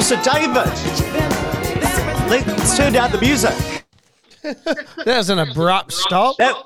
[0.00, 0.54] Producer David,
[2.30, 3.84] let's turn down the music.
[4.42, 6.38] that was an abrupt stop.
[6.38, 6.56] That,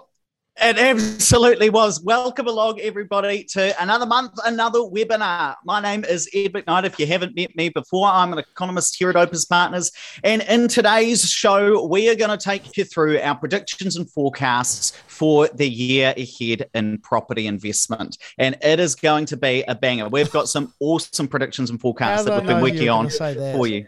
[0.56, 2.00] it absolutely was.
[2.02, 5.56] Welcome along, everybody, to another month, another webinar.
[5.64, 6.84] My name is Ed McKnight.
[6.84, 9.90] If you haven't met me before, I'm an economist here at Opes Partners.
[10.22, 14.92] And in today's show, we are going to take you through our predictions and forecasts
[15.08, 18.18] for the year ahead in property investment.
[18.38, 20.08] And it is going to be a banger.
[20.08, 23.86] We've got some awesome predictions and forecasts that we've been working on for you.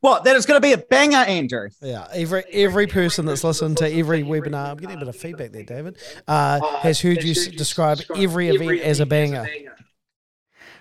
[0.00, 0.24] What?
[0.24, 1.70] That is going to be a banger, Andrew.
[1.82, 2.06] Yeah.
[2.12, 5.64] Every every person that's listened to every webinar, I'm getting a bit of feedback there,
[5.64, 5.96] David,
[6.28, 9.48] uh, has heard you describe every event as a banger.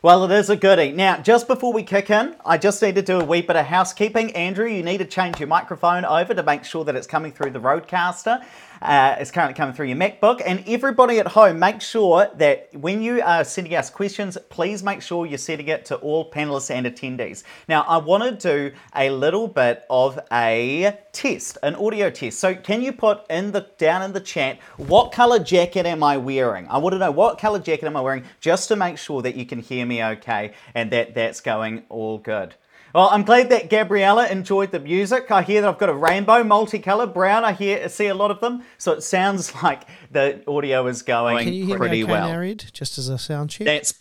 [0.03, 0.91] Well, it is a goodie.
[0.91, 3.65] Now, just before we kick in, I just need to do a wee bit of
[3.65, 4.31] housekeeping.
[4.33, 7.49] Andrew, you need to change your microphone over to make sure that it's coming through
[7.49, 8.45] the RODECaster
[8.81, 10.41] uh, is currently coming through your MacBook.
[10.45, 15.01] And everybody at home, make sure that when you are sending us questions, please make
[15.01, 17.43] sure you're sending it to all panelists and attendees.
[17.67, 22.39] Now, I want to do a little bit of a test, an audio test.
[22.39, 26.17] So, can you put in the down in the chat what color jacket am I
[26.17, 26.67] wearing?
[26.67, 29.35] I want to know what color jacket am I wearing just to make sure that
[29.35, 32.55] you can hear me okay and that that's going all good.
[32.97, 35.29] Well, I'm glad that Gabriella enjoyed the music.
[35.29, 37.45] I hear that I've got a rainbow, multicolored, brown.
[37.45, 41.35] I hear see a lot of them, so it sounds like the audio is going
[41.35, 41.43] pretty well.
[41.43, 42.43] Can you hear pretty me okay well.
[42.43, 43.65] Now, just as a sound check.
[43.65, 43.93] That's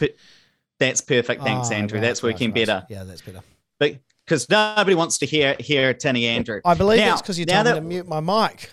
[0.78, 1.42] that's perfect.
[1.42, 1.98] Ah, Thanks, Oh, Andrew.
[1.98, 2.66] right, that's working right, right.
[2.68, 2.86] better.
[2.88, 3.42] Yeah, that's better.
[3.78, 6.62] But because nobody wants to hear hear Tinny Andrew.
[6.64, 8.70] I believe Now- it's because you now told me to mute my mic.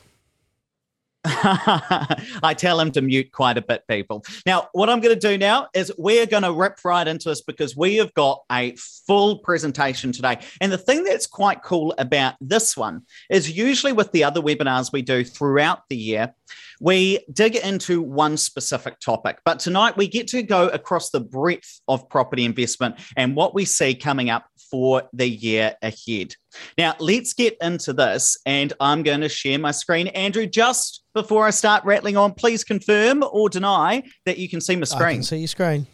[1.25, 4.25] I tell him to mute quite a bit, people.
[4.45, 7.41] Now, what I'm going to do now is we're going to rip right into this
[7.41, 8.75] because we have got a
[9.07, 10.39] full presentation today.
[10.59, 14.91] And the thing that's quite cool about this one is usually with the other webinars
[14.91, 16.33] we do throughout the year,
[16.81, 19.39] we dig into one specific topic.
[19.45, 23.63] But tonight we get to go across the breadth of property investment and what we
[23.63, 26.35] see coming up for the year ahead.
[26.77, 30.07] Now, let's get into this, and I'm going to share my screen.
[30.07, 34.75] Andrew, just before I start rattling on, please confirm or deny that you can see
[34.75, 35.07] my screen.
[35.07, 35.87] I can see your screen.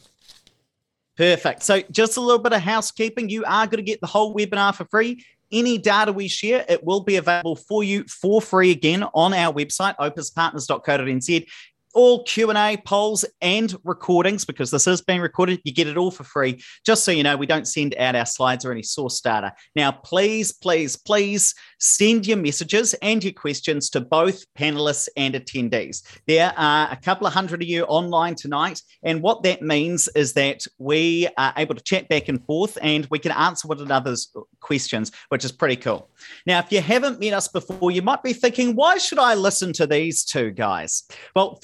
[1.17, 1.63] Perfect.
[1.63, 3.29] So, just a little bit of housekeeping.
[3.29, 5.23] You are going to get the whole webinar for free.
[5.51, 9.51] Any data we share, it will be available for you for free again on our
[9.51, 11.47] website, opespartners.co.nz.
[11.95, 16.23] All Q&A, polls, and recordings, because this is being recorded, you get it all for
[16.23, 16.61] free.
[16.85, 19.53] Just so you know, we don't send out our slides or any source data.
[19.75, 26.03] Now, please, please, please send your messages and your questions to both panelists and attendees.
[26.27, 30.33] There are a couple of hundred of you online tonight, and what that means is
[30.33, 34.31] that we are able to chat back and forth and we can answer one another's
[34.59, 36.09] questions, which is pretty cool.
[36.45, 39.73] Now, if you haven't met us before, you might be thinking, why should I listen
[39.73, 41.03] to these two guys?
[41.35, 41.57] Well,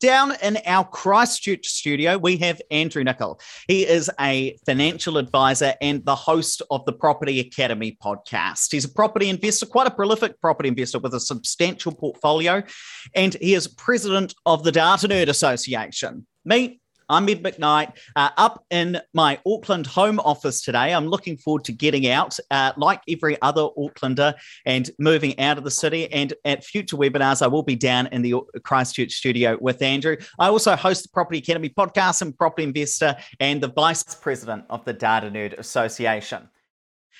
[0.00, 3.40] down in our Christchurch studio, we have Andrew Nicol.
[3.66, 8.72] He is a financial advisor and the host of the Property Academy podcast.
[8.72, 12.62] He's a property investor, quite a prolific property investor with a substantial portfolio,
[13.14, 16.26] and he is president of the Data Nerd Association.
[16.44, 20.92] Me, I'm Ed McKnight, uh, up in my Auckland home office today.
[20.92, 24.34] I'm looking forward to getting out, uh, like every other Aucklander,
[24.64, 26.12] and moving out of the city.
[26.12, 28.34] And at future webinars, I will be down in the
[28.64, 30.16] Christchurch studio with Andrew.
[30.38, 34.84] I also host the Property Academy podcast and property investor and the vice president of
[34.84, 36.48] the Data Nerd Association.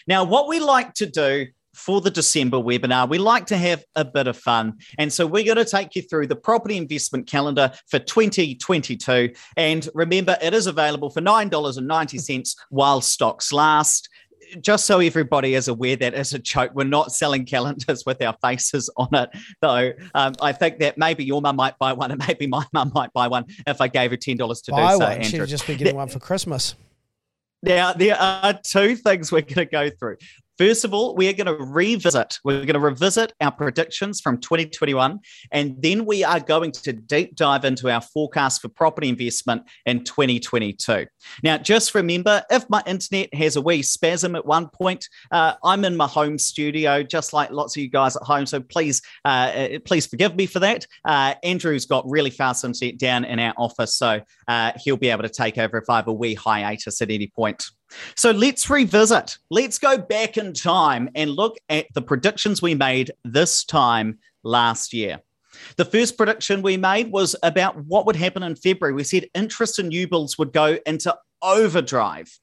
[0.09, 1.47] Now, what we like to do
[1.77, 4.75] for the December webinar, we like to have a bit of fun.
[4.99, 9.33] And so we're going to take you through the property investment calendar for 2022.
[9.57, 14.09] And remember, it is available for $9.90 while stocks last.
[14.61, 18.35] Just so everybody is aware that as a joke, we're not selling calendars with our
[18.41, 19.29] faces on it,
[19.61, 19.93] though.
[20.15, 23.13] Um, I think that maybe your mum might buy one, and maybe my mum might
[23.13, 24.99] buy one if I gave her ten dollars to do Buy so.
[25.01, 25.23] one.
[25.23, 25.47] She'd Andrew.
[25.47, 26.77] just be getting one for Christmas.
[27.63, 30.19] Now, there are two things we're going to go through.
[30.59, 34.39] First of all, we are going to revisit, we're going to revisit our predictions from
[34.39, 35.21] 2021,
[35.53, 40.03] and then we are going to deep dive into our forecast for property investment in
[40.05, 41.07] 2022.
[41.43, 45.85] Now, just remember if my internet has a wee spasm at one point, uh, I'm
[45.85, 48.47] in my home studio, just like lots of you guys at home.
[48.47, 50.87] So please, uh, please forgive me for that.
[51.05, 55.25] Uh, Andrew's got really fast internet down in our office, so uh, he'll be able
[55.25, 57.63] to take over if I have a wee hiatus at any point.
[58.15, 59.39] So let's revisit.
[59.51, 64.93] Let's go back in time and look at the predictions we made this time last
[64.93, 65.21] year.
[65.77, 68.95] The first prediction we made was about what would happen in February.
[68.95, 72.39] We said interest in new builds would go into overdrive.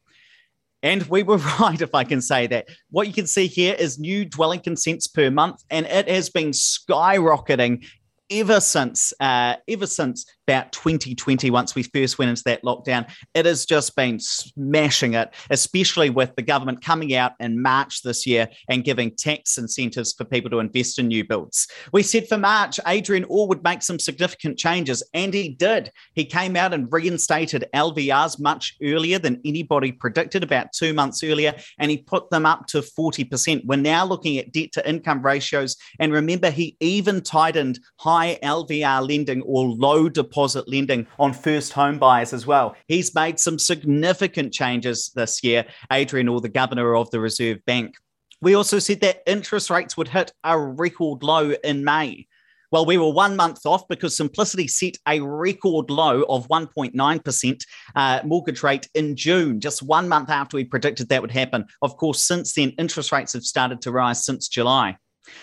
[0.81, 2.67] And we were right, if I can say that.
[2.89, 6.51] What you can see here is new dwelling consents per month, and it has been
[6.51, 7.85] skyrocketing
[8.29, 13.09] ever since uh, ever since about 2020 once we first went into that lockdown.
[13.33, 18.27] It has just been smashing it, especially with the government coming out in March this
[18.27, 21.67] year and giving tax incentives for people to invest in new builds.
[21.93, 25.91] We said for March, Adrian Orr would make some significant changes, and he did.
[26.13, 31.55] He came out and reinstated LVRs much earlier than anybody predicted, about two months earlier,
[31.79, 33.65] and he put them up to 40%.
[33.65, 35.77] We're now looking at debt to income ratios.
[35.99, 40.32] And remember, he even tightened high LVR lending or low deposit
[40.67, 42.75] lending on first home buyers as well.
[42.87, 47.95] He's made some significant changes this year, Adrian Orr, the governor of the Reserve Bank.
[48.41, 52.27] We also said that interest rates would hit a record low in May.
[52.73, 57.65] Well, we were one month off because Simplicity set a record low of 1.9%
[57.95, 61.65] uh, mortgage rate in June, just one month after we predicted that would happen.
[61.83, 64.97] Of course, since then, interest rates have started to rise since July.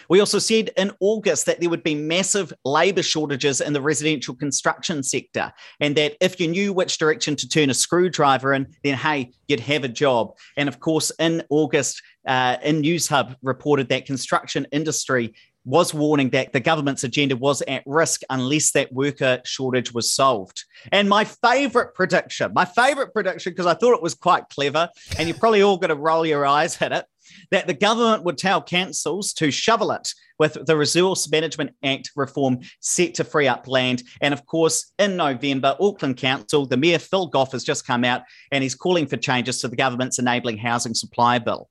[0.09, 4.35] We also said in August that there would be massive labour shortages in the residential
[4.35, 8.97] construction sector, and that if you knew which direction to turn a screwdriver in, then
[8.97, 10.37] hey, you'd have a job.
[10.57, 15.35] And of course, in August, uh, in Newshub reported that construction industry
[15.65, 20.65] was warning that the government's agenda was at risk unless that worker shortage was solved.
[20.91, 24.89] And my favorite prediction, my favorite prediction, because I thought it was quite clever,
[25.19, 27.05] and you're probably all going to roll your eyes at it,
[27.51, 32.61] that the government would tell councils to shovel it with the Resource Management Act reform
[32.81, 34.03] set to free up land.
[34.21, 38.23] And of course, in November, Auckland Council, the Mayor Phil Goff has just come out
[38.51, 41.69] and he's calling for changes to the government's enabling housing supply bill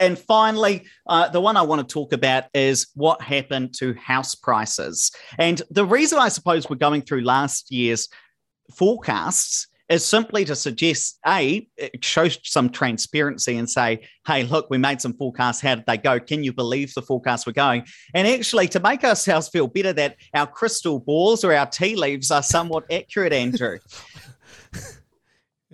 [0.00, 4.34] and finally, uh, the one I want to talk about is what happened to house
[4.34, 5.10] prices.
[5.38, 8.08] And the reason I suppose we're going through last year's
[8.74, 11.68] forecasts is simply to suggest a
[12.00, 15.60] show some transparency and say hey look we made some forecasts.
[15.60, 16.18] How did they go?
[16.18, 17.86] Can you believe the forecasts were going?
[18.14, 22.30] And actually to make ourselves feel better that our crystal balls or our tea leaves
[22.30, 23.78] are somewhat accurate andrew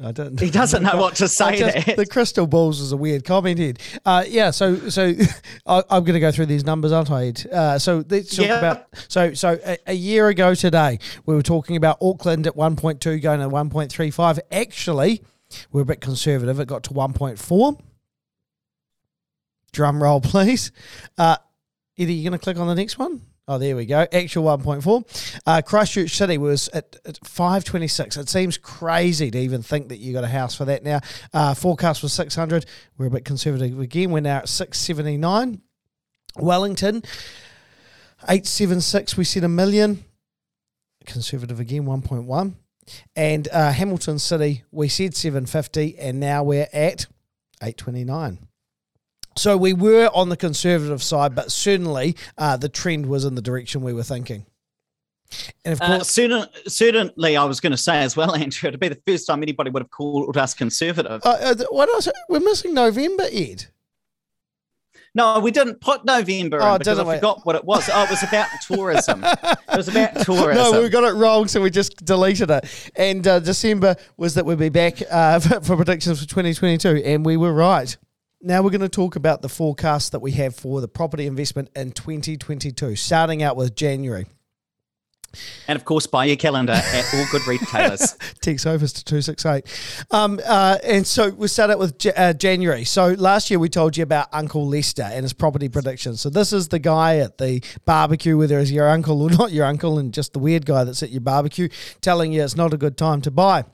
[0.02, 0.40] I don't.
[0.40, 1.58] He doesn't know what to say.
[1.58, 3.80] Just, the crystal balls is a weird comment, Ed.
[4.04, 5.12] Uh, yeah, so so
[5.66, 7.46] I, am going to go through these numbers, aren't I, Ed?
[7.52, 8.58] Uh, so let's talk yeah.
[8.58, 8.86] about.
[9.08, 13.40] So so a, a, year ago today, we were talking about Auckland at 1.2 going
[13.40, 14.38] to 1.35.
[14.50, 15.22] Actually,
[15.72, 16.58] we're a bit conservative.
[16.58, 17.80] It got to 1.4.
[19.72, 20.72] Drum roll, please.
[21.18, 21.36] Uh,
[21.98, 23.20] Eddie, you going to click on the next one?
[23.48, 24.06] Oh, there we go.
[24.12, 25.40] Actual 1.4.
[25.44, 28.16] Uh, Christchurch City was at, at 526.
[28.16, 31.00] It seems crazy to even think that you got a house for that now.
[31.34, 32.66] Uh, forecast was 600.
[32.96, 34.12] We're a bit conservative again.
[34.12, 35.60] We're now at 679.
[36.36, 37.02] Wellington,
[38.22, 39.16] 876.
[39.16, 40.04] We said a million.
[41.04, 42.54] Conservative again, 1.1.
[43.16, 47.06] And uh, Hamilton City, we said 750, and now we're at
[47.60, 48.38] 829.
[49.36, 53.42] So we were on the conservative side, but certainly uh, the trend was in the
[53.42, 54.46] direction we were thinking.
[55.64, 58.68] And of uh, course, uh, certain, certainly, I was going to say as well, Andrew,
[58.68, 61.22] it'd be the first time anybody would have called us conservative.
[61.24, 62.08] Uh, uh what else?
[62.28, 63.66] We're missing November, Ed.
[65.14, 67.14] No, we didn't put November oh, in because I we?
[67.16, 67.88] forgot what it was.
[67.92, 69.22] Oh, it was about tourism.
[69.24, 70.72] it was about tourism.
[70.72, 72.90] No, we got it wrong, so we just deleted it.
[72.96, 77.26] And uh, December was that we'd be back uh, for, for predictions for 2022, and
[77.26, 77.94] we were right.
[78.44, 81.70] Now we're going to talk about the forecast that we have for the property investment
[81.76, 84.26] in 2022, starting out with January.
[85.68, 88.16] And of course, buy your calendar at all good retailers.
[88.42, 90.04] Text Office to 268.
[90.10, 92.82] Um, uh, and so we start out with J- uh, January.
[92.82, 96.20] So last year we told you about Uncle Lester and his property predictions.
[96.20, 99.66] So this is the guy at the barbecue, whether it's your uncle or not your
[99.66, 101.68] uncle, and just the weird guy that's at your barbecue
[102.00, 103.64] telling you it's not a good time to buy.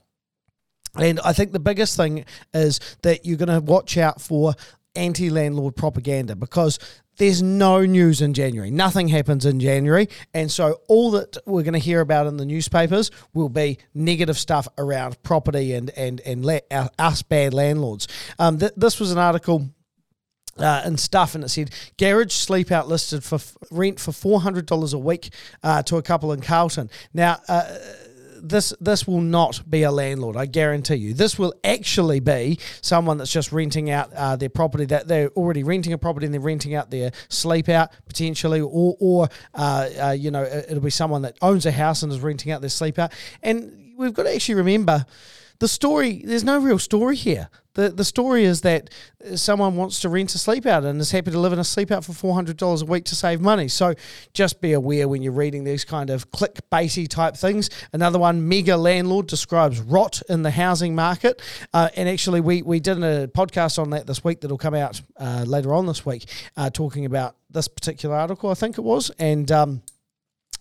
[0.96, 4.54] And I think the biggest thing is that you're going to watch out for
[4.94, 6.78] anti landlord propaganda because
[7.18, 8.70] there's no news in January.
[8.70, 10.08] Nothing happens in January.
[10.32, 14.38] And so all that we're going to hear about in the newspapers will be negative
[14.38, 16.60] stuff around property and, and, and la-
[16.98, 18.08] us bad landlords.
[18.38, 19.68] Um, th- this was an article.
[20.56, 24.40] Uh, and stuff, and it said garage sleep out listed for f- rent for four
[24.40, 26.90] hundred dollars a week uh, to a couple in Carlton.
[27.14, 27.78] Now, uh,
[28.42, 30.36] this this will not be a landlord.
[30.36, 31.14] I guarantee you.
[31.14, 35.62] This will actually be someone that's just renting out uh, their property that they're already
[35.62, 40.10] renting a property and they're renting out their sleep out potentially, or or uh, uh,
[40.10, 42.98] you know it'll be someone that owns a house and is renting out their sleep
[42.98, 43.12] out.
[43.42, 45.04] And we've got to actually remember
[45.60, 46.22] the story.
[46.24, 47.48] There's no real story here.
[47.74, 48.90] The, the story is that
[49.36, 51.92] someone wants to rent a sleep out and is happy to live in a sleep
[51.92, 53.68] out for $400 a week to save money.
[53.68, 53.94] So
[54.32, 57.70] just be aware when you're reading these kind of clickbaity type things.
[57.92, 61.40] Another one, mega landlord describes rot in the housing market.
[61.72, 65.00] Uh, and actually, we, we did a podcast on that this week that'll come out
[65.16, 69.10] uh, later on this week, uh, talking about this particular article, I think it was.
[69.20, 69.82] And, um,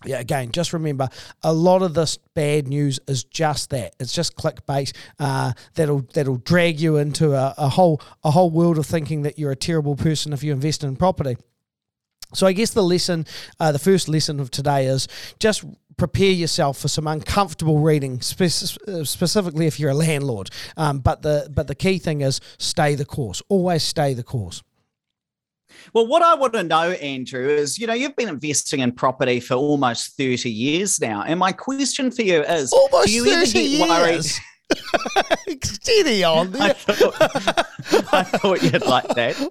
[0.04, 1.08] yeah, again, just remember
[1.42, 3.94] a lot of this bad news is just that.
[3.98, 8.78] It's just clickbait uh, that'll that'll drag you into a, a whole a whole world
[8.78, 11.36] of thinking that you're a terrible person if you invest in property.
[12.34, 13.26] So I guess the lesson,
[13.58, 15.64] uh, the first lesson of today is just
[15.96, 20.50] prepare yourself for some uncomfortable reading, spe- uh, specifically if you're a landlord.
[20.76, 23.42] Um, but the but the key thing is stay the course.
[23.48, 24.62] Always stay the course.
[25.94, 29.40] Well, what I want to know, Andrew, is you know, you've been investing in property
[29.40, 31.22] for almost 30 years now.
[31.22, 33.88] And my question for you is almost do you 30 ever get years.
[33.88, 35.64] worried?
[35.64, 36.54] Steady on.
[36.56, 37.14] I thought,
[38.12, 39.50] I thought you'd like that.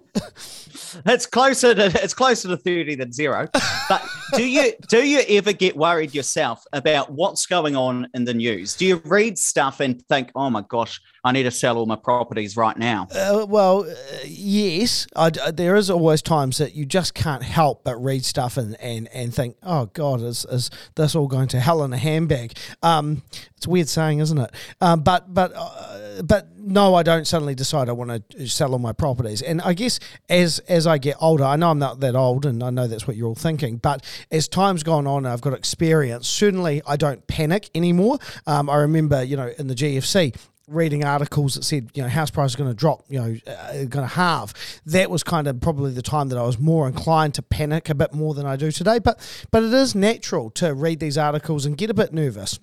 [1.06, 3.48] It's closer to it's closer to 30 than zero.
[3.90, 8.34] But do you do you ever get worried yourself about what's going on in the
[8.34, 8.76] news?
[8.76, 11.98] Do you read stuff and think, oh my gosh, I need to sell all my
[11.98, 13.08] properties right now?
[13.14, 13.94] Uh, well, uh,
[14.26, 18.56] yes, I, uh, there is always times that you just can't help but read stuff
[18.56, 21.98] and, and, and think, oh God, is, is this all going to hell in a
[21.98, 22.58] handbag?
[22.82, 23.24] Um,
[23.58, 24.52] it's a weird saying, isn't it?
[24.82, 28.80] Um, but but uh, but no, I don't suddenly decide I want to sell all
[28.80, 29.42] my properties.
[29.42, 32.64] And I guess as as I get older, I know I'm not that old, and
[32.64, 33.78] I know that's what you're all thinking.
[33.78, 36.28] But as time's gone on, I've got experience.
[36.28, 38.20] Certainly, I don't panic anymore.
[38.46, 40.36] Um, I remember, you know, in the GFC,
[40.68, 43.72] reading articles that said you know house price is going to drop you know uh,
[43.86, 44.54] going to halve.
[44.86, 47.96] That was kind of probably the time that I was more inclined to panic a
[47.96, 49.20] bit more than I do today but
[49.52, 52.60] but it is natural to read these articles and get a bit nervous.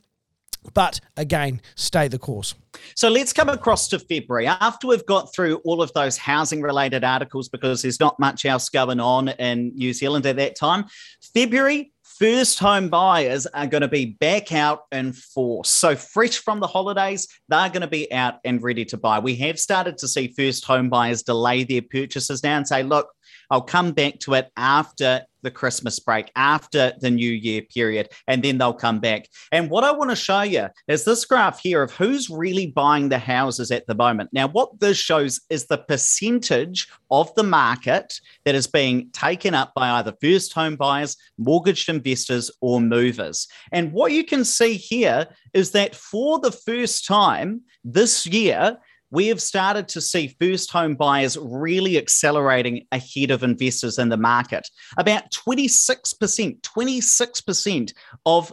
[0.72, 2.54] But again stay the course.
[2.94, 4.46] So let's come across to February.
[4.46, 8.68] After we've got through all of those housing related articles, because there's not much else
[8.68, 10.86] going on in New Zealand at that time,
[11.34, 15.70] February, first home buyers are going to be back out in force.
[15.70, 19.18] So, fresh from the holidays, they're going to be out and ready to buy.
[19.18, 23.08] We have started to see first home buyers delay their purchases now and say, look,
[23.54, 28.42] I'll come back to it after the Christmas break, after the New Year period, and
[28.42, 29.28] then they'll come back.
[29.52, 33.10] And what I want to show you is this graph here of who's really buying
[33.10, 34.30] the houses at the moment.
[34.32, 39.72] Now, what this shows is the percentage of the market that is being taken up
[39.72, 43.46] by either first home buyers, mortgaged investors, or movers.
[43.70, 48.78] And what you can see here is that for the first time this year,
[49.14, 54.16] we have started to see first home buyers really accelerating ahead of investors in the
[54.16, 54.68] market.
[54.98, 57.92] About 26%, 26%
[58.26, 58.52] of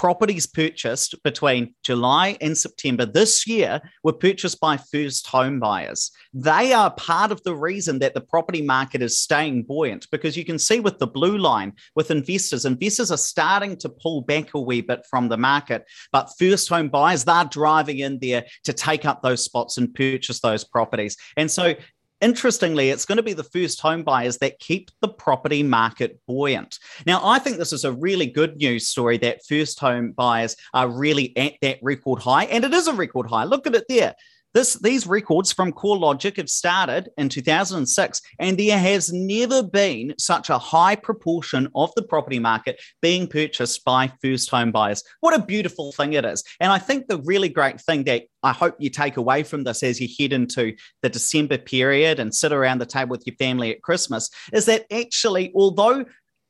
[0.00, 6.10] properties purchased between July and September this year were purchased by first home buyers.
[6.32, 10.44] They are part of the reason that the property market is staying buoyant because you
[10.46, 14.60] can see with the blue line with investors, investors are starting to pull back a
[14.60, 19.04] wee bit from the market, but first home buyers, they're driving in there to take
[19.04, 21.14] up those spots and purchase those properties.
[21.36, 21.74] And so
[22.20, 26.78] Interestingly, it's going to be the first home buyers that keep the property market buoyant.
[27.06, 30.88] Now, I think this is a really good news story that first home buyers are
[30.88, 33.44] really at that record high, and it is a record high.
[33.44, 34.14] Look at it there.
[34.52, 40.50] This, these records from CoreLogic have started in 2006, and there has never been such
[40.50, 45.04] a high proportion of the property market being purchased by first home buyers.
[45.20, 46.42] What a beautiful thing it is.
[46.58, 49.84] And I think the really great thing that I hope you take away from this
[49.84, 53.70] as you head into the December period and sit around the table with your family
[53.70, 56.04] at Christmas is that actually, although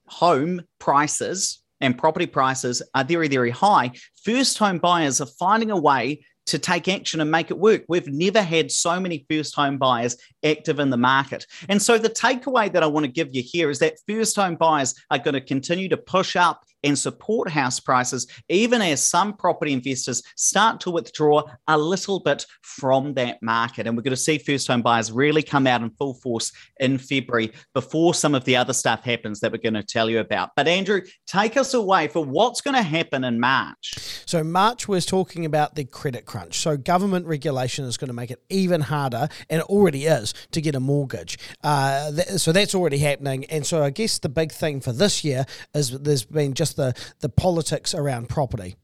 [0.07, 3.90] home prices and property prices are very, very high,
[4.25, 7.85] first home buyers are finding a way to take action and make it work.
[7.88, 11.47] We've never had so many first home buyers active in the market.
[11.68, 14.56] And so the takeaway that I want to give you here is that first home
[14.56, 19.34] buyers are going to continue to push up and support house prices, even as some
[19.34, 23.87] property investors start to withdraw a little bit from that market.
[23.87, 26.99] And we're going to see first home buyers really come out in full force in
[26.99, 30.50] February before some of the other stuff happens that we're going to tell you about.
[30.56, 33.94] But Andrew, take us away for what's going to happen in March.
[34.26, 36.58] So March was talking about the credit crunch.
[36.58, 40.60] So government regulation is going to make it even harder, and it already is, to
[40.60, 41.38] get a mortgage.
[41.62, 43.44] Uh, th- so that's already happening.
[43.46, 46.94] And so I guess the big thing for this year is there's been just the
[47.20, 48.76] the politics around property.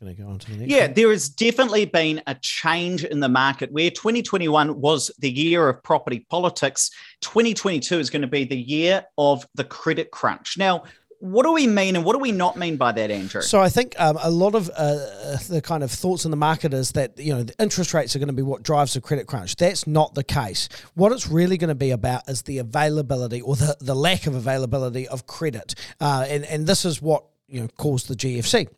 [0.00, 0.70] Going to go on to the next.
[0.70, 0.94] Yeah, one.
[0.94, 5.82] there has definitely been a change in the market where 2021 was the year of
[5.82, 6.90] property politics.
[7.20, 10.56] 2022 is going to be the year of the credit crunch.
[10.56, 10.84] Now,
[11.20, 13.42] what do we mean and what do we not mean by that, Andrew?
[13.42, 16.72] So I think um, a lot of uh, the kind of thoughts in the market
[16.72, 19.26] is that you know the interest rates are going to be what drives the credit
[19.26, 19.56] crunch.
[19.56, 20.70] That's not the case.
[20.94, 24.34] What it's really going to be about is the availability or the, the lack of
[24.34, 28.68] availability of credit, uh, and and this is what you know caused the GFC.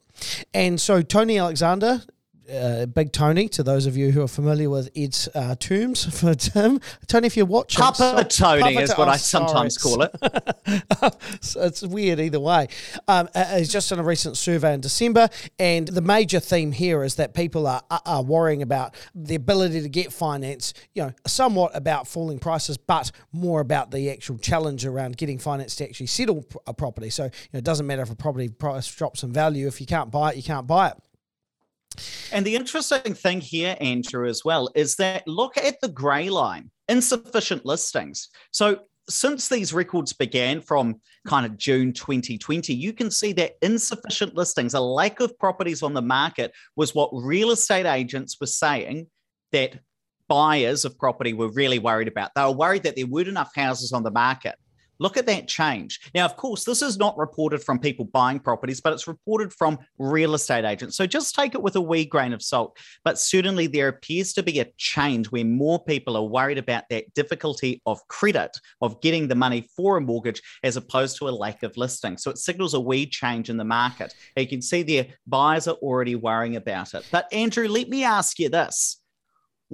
[0.52, 2.02] And so Tony Alexander
[2.52, 6.34] uh, Big Tony, to those of you who are familiar with Ed's uh, terms for
[6.34, 6.80] Tim.
[7.06, 7.82] Tony, if you're watching.
[7.82, 10.14] Papa so, Tony Papa is what oh, I sometimes call it.
[11.40, 12.68] so it's weird either way.
[13.08, 15.28] Um, it's just in a recent survey in December,
[15.58, 19.88] and the major theme here is that people are, are worrying about the ability to
[19.88, 25.16] get finance, you know, somewhat about falling prices, but more about the actual challenge around
[25.16, 27.10] getting finance to actually settle a property.
[27.10, 29.66] So, you know, it doesn't matter if a property price drops in value.
[29.66, 30.96] If you can't buy it, you can't buy it.
[32.32, 36.70] And the interesting thing here, Andrew, as well, is that look at the grey line
[36.88, 38.28] insufficient listings.
[38.50, 44.36] So, since these records began from kind of June 2020, you can see that insufficient
[44.36, 49.08] listings, a lack of properties on the market, was what real estate agents were saying
[49.50, 49.80] that
[50.28, 52.30] buyers of property were really worried about.
[52.34, 54.54] They were worried that there weren't enough houses on the market.
[55.02, 55.98] Look at that change.
[56.14, 59.80] Now, of course, this is not reported from people buying properties, but it's reported from
[59.98, 60.96] real estate agents.
[60.96, 62.78] So just take it with a wee grain of salt.
[63.04, 67.12] But certainly there appears to be a change where more people are worried about that
[67.14, 71.64] difficulty of credit, of getting the money for a mortgage, as opposed to a lack
[71.64, 72.16] of listing.
[72.16, 74.14] So it signals a wee change in the market.
[74.36, 77.04] You can see there, buyers are already worrying about it.
[77.10, 79.01] But Andrew, let me ask you this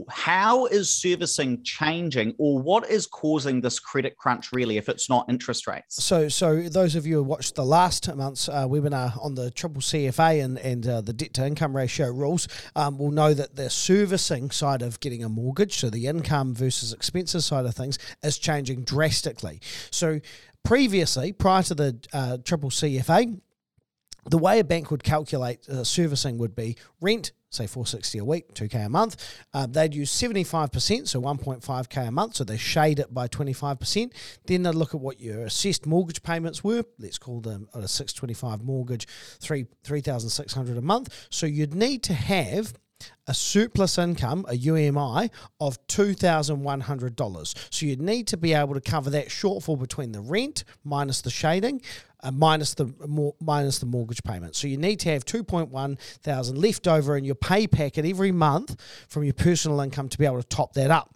[0.08, 5.26] how is servicing changing or what is causing this credit crunch really if it's not
[5.28, 6.02] interest rates?
[6.02, 9.80] So so those of you who watched the last month's uh, webinar on the triple
[9.80, 13.70] cfa and, and uh, the debt to income ratio rules um, will know that the
[13.70, 18.38] servicing side of getting a mortgage so the income versus expenses side of things is
[18.38, 19.60] changing drastically.
[19.90, 20.20] So
[20.64, 23.40] previously prior to the uh, triple cfa
[24.28, 28.54] the way a bank would calculate uh, servicing would be rent say 460 a week,
[28.54, 29.16] 2k a month.
[29.54, 34.12] Uh, they'd use 75%, so 1.5k a month, so they shade it by 25%.
[34.46, 36.84] Then they'd look at what your assessed mortgage payments were.
[36.98, 39.06] Let's call them a 625 mortgage,
[39.40, 41.26] 3 3600 a month.
[41.30, 42.74] So you'd need to have
[43.26, 47.54] a surplus income, a UMI, of $2,100.
[47.70, 51.30] So you'd need to be able to cover that shortfall between the rent minus the
[51.30, 51.82] shading
[52.22, 54.56] uh, minus the more, minus the mortgage payment.
[54.56, 58.76] So you need to have 2.1 thousand left over in your pay packet every month
[59.08, 61.14] from your personal income to be able to top that up.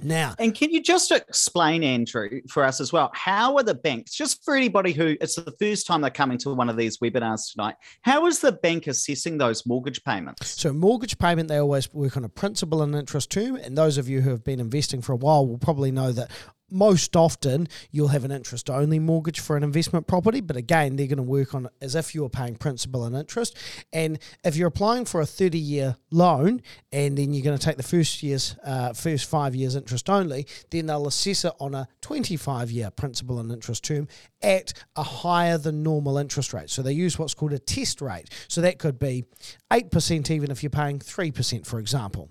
[0.00, 4.14] Now, and can you just explain, Andrew, for us as well, how are the banks,
[4.14, 7.52] just for anybody who it's the first time they're coming to one of these webinars
[7.52, 10.60] tonight, how is the bank assessing those mortgage payments?
[10.60, 13.56] So, mortgage payment, they always work on a principal and interest term.
[13.56, 16.30] And those of you who have been investing for a while will probably know that
[16.72, 21.06] most often you'll have an interest only mortgage for an investment property, but again, they're
[21.06, 23.56] going to work on it as if you were paying principal and interest.
[23.92, 27.76] And if you're applying for a 30 year loan and then you're going to take
[27.76, 31.88] the first year's uh, first five years interest only, then they'll assess it on a
[32.00, 34.08] 25 year principal and interest term
[34.42, 36.70] at a higher than normal interest rate.
[36.70, 38.28] So they use what's called a test rate.
[38.48, 39.24] So that could be
[39.70, 42.30] 8% even if you're paying 3%, for example.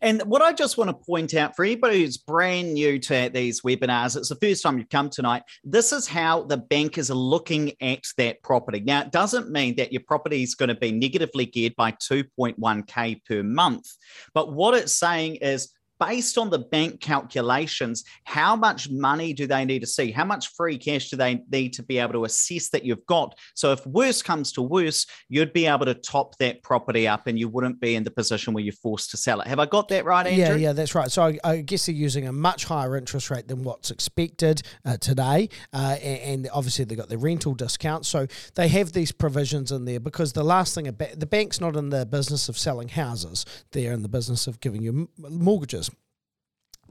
[0.00, 3.62] And what I just want to point out for anybody who's brand new to these
[3.62, 5.42] webinars, it's the first time you've come tonight.
[5.64, 8.80] This is how the bankers are looking at that property.
[8.80, 13.24] Now, it doesn't mean that your property is going to be negatively geared by 2.1K
[13.24, 13.86] per month.
[14.32, 19.64] But what it's saying is based on the bank calculations, how much money do they
[19.64, 20.10] need to see?
[20.10, 23.38] How much free cash do they need to be able to assess that you've got?
[23.54, 27.38] So if worse comes to worse, you'd be able to top that property up and
[27.38, 29.46] you wouldn't be in the position where you're forced to sell it.
[29.46, 30.56] Have I got that right, Andrew?
[30.56, 31.10] Yeah, yeah, that's right.
[31.10, 34.96] So I, I guess they're using a much higher interest rate than what's expected uh,
[34.96, 35.48] today.
[35.72, 38.06] Uh, and, and, obviously they've got the rental discount.
[38.06, 41.76] So they have these provisions in there because the last thing, about, the bank's not
[41.76, 43.44] in the business of selling houses.
[43.72, 45.90] They're in the business of giving you mortgages.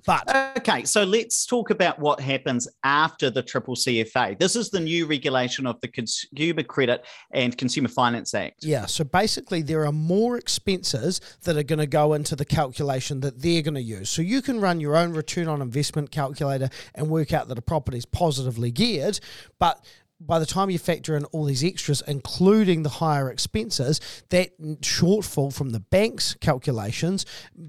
[0.06, 4.38] But okay, so let's talk about what happens after the triple CFA.
[4.38, 8.64] This is the new regulation of the Consumer Credit and Consumer Finance Act.
[8.64, 13.22] Yeah, so basically there are more expenses that are going to go into the calculation
[13.22, 14.10] that they're going to use.
[14.10, 17.62] So you can run your own return on investment calculator and work out that a
[17.62, 19.20] property is positively geared,
[19.60, 19.84] but
[20.26, 25.54] by the time you factor in all these extras, including the higher expenses, that shortfall
[25.54, 27.26] from the bank's calculations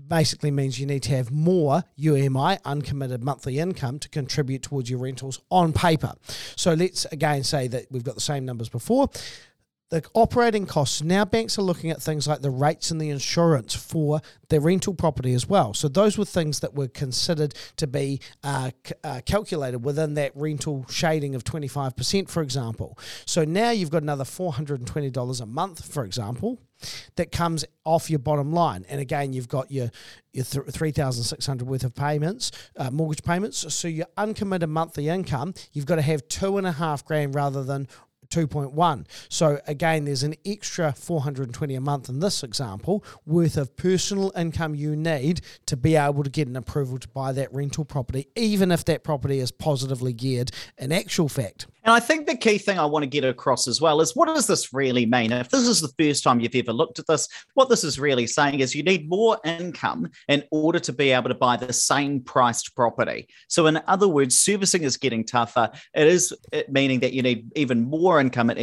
[0.08, 5.00] basically means you need to have more UMI, uncommitted monthly income, to contribute towards your
[5.00, 6.14] rentals on paper.
[6.56, 9.08] So let's again say that we've got the same numbers before
[9.94, 13.76] the operating costs now banks are looking at things like the rates and the insurance
[13.76, 18.20] for their rental property as well so those were things that were considered to be
[18.42, 23.90] uh, c- uh, calculated within that rental shading of 25% for example so now you've
[23.90, 26.58] got another $420 a month for example
[27.16, 28.84] that comes off your bottom line.
[28.88, 29.90] And again, you've got your
[30.32, 33.72] your th- three thousand six hundred worth of payments, uh, mortgage payments.
[33.74, 37.62] So your uncommitted monthly income, you've got to have two and a half grand rather
[37.62, 37.88] than
[38.34, 39.06] 2.1.
[39.28, 44.74] So again, there's an extra 420 a month in this example worth of personal income
[44.74, 48.72] you need to be able to get an approval to buy that rental property, even
[48.72, 51.68] if that property is positively geared in actual fact.
[51.84, 54.26] And I think the key thing I want to get across as well is what
[54.26, 55.32] does this really mean?
[55.32, 58.26] If this is the first time you've ever looked at this, what this is really
[58.26, 62.20] saying is you need more income in order to be able to buy the same
[62.20, 63.28] priced property.
[63.48, 65.70] So, in other words, servicing is getting tougher.
[65.94, 66.32] It is
[66.70, 68.56] meaning that you need even more income in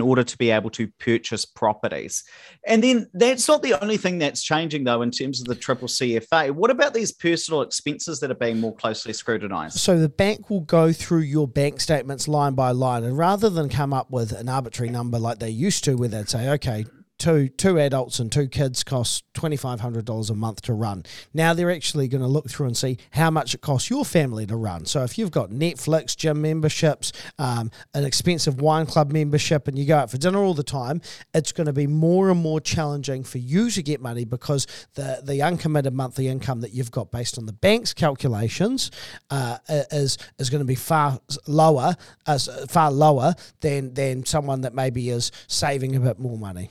[0.00, 2.24] order to be able to purchase properties.
[2.66, 5.88] And then that's not the only thing that's changing, though, in terms of the triple
[5.88, 6.50] CFA.
[6.50, 9.78] What about these personal expenses that are being more closely scrutinized?
[9.78, 13.04] So, the bank will go through your bank statements line by line.
[13.04, 16.28] And rather than come up with an arbitrary number like they used to, where they'd
[16.28, 16.86] say, okay,
[17.18, 21.04] two two adults and two kids cost twenty five hundred dollars a month to run.
[21.32, 24.46] Now they're actually going to look through and see how much it costs your family
[24.46, 24.86] to run.
[24.86, 29.86] So if you've got Netflix, gym memberships, um, an expensive wine club membership, and you
[29.86, 31.00] go out for dinner all the time,
[31.34, 35.20] it's going to be more and more challenging for you to get money because the
[35.24, 38.90] the uncommitted monthly income that you've got based on the bank's calculations
[39.30, 41.94] uh, is is going to be far lower,
[42.26, 46.70] uh, far lower than than someone that maybe is saving a bit more money.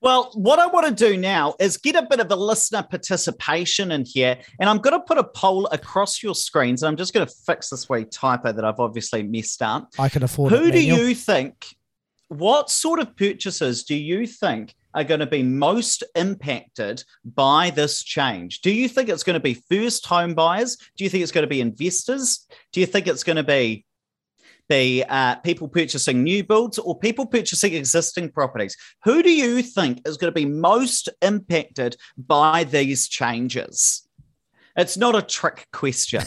[0.00, 3.90] Well, what I want to do now is get a bit of a listener participation
[3.90, 4.38] in here.
[4.60, 6.82] And I'm going to put a poll across your screens.
[6.82, 9.88] And I'm just going to fix this wee typo that I've obviously messed up.
[9.98, 11.66] I can afford Who it, do you think,
[12.28, 18.02] what sort of purchases do you think are going to be most impacted by this
[18.02, 18.60] change?
[18.60, 20.76] Do you think it's going to be first home buyers?
[20.96, 22.46] Do you think it's going to be investors?
[22.72, 23.84] Do you think it's going to be
[24.68, 28.76] be uh, people purchasing new builds or people purchasing existing properties.
[29.04, 34.08] Who do you think is going to be most impacted by these changes?
[34.76, 36.22] It's not a trick question.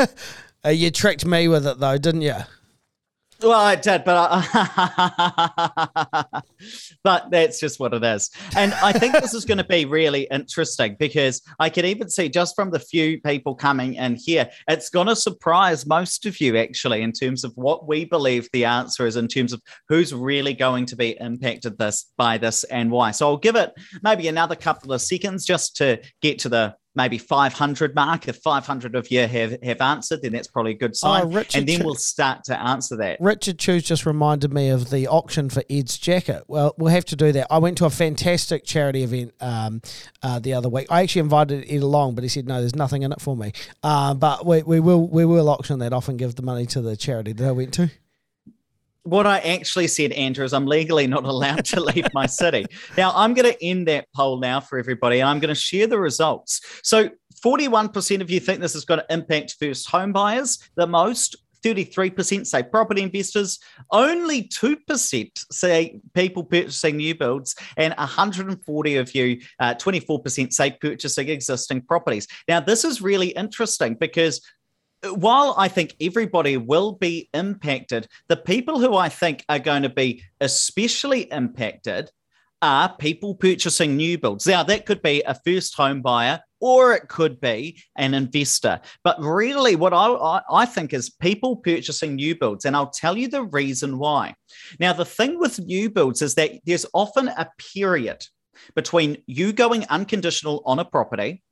[0.64, 2.36] uh, you tricked me with it, though, didn't you?
[3.42, 4.42] Well, I did, but I,
[7.04, 8.30] but that's just what it is.
[8.56, 12.28] And I think this is going to be really interesting because I can even see
[12.28, 16.56] just from the few people coming in here, it's going to surprise most of you
[16.56, 20.54] actually in terms of what we believe the answer is in terms of who's really
[20.54, 23.10] going to be impacted this by this and why.
[23.10, 27.18] So I'll give it maybe another couple of seconds just to get to the maybe
[27.18, 28.28] 500 mark.
[28.28, 31.34] If 500 of you have, have answered, then that's probably a good sign.
[31.34, 33.18] Oh, and then we'll start to answer that.
[33.20, 36.44] Richard Choose just reminded me of the auction for Ed's jacket.
[36.48, 37.46] Well, we'll have to do that.
[37.50, 39.82] I went to a fantastic charity event um,
[40.22, 40.86] uh, the other week.
[40.90, 43.52] I actually invited Ed along, but he said, no, there's nothing in it for me.
[43.82, 46.80] Uh, but we, we, will, we will auction that off and give the money to
[46.80, 47.90] the charity that I went to
[49.04, 52.66] what I actually said, Andrew, is I'm legally not allowed to leave my city.
[52.96, 55.86] Now, I'm going to end that poll now for everybody, and I'm going to share
[55.86, 56.60] the results.
[56.82, 57.10] So,
[57.44, 61.36] 41% of you think this is going to impact first home buyers the most.
[61.64, 63.60] 33% say property investors,
[63.92, 71.28] only 2% say people purchasing new builds, and 140 of you, uh, 24% say purchasing
[71.28, 72.26] existing properties.
[72.48, 74.40] Now, this is really interesting because
[75.10, 79.88] while I think everybody will be impacted, the people who I think are going to
[79.88, 82.10] be especially impacted
[82.60, 84.46] are people purchasing new builds.
[84.46, 88.80] Now, that could be a first home buyer or it could be an investor.
[89.02, 92.64] But really, what I, I, think is people purchasing new builds.
[92.64, 94.36] And I'll tell you the reason why.
[94.78, 98.24] Now, the thing with new builds is that there's often a period
[98.76, 101.42] between you going unconditional on a property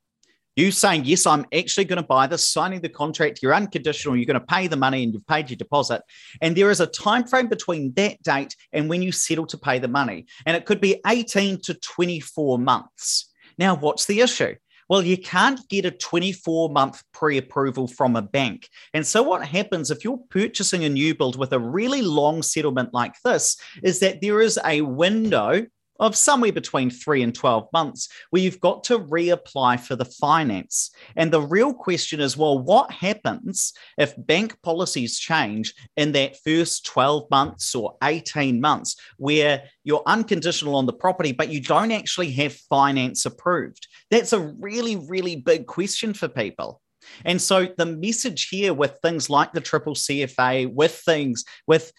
[0.55, 4.25] you saying, Yes, I'm actually going to buy this, signing the contract, you're unconditional, you're
[4.25, 6.01] going to pay the money and you've paid your deposit.
[6.41, 9.79] And there is a time frame between that date and when you settle to pay
[9.79, 10.25] the money.
[10.45, 13.31] And it could be 18 to 24 months.
[13.57, 14.55] Now, what's the issue?
[14.89, 18.67] Well, you can't get a 24 month pre approval from a bank.
[18.93, 22.93] And so, what happens if you're purchasing a new build with a really long settlement
[22.93, 25.65] like this is that there is a window
[26.01, 30.91] of somewhere between three and 12 months where you've got to reapply for the finance.
[31.15, 36.85] And the real question is well, what happens if bank policies change in that first
[36.87, 42.31] 12 months or 18 months where you're unconditional on the property, but you don't actually
[42.31, 43.87] have finance approved?
[44.09, 46.81] That's a really, really big question for people.
[47.25, 51.91] And so the message here with things like the triple CFA, with things with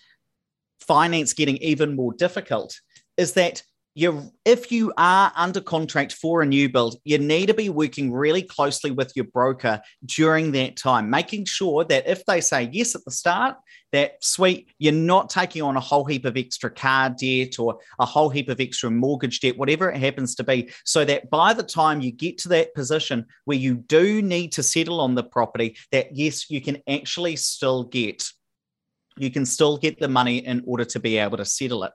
[0.81, 2.81] finance getting even more difficult,
[3.17, 3.62] is that
[3.94, 8.12] you if you are under contract for a new build, you need to be working
[8.12, 12.94] really closely with your broker during that time, making sure that if they say yes
[12.94, 13.57] at the start,
[13.92, 18.07] that sweet, you're not taking on a whole heap of extra car debt or a
[18.07, 21.62] whole heap of extra mortgage debt, whatever it happens to be, so that by the
[21.62, 25.76] time you get to that position where you do need to settle on the property,
[25.90, 28.24] that yes, you can actually still get
[29.18, 31.92] you can still get the money in order to be able to settle it.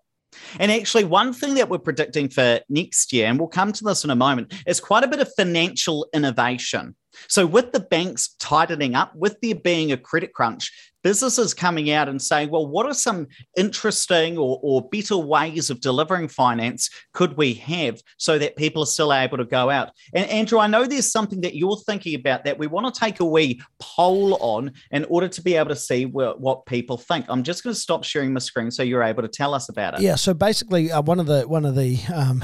[0.60, 4.04] And actually, one thing that we're predicting for next year, and we'll come to this
[4.04, 6.96] in a moment, is quite a bit of financial innovation.
[7.28, 10.72] So, with the banks tightening up, with there being a credit crunch,
[11.08, 15.80] businesses coming out and saying, well, what are some interesting or, or better ways of
[15.80, 19.90] delivering finance could we have so that people are still able to go out?
[20.14, 23.22] And Andrew, I know there's something that you're thinking about that we want to take
[23.22, 27.26] a wee poll on in order to be able to see what, what people think.
[27.30, 29.94] I'm just going to stop sharing my screen so you're able to tell us about
[29.94, 30.02] it.
[30.02, 30.16] Yeah.
[30.16, 32.44] So basically, uh, one of the one of the um,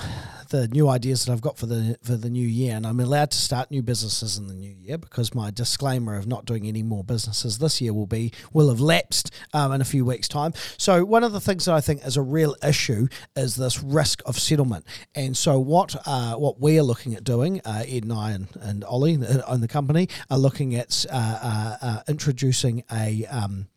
[0.54, 3.32] the new ideas that I've got for the for the new year, and I'm allowed
[3.32, 6.84] to start new businesses in the new year because my disclaimer of not doing any
[6.84, 10.53] more businesses this year will be will have lapsed um, in a few weeks' time.
[10.77, 14.21] So one of the things that I think is a real issue is this risk
[14.25, 14.85] of settlement,
[15.15, 18.47] and so what uh, what we are looking at doing, uh, Ed and I and,
[18.61, 19.21] and Ollie in
[19.61, 23.67] the company are looking at uh, uh, uh, introducing a um,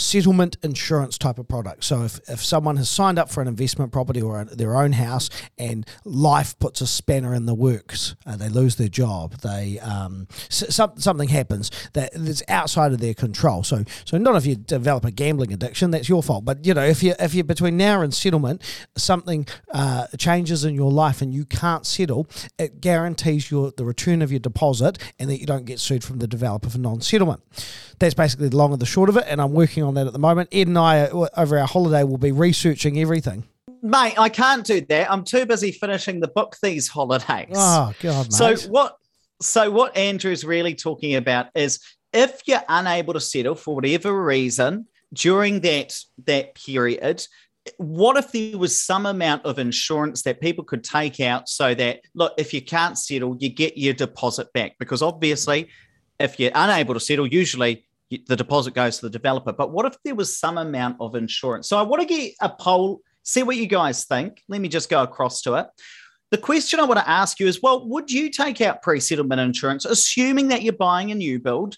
[0.00, 1.84] settlement insurance type of product.
[1.84, 5.28] So if, if someone has signed up for an investment property or their own house
[5.58, 10.26] and life puts a spanner in the works, uh, they lose their job, they um,
[10.48, 13.62] some, something happens that is outside of their control.
[13.62, 16.44] So so not if you develop a gambling addiction, that's your fault.
[16.44, 18.62] But you know if you if you between now and settlement,
[18.96, 22.26] something uh, changes in your life and you can't settle,
[22.58, 26.18] it guarantees your the return of your deposit and that you don't get sued from
[26.18, 27.42] the developer for non-settlement.
[27.98, 30.06] That's basically the long and the short of it, and I'm working on on that
[30.06, 30.48] at the moment.
[30.52, 33.44] Ed and I, uh, over our holiday, will be researching everything.
[33.82, 35.10] Mate, I can't do that.
[35.10, 37.54] I'm too busy finishing the book these holidays.
[37.54, 38.32] Oh God, mate.
[38.32, 38.96] So what?
[39.42, 41.80] So what Andrew's really talking about is
[42.12, 47.26] if you're unable to settle for whatever reason during that that period,
[47.76, 52.00] what if there was some amount of insurance that people could take out so that
[52.14, 55.68] look if you can't settle you get your deposit back because obviously
[56.18, 59.52] if you're unable to settle usually the deposit goes to the developer.
[59.52, 61.68] But what if there was some amount of insurance?
[61.68, 64.42] So I want to get a poll, see what you guys think.
[64.48, 65.66] Let me just go across to it.
[66.30, 69.40] The question I want to ask you is well, would you take out pre settlement
[69.40, 71.76] insurance, assuming that you're buying a new build?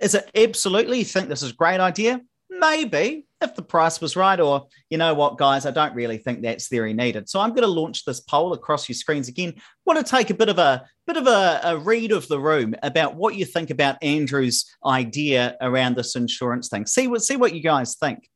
[0.00, 2.20] Is it absolutely you think this is a great idea?
[2.48, 6.42] Maybe if the price was right, or you know what, guys, I don't really think
[6.42, 7.28] that's very needed.
[7.28, 9.54] So I'm going to launch this poll across your screens again.
[9.84, 12.74] Want to take a bit of a bit of a, a read of the room
[12.82, 16.86] about what you think about Andrew's idea around this insurance thing.
[16.86, 18.29] See what see what you guys think.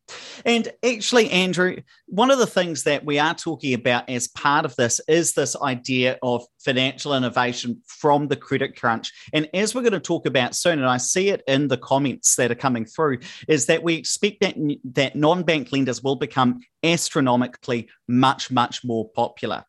[0.44, 4.76] And actually, Andrew, one of the things that we are talking about as part of
[4.76, 9.12] this is this idea of financial innovation from the credit crunch.
[9.32, 12.36] And as we're going to talk about soon, and I see it in the comments
[12.36, 14.56] that are coming through, is that we expect that
[14.92, 19.64] that non-bank lenders will become astronomically much, much more popular.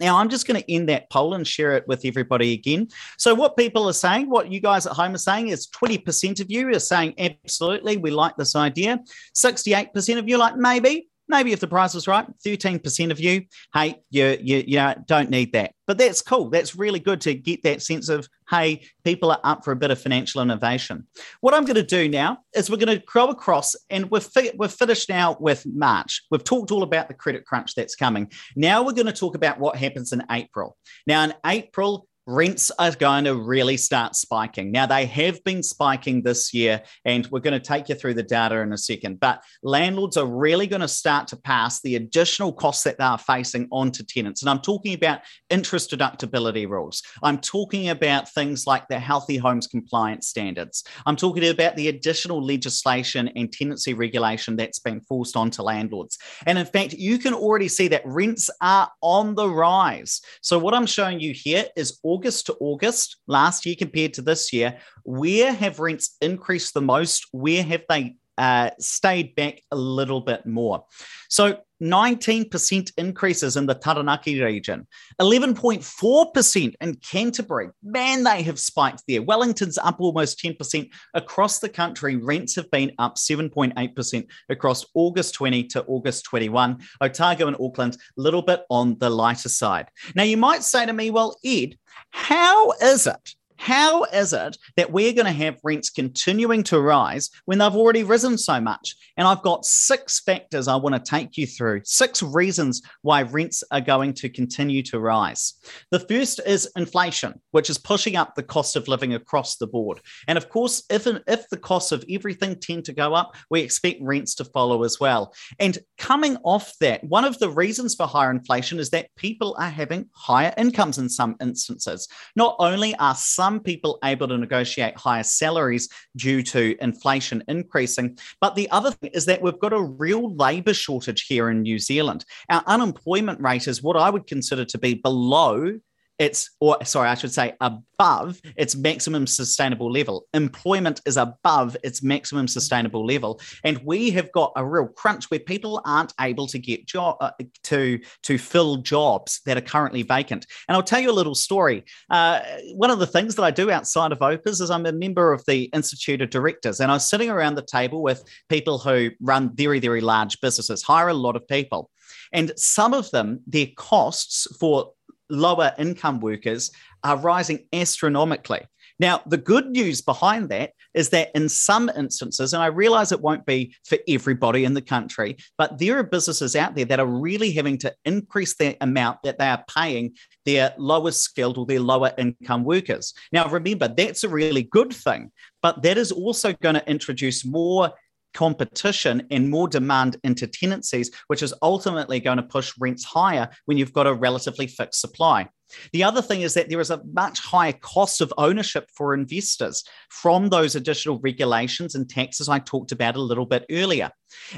[0.00, 2.88] Now, I'm just going to end that poll and share it with everybody again.
[3.18, 6.50] So, what people are saying, what you guys at home are saying, is 20% of
[6.50, 8.98] you are saying, absolutely, we like this idea.
[9.36, 11.09] 68% of you like, maybe.
[11.30, 15.52] Maybe if the price was right, 13% of you, hey, you, you, you don't need
[15.52, 15.72] that.
[15.86, 16.50] But that's cool.
[16.50, 19.92] That's really good to get that sense of, hey, people are up for a bit
[19.92, 21.06] of financial innovation.
[21.40, 24.52] What I'm going to do now is we're going to go across and we're, fi-
[24.56, 26.22] we're finished now with March.
[26.30, 28.30] We've talked all about the credit crunch that's coming.
[28.56, 30.76] Now we're going to talk about what happens in April.
[31.06, 34.70] Now, in April, rents are going to really start spiking.
[34.70, 38.22] Now, they have been spiking this year, and we're going to take you through the
[38.22, 39.18] data in a second.
[39.18, 43.18] But landlords are really going to start to pass the additional costs that they are
[43.18, 44.42] facing onto tenants.
[44.42, 47.02] And I'm talking about interest deductibility rules.
[47.22, 50.84] I'm talking about things like the Healthy Homes Compliance Standards.
[51.06, 56.16] I'm talking about the additional legislation and tenancy regulation that's been forced onto landlords.
[56.46, 60.20] And in fact, you can already see that rents are on the rise.
[60.42, 64.52] So, what I'm showing you here is August to August, last year compared to this
[64.52, 67.26] year, where have rents increased the most?
[67.32, 70.84] Where have they uh, stayed back a little bit more?
[71.28, 74.86] So 19% increases in the Taranaki region,
[75.20, 77.68] 11.4% in Canterbury.
[77.82, 79.22] Man, they have spiked there.
[79.22, 80.88] Wellington's up almost 10%.
[81.14, 86.78] Across the country, rents have been up 7.8% across August 20 to August 21.
[87.00, 89.88] Otago and Auckland, a little bit on the lighter side.
[90.14, 91.76] Now, you might say to me, well, Ed,
[92.10, 97.28] how is it how is it that we're going to have rents continuing to rise
[97.44, 98.96] when they've already risen so much?
[99.18, 103.62] And I've got six factors I want to take you through, six reasons why rents
[103.70, 105.54] are going to continue to rise.
[105.90, 110.00] The first is inflation, which is pushing up the cost of living across the board.
[110.26, 114.00] And of course, if, if the costs of everything tend to go up, we expect
[114.00, 115.34] rents to follow as well.
[115.58, 119.68] And coming off that, one of the reasons for higher inflation is that people are
[119.68, 122.08] having higher incomes in some instances.
[122.34, 128.16] Not only are some some people able to negotiate higher salaries due to inflation increasing.
[128.40, 131.80] But the other thing is that we've got a real labour shortage here in New
[131.80, 132.24] Zealand.
[132.48, 135.80] Our unemployment rate is what I would consider to be below
[136.20, 140.26] it's or sorry i should say above its maximum sustainable level.
[140.32, 143.38] Employment is above its maximum sustainable level.
[143.62, 147.32] And we have got a real crunch where people aren't able to get job uh,
[147.64, 150.46] to to fill jobs that are currently vacant.
[150.66, 151.84] And i'll tell you a little story.
[152.08, 152.40] Uh,
[152.74, 155.44] one of the things that i do outside of opes is i'm a member of
[155.46, 159.54] the institute of directors and i was sitting around the table with people who run
[159.54, 161.90] very very large businesses hire a lot of people.
[162.32, 164.92] And some of them their costs for
[165.30, 166.70] lower income workers
[167.04, 168.62] are rising astronomically.
[169.00, 173.22] Now, the good news behind that is that in some instances, and I realize it
[173.22, 177.06] won't be for everybody in the country, but there are businesses out there that are
[177.06, 181.80] really having to increase the amount that they are paying their lower skilled or their
[181.80, 183.14] lower income workers.
[183.32, 187.92] Now, remember, that's a really good thing, but that is also going to introduce more
[188.34, 193.78] competition and more demand into tenancies, which is ultimately going to push rents higher when
[193.78, 195.48] you've got a relatively fixed supply.
[195.92, 199.84] The other thing is that there is a much higher cost of ownership for investors
[200.08, 204.10] from those additional regulations and taxes I talked about a little bit earlier.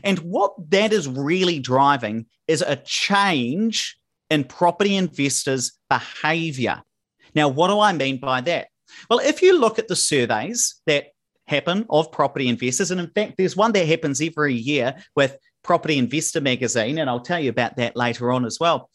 [0.02, 3.96] And what that is really driving is a change
[4.30, 6.82] in property investors' behavior.
[7.35, 8.68] Now, what do I mean by that?
[9.08, 11.06] Well, if you look at the surveys that
[11.46, 12.90] happen of property investors.
[12.90, 17.20] And in fact, there's one that happens every year with Property Investor Magazine, and I'll
[17.20, 18.90] tell you about that later on as well.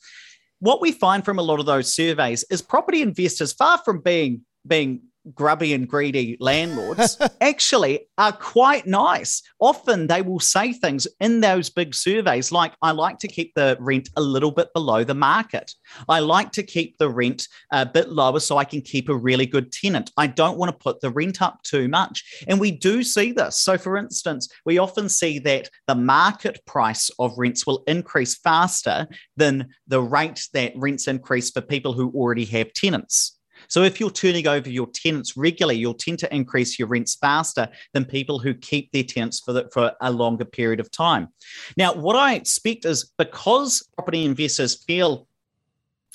[0.60, 4.42] What we find from a lot of those surveys is property investors, far from being
[4.66, 5.02] being
[5.34, 9.42] grubby and greedy landlords actually are quite nice.
[9.60, 13.78] Often they will say things in those big surveys like, I like to keep the
[13.80, 15.74] rent a little bit below the market.
[16.10, 19.46] I like to keep the rent a bit lower so I can keep a really
[19.46, 20.12] good tenant.
[20.18, 22.44] I don't want to put the rent up too much.
[22.48, 23.58] And we do see this.
[23.58, 29.08] So, for instance, we often see that the market price of rents will increase faster
[29.36, 33.37] than the rate that rents increase for people who already have tenants.
[33.68, 37.68] So if you're turning over your tenants regularly, you'll tend to increase your rents faster
[37.94, 41.28] than people who keep their tenants for, the, for a longer period of time.
[41.76, 45.27] Now, what I expect is because property investors feel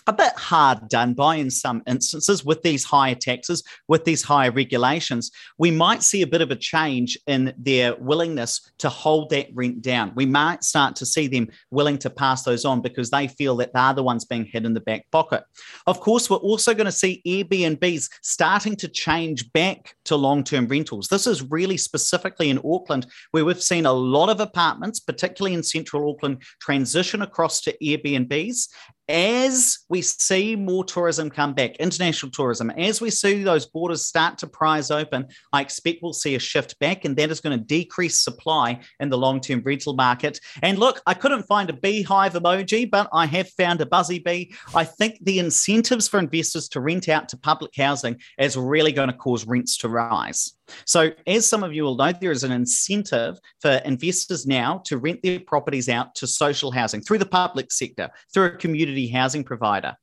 [0.06, 4.50] a bit hard done by in some instances with these higher taxes, with these higher
[4.50, 9.48] regulations, we might see a bit of a change in their willingness to hold that
[9.54, 10.12] rent down.
[10.14, 13.72] We might start to see them willing to pass those on because they feel that
[13.72, 15.44] they're the ones being hit in the back pocket.
[15.86, 20.66] Of course, we're also going to see Airbnbs starting to change back to long term
[20.66, 21.08] rentals.
[21.08, 25.62] This is really specifically in Auckland, where we've seen a lot of apartments, particularly in
[25.62, 28.68] central Auckland, transition across to Airbnbs
[29.12, 34.38] as we see more tourism come back, international tourism, as we see those borders start
[34.38, 37.64] to prise open, I expect we'll see a shift back, and that is going to
[37.64, 40.40] decrease supply in the long term rental market.
[40.62, 44.54] And look, I couldn't find a beehive emoji, but I have found a buzzy bee.
[44.74, 49.08] I think the incentives for investors to rent out to public housing is really going
[49.08, 50.54] to cause rents to rise.
[50.84, 54.98] So, as some of you will know, there is an incentive for investors now to
[54.98, 59.44] rent their properties out to social housing through the public sector, through a community housing
[59.44, 59.96] provider.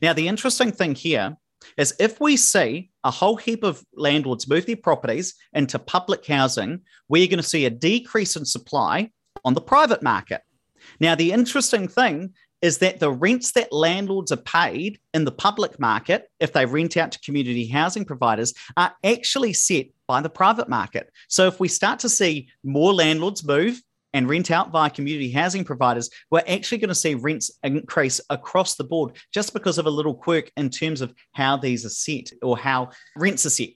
[0.00, 1.36] Now, the interesting thing here
[1.76, 6.80] is if we see a whole heap of landlords move their properties into public housing,
[7.08, 9.10] we're going to see a decrease in supply
[9.44, 10.42] on the private market.
[11.00, 15.78] Now, the interesting thing is that the rents that landlords are paid in the public
[15.78, 20.68] market, if they rent out to community housing providers, are actually set by the private
[20.68, 21.10] market.
[21.28, 23.82] So if we start to see more landlords move
[24.14, 28.76] and rent out via community housing providers, we're actually going to see rents increase across
[28.76, 32.30] the board just because of a little quirk in terms of how these are set
[32.42, 33.70] or how rents are set.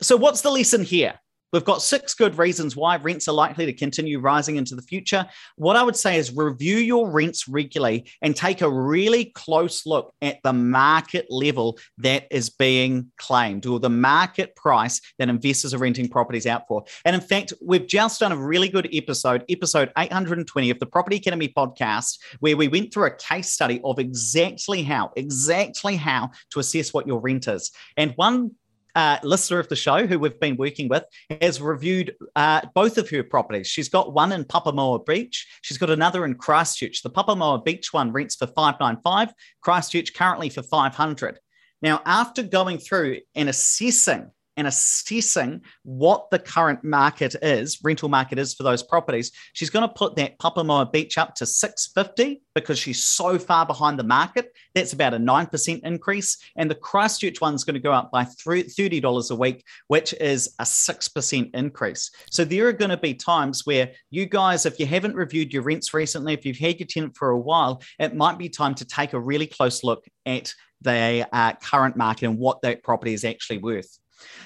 [0.00, 1.14] So, what's the lesson here?
[1.52, 5.26] We've got six good reasons why rents are likely to continue rising into the future.
[5.56, 10.14] What I would say is review your rents regularly and take a really close look
[10.22, 15.78] at the market level that is being claimed or the market price that investors are
[15.78, 16.84] renting properties out for.
[17.04, 21.16] And in fact, we've just done a really good episode, episode 820 of the Property
[21.16, 26.60] Academy podcast, where we went through a case study of exactly how, exactly how to
[26.60, 27.70] assess what your rent is.
[27.98, 28.52] And one
[28.94, 31.04] uh, listener of the show who we've been working with
[31.40, 33.66] has reviewed uh, both of her properties.
[33.66, 35.46] She's got one in Papamoa Beach.
[35.62, 37.02] She's got another in Christchurch.
[37.02, 41.38] The Papamoa Beach one rents for 595, Christchurch currently for 500.
[41.80, 48.38] Now, after going through and assessing and assessing what the current market is, rental market
[48.38, 52.78] is for those properties, she's going to put that Papamoa Beach up to 650 because
[52.78, 54.52] she's so far behind the market.
[54.74, 56.38] That's about a 9% increase.
[56.56, 60.64] And the Christchurch one's going to go up by $30 a week, which is a
[60.64, 62.10] 6% increase.
[62.30, 65.62] So there are going to be times where you guys, if you haven't reviewed your
[65.62, 68.84] rents recently, if you've had your tenant for a while, it might be time to
[68.84, 73.24] take a really close look at the uh, current market and what that property is
[73.24, 73.98] actually worth.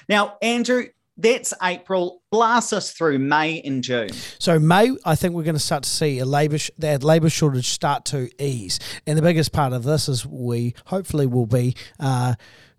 [0.09, 0.85] Now, Andrew,
[1.17, 2.21] that's April.
[2.31, 4.09] Blast us through May and June.
[4.39, 7.29] So May, I think we're going to start to see a labour sh- that labour
[7.29, 11.75] shortage start to ease, and the biggest part of this is we hopefully will be.
[11.99, 12.35] Uh,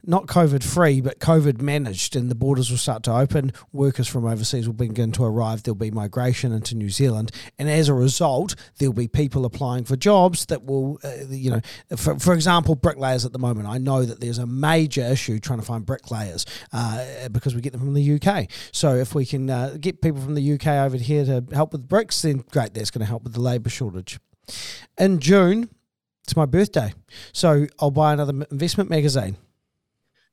[0.09, 3.53] not COVID free, but COVID managed, and the borders will start to open.
[3.73, 5.63] Workers from overseas will begin to arrive.
[5.63, 9.97] There'll be migration into New Zealand, and as a result, there'll be people applying for
[9.97, 11.61] jobs that will, uh, you know,
[11.95, 13.69] for, for example, bricklayers at the moment.
[13.69, 17.73] I know that there's a major issue trying to find bricklayers uh, because we get
[17.73, 18.51] them from the UK.
[18.73, 21.87] So if we can uh, get people from the UK over here to help with
[21.87, 22.73] bricks, then great.
[22.73, 24.19] That's going to help with the labour shortage.
[24.97, 25.69] In June,
[26.25, 26.95] it's my birthday,
[27.33, 29.37] so I'll buy another investment magazine.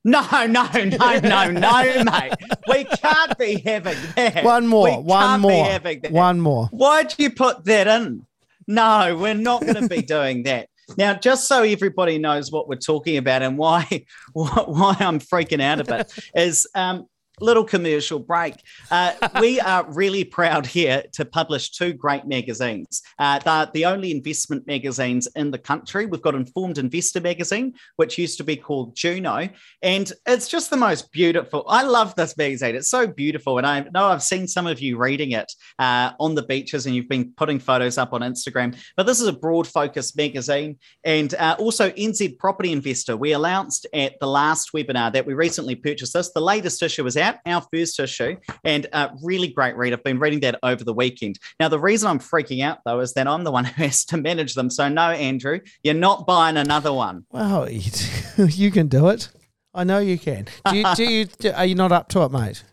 [0.06, 2.34] No, no, no, no, no, mate.
[2.68, 4.44] We can't be having that.
[4.44, 5.80] One more, one more,
[6.10, 6.66] one more.
[6.66, 8.24] Why'd you put that in?
[8.68, 10.68] No, we're not going to be doing that.
[10.96, 15.80] Now, just so everybody knows what we're talking about and why why I'm freaking out
[15.90, 17.08] a it is um,
[17.40, 18.54] little commercial break.
[18.90, 23.02] Uh, we are really proud here to publish two great magazines.
[23.18, 26.06] Uh, they're the only investment magazines in the country.
[26.06, 29.50] We've got Informed Investor magazine, which used to be called Juno,
[29.82, 31.64] and it's just the most beautiful.
[31.68, 32.74] I love this magazine.
[32.74, 36.34] It's so beautiful, and I know I've seen some of you reading it uh, on
[36.34, 38.74] the beaches, and you've been putting photos up on Instagram.
[38.96, 43.14] But this is a broad focus magazine, and uh, also NZ Property Investor.
[43.14, 46.32] We announced at the last webinar that we recently purchased this.
[46.32, 49.92] The latest issue is out out, our first issue, and a really great read.
[49.92, 51.38] I've been reading that over the weekend.
[51.60, 54.16] Now, the reason I'm freaking out though is that I'm the one who has to
[54.16, 54.70] manage them.
[54.70, 57.24] So, no, Andrew, you're not buying another one.
[57.30, 57.68] Well,
[58.38, 59.28] you can do it.
[59.74, 60.46] I know you can.
[60.70, 62.64] Do you, do you, are you not up to it, mate?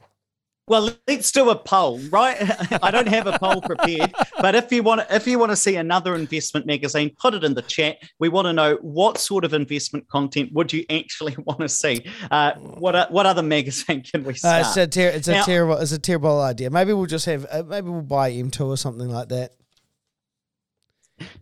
[0.66, 2.38] Well, let's do a poll, right?
[2.84, 5.76] I don't have a poll prepared, but if you want, if you want to see
[5.76, 7.98] another investment magazine, put it in the chat.
[8.20, 12.06] We want to know what sort of investment content would you actually want to see.
[12.32, 14.66] Uh, what what other magazine can we start?
[14.66, 16.70] Uh, it's a, ter- it's now, a terrible it's a terrible idea.
[16.70, 19.52] Maybe we'll just have uh, maybe we'll buy M2 or something like that.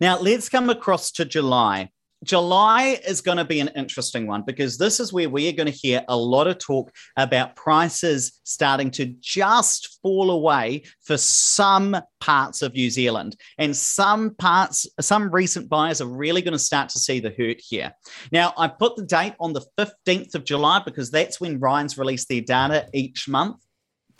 [0.00, 1.90] Now let's come across to July.
[2.22, 5.70] July is going to be an interesting one because this is where we are going
[5.70, 11.96] to hear a lot of talk about prices starting to just fall away for some
[12.20, 13.36] parts of New Zealand.
[13.58, 17.60] And some parts, some recent buyers are really going to start to see the hurt
[17.60, 17.92] here.
[18.30, 22.26] Now, I put the date on the 15th of July because that's when REINZ release
[22.26, 23.56] their data each month.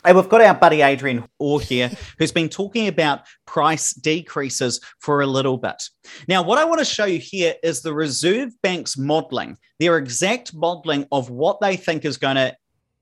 [0.05, 5.21] And we've got our buddy Adrian Orr here, who's been talking about price decreases for
[5.21, 5.83] a little bit.
[6.27, 10.55] Now, what I want to show you here is the Reserve Bank's modeling, their exact
[10.55, 12.57] modeling of what they think is going to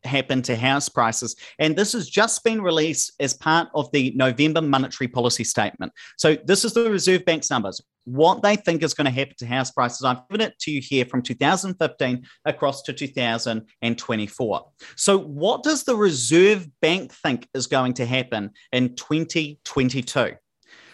[0.05, 1.37] happen to house prices.
[1.59, 5.93] And this has just been released as part of the November monetary policy statement.
[6.17, 9.47] So, this is the Reserve Bank's numbers what they think is going to happen to
[9.47, 10.05] house prices.
[10.05, 14.67] I've given it to you here from 2015 across to 2024.
[14.97, 20.33] So, what does the Reserve Bank think is going to happen in 2022?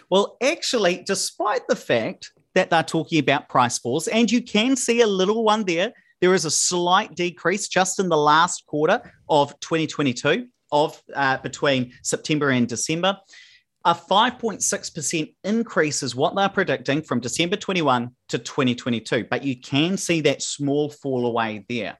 [0.09, 5.01] Well, actually, despite the fact that they're talking about price falls, and you can see
[5.01, 9.59] a little one there, there is a slight decrease just in the last quarter of
[9.59, 13.17] 2022 of uh, between September and December.
[13.85, 19.95] A 5.6% increase is what they're predicting from December 21 to 2022, but you can
[19.95, 21.97] see that small fall away there.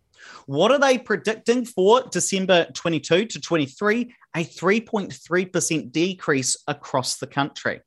[0.47, 4.13] What are they predicting for December 22 to 23?
[4.35, 7.79] A 3.3% decrease across the country.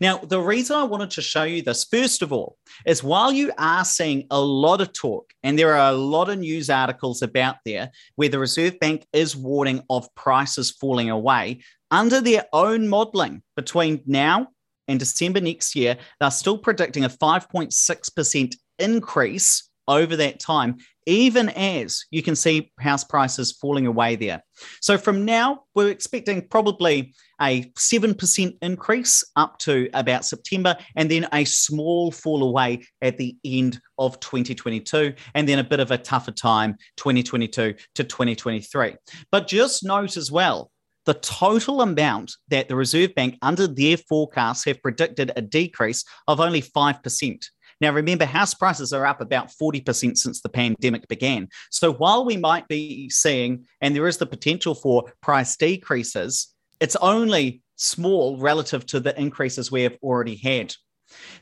[0.00, 2.56] Now, the reason I wanted to show you this, first of all,
[2.86, 6.38] is while you are seeing a lot of talk, and there are a lot of
[6.38, 12.20] news articles about there where the Reserve Bank is warning of prices falling away, under
[12.20, 14.48] their own modeling between now
[14.88, 20.76] and December next year, they're still predicting a 5.6% increase over that time,
[21.06, 24.42] even as you can see house prices falling away there.
[24.80, 31.26] So from now, we're expecting probably a 7% increase up to about September, and then
[31.32, 35.98] a small fall away at the end of 2022, and then a bit of a
[35.98, 38.94] tougher time 2022 to 2023.
[39.32, 40.70] But just note as well,
[41.04, 46.38] the total amount that the Reserve Bank, under their forecasts, have predicted a decrease of
[46.38, 47.44] only 5%.
[47.82, 51.48] Now, remember, house prices are up about 40% since the pandemic began.
[51.70, 56.94] So while we might be seeing, and there is the potential for price decreases, it's
[56.96, 60.72] only small relative to the increases we have already had.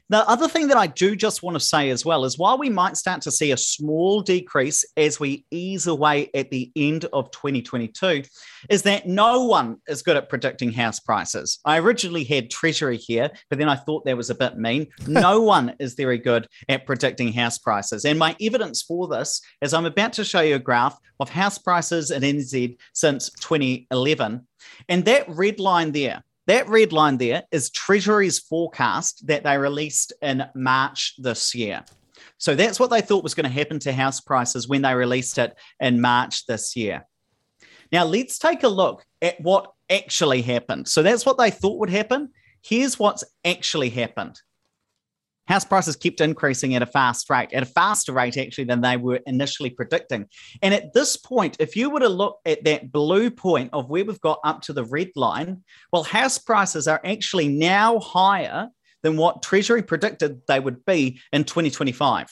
[0.09, 2.68] The other thing that I do just want to say as well is while we
[2.68, 7.31] might start to see a small decrease as we ease away at the end of
[7.31, 8.25] 2022,
[8.68, 11.61] is that no one is good at predicting house prices.
[11.64, 14.89] I originally had Treasury here, but then I thought that was a bit mean.
[15.07, 18.05] no one is very good at predicting house prices.
[18.05, 21.59] And my evidence for this is I'm about to show you a graph of house
[21.59, 24.47] prices in NZ since 2011.
[24.89, 30.13] And that red line there, that red line there is Treasury's forecast that they released
[30.21, 31.85] in March this year.
[32.39, 35.39] So that's what they thought was going to happen to house prices when they released
[35.39, 37.07] it in March this year.
[37.93, 40.89] Now, let's take a look at what actually happened.
[40.89, 42.31] So that's what they thought would happen.
[42.63, 44.41] Here's what's actually happened
[45.51, 48.97] house prices kept increasing at a fast rate, at a faster rate actually than they
[48.97, 50.27] were initially predicting.
[50.63, 54.05] And at this point, if you were to look at that blue point of where
[54.05, 58.69] we've got up to the red line, well, house prices are actually now higher
[59.03, 62.29] than what Treasury predicted they would be in 2025.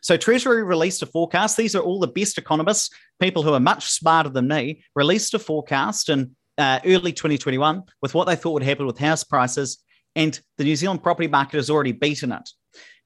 [0.00, 1.58] So Treasury released a forecast.
[1.58, 2.88] These are all the best economists,
[3.20, 8.14] people who are much smarter than me, released a forecast in uh, early 2021 with
[8.14, 9.84] what they thought would happen with house prices
[10.16, 12.50] and the New Zealand property market has already beaten it.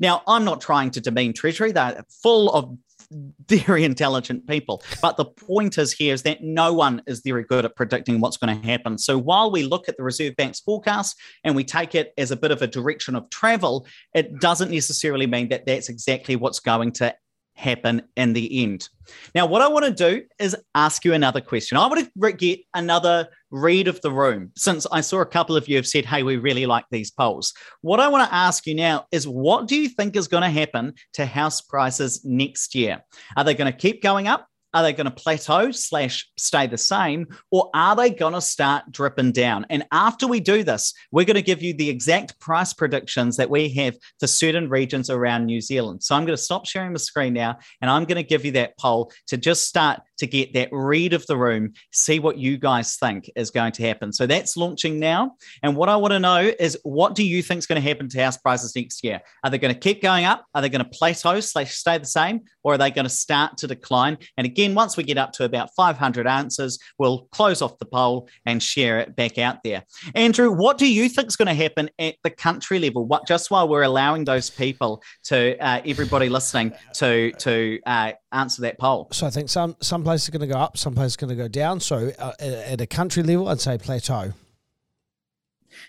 [0.00, 2.76] Now, I'm not trying to demean Treasury, they're full of
[3.48, 4.82] very intelligent people.
[5.00, 8.36] But the point is here is that no one is very good at predicting what's
[8.36, 8.98] going to happen.
[8.98, 12.36] So while we look at the Reserve Bank's forecast and we take it as a
[12.36, 16.92] bit of a direction of travel, it doesn't necessarily mean that that's exactly what's going
[16.92, 17.14] to
[17.54, 18.88] happen in the end.
[19.34, 21.78] Now, what I want to do is ask you another question.
[21.78, 25.68] I want to get another read of the room since I saw a couple of
[25.68, 27.52] you have said, hey, we really like these polls.
[27.82, 30.50] What I want to ask you now is what do you think is going to
[30.50, 33.02] happen to house prices next year?
[33.36, 34.48] Are they going to keep going up?
[34.74, 38.90] Are they going to plateau slash stay the same, or are they going to start
[38.90, 39.64] dripping down?
[39.70, 43.48] And after we do this, we're going to give you the exact price predictions that
[43.48, 46.02] we have for certain regions around New Zealand.
[46.02, 48.52] So I'm going to stop sharing the screen now, and I'm going to give you
[48.52, 52.56] that poll to just start to get that read of the room, see what you
[52.56, 54.12] guys think is going to happen.
[54.12, 55.36] So that's launching now.
[55.62, 58.08] And what I want to know is what do you think is going to happen
[58.08, 59.20] to house prices next year?
[59.42, 60.44] Are they going to keep going up?
[60.54, 62.42] Are they going to plateau slash stay the same?
[62.62, 64.18] Or are they going to start to decline?
[64.36, 68.28] And again, once we get up to about 500 answers, we'll close off the poll
[68.46, 69.84] and share it back out there.
[70.14, 73.06] Andrew, what do you think is going to happen at the country level?
[73.06, 78.62] What just while we're allowing those people to uh, everybody listening to to uh, answer
[78.62, 79.08] that poll?
[79.12, 81.36] So I think some some places are going to go up, some places are going
[81.36, 81.80] to go down.
[81.80, 84.32] So uh, at a country level, I'd say plateau.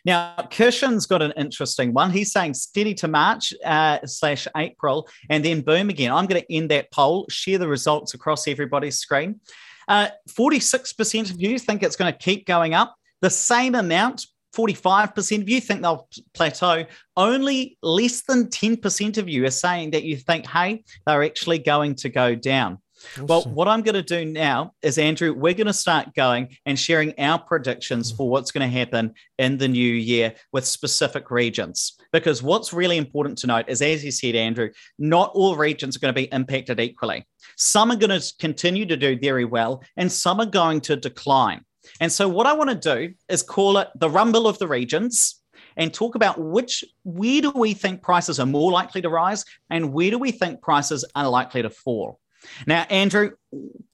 [0.03, 2.11] Now, Kirshen's got an interesting one.
[2.11, 6.11] He's saying steady to March uh, slash April and then boom again.
[6.11, 9.39] I'm going to end that poll, share the results across everybody's screen.
[9.87, 12.95] Uh, 46% of you think it's going to keep going up.
[13.21, 16.85] The same amount, 45% of you think they'll plateau.
[17.15, 21.95] Only less than 10% of you are saying that you think, hey, they're actually going
[21.95, 22.79] to go down.
[23.13, 23.27] Awesome.
[23.27, 26.77] Well, what I'm going to do now is, Andrew, we're going to start going and
[26.77, 28.17] sharing our predictions mm.
[28.17, 31.97] for what's going to happen in the new year with specific regions.
[32.11, 35.99] Because what's really important to note is, as you said, Andrew, not all regions are
[35.99, 37.25] going to be impacted equally.
[37.57, 41.61] Some are going to continue to do very well, and some are going to decline.
[41.99, 45.41] And so, what I want to do is call it the rumble of the regions
[45.77, 49.93] and talk about which where do we think prices are more likely to rise and
[49.93, 52.19] where do we think prices are likely to fall
[52.65, 53.31] now, Andrew,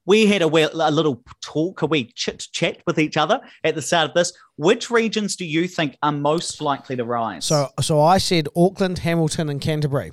[0.06, 3.82] we had a, a little talk, a wee chit chat with each other at the
[3.82, 4.34] start of this.
[4.58, 7.46] Which regions do you think are most likely to rise?
[7.46, 10.12] So, so I said Auckland, Hamilton, and Canterbury.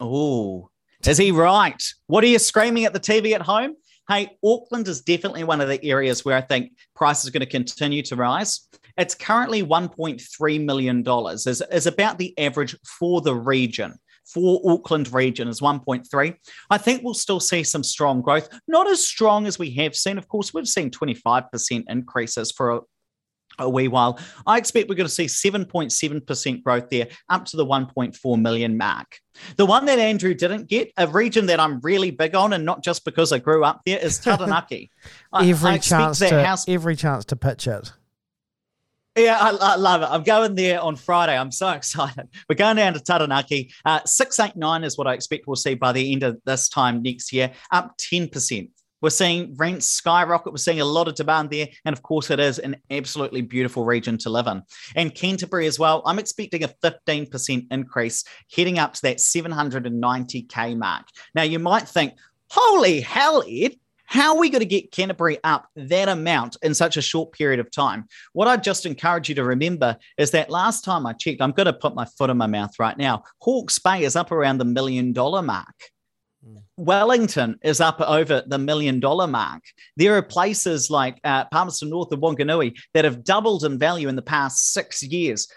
[0.00, 0.70] Oh,
[1.06, 1.82] is he right?
[2.06, 3.76] What are you screaming at the TV at home?
[4.08, 7.46] Hey, Auckland is definitely one of the areas where I think prices are going to
[7.46, 8.68] continue to rise.
[8.96, 15.48] It's currently $1.3 million, is, is about the average for the region for Auckland region
[15.48, 16.36] is 1.3.
[16.70, 20.18] I think we'll still see some strong growth, not as strong as we have seen.
[20.18, 22.80] Of course, we've seen 25% increases for a,
[23.60, 24.18] a wee while.
[24.46, 29.18] I expect we're going to see 7.7% growth there, up to the 1.4 million mark.
[29.56, 32.82] The one that Andrew didn't get, a region that I'm really big on, and not
[32.82, 34.90] just because I grew up there, is Taranaki.
[35.34, 37.92] every I chance to house- every chance to pitch it.
[39.16, 40.08] Yeah, I, I, love it.
[40.10, 41.36] I'm going there on Friday.
[41.36, 42.28] I'm so excited.
[42.50, 43.72] We're going down to Taranaki.
[43.84, 47.32] Uh, 689 is what I expect we'll see by the end of this time next
[47.32, 48.68] year, up 10%,
[49.00, 50.52] We're seeing rents skyrocket.
[50.52, 51.66] We're seeing a lot of demand there.
[51.86, 54.62] And of course, it is an absolutely beautiful region to live in.
[54.94, 58.22] And Canterbury as well, I'm expecting a 15% increase
[58.54, 61.06] heading up to that 790K mark.
[61.34, 62.12] Now, you might think,
[62.50, 63.76] holy hell, Ed,
[64.06, 67.60] how are we going to get Canterbury up that amount in such a short period
[67.60, 68.06] of time?
[68.32, 71.66] What I'd just encourage you to remember is that last time I checked, I'm going
[71.66, 73.24] to put my foot in my mouth right now.
[73.40, 75.74] Hawke's Bay is up around the million dollar mark.
[76.44, 76.58] Hmm.
[76.76, 79.62] Wellington is up over the million dollar mark.
[79.96, 84.16] There are places like uh, Palmerston North and Wanganui that have doubled in value in
[84.16, 85.48] the past six years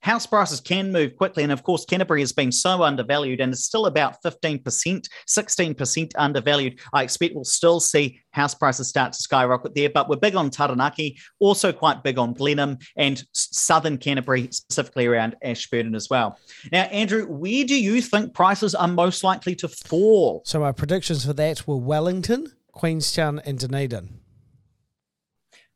[0.00, 1.42] house prices can move quickly.
[1.42, 6.80] And of course, Canterbury has been so undervalued and is still about 15%, 16% undervalued.
[6.92, 10.50] I expect we'll still see house prices start to skyrocket there, but we're big on
[10.50, 16.38] Taranaki, also quite big on Blenheim and southern Canterbury, specifically around Ashburton as well.
[16.70, 20.42] Now, Andrew, where do you think prices are most likely to fall?
[20.44, 24.20] So, my predictions for that were Wellington, Queenstown, and Dunedin.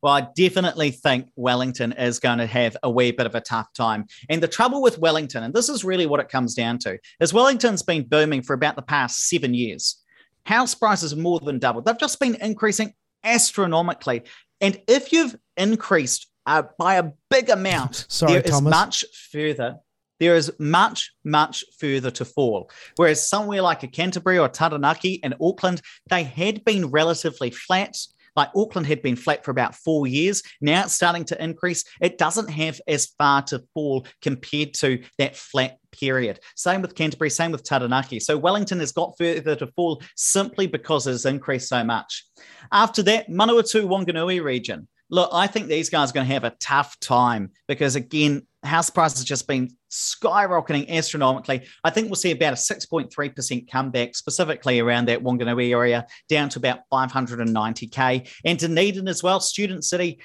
[0.02, 3.72] Well, I definitely think Wellington is going to have a wee bit of a tough
[3.72, 4.06] time.
[4.28, 7.32] And the trouble with Wellington, and this is really what it comes down to, is
[7.32, 10.02] Wellington's been booming for about the past seven years.
[10.44, 11.84] House prices have more than doubled.
[11.84, 14.24] They've just been increasing astronomically.
[14.60, 18.70] And if you've increased uh, by a big amount, Sorry, there Thomas.
[18.70, 19.76] much further.
[20.18, 22.70] There is much, much further to fall.
[22.96, 25.80] Whereas somewhere like a Canterbury or Taranaki and Auckland,
[26.10, 27.96] they had been relatively flat
[28.36, 30.42] like Auckland had been flat for about four years.
[30.60, 31.84] Now it's starting to increase.
[32.00, 36.40] It doesn't have as far to fall compared to that flat period.
[36.56, 38.20] Same with Canterbury, same with Taranaki.
[38.20, 42.24] So Wellington has got further to fall simply because it has increased so much.
[42.72, 44.88] After that, Manawatu Wanganui region.
[45.10, 48.90] Look, I think these guys are going to have a tough time because, again, house
[48.90, 51.66] prices have just been skyrocketing astronomically.
[51.84, 56.58] I think we'll see about a 6.3% comeback, specifically around that Wanganui area, down to
[56.58, 58.30] about 590K.
[58.44, 60.20] And Dunedin as well, Student City,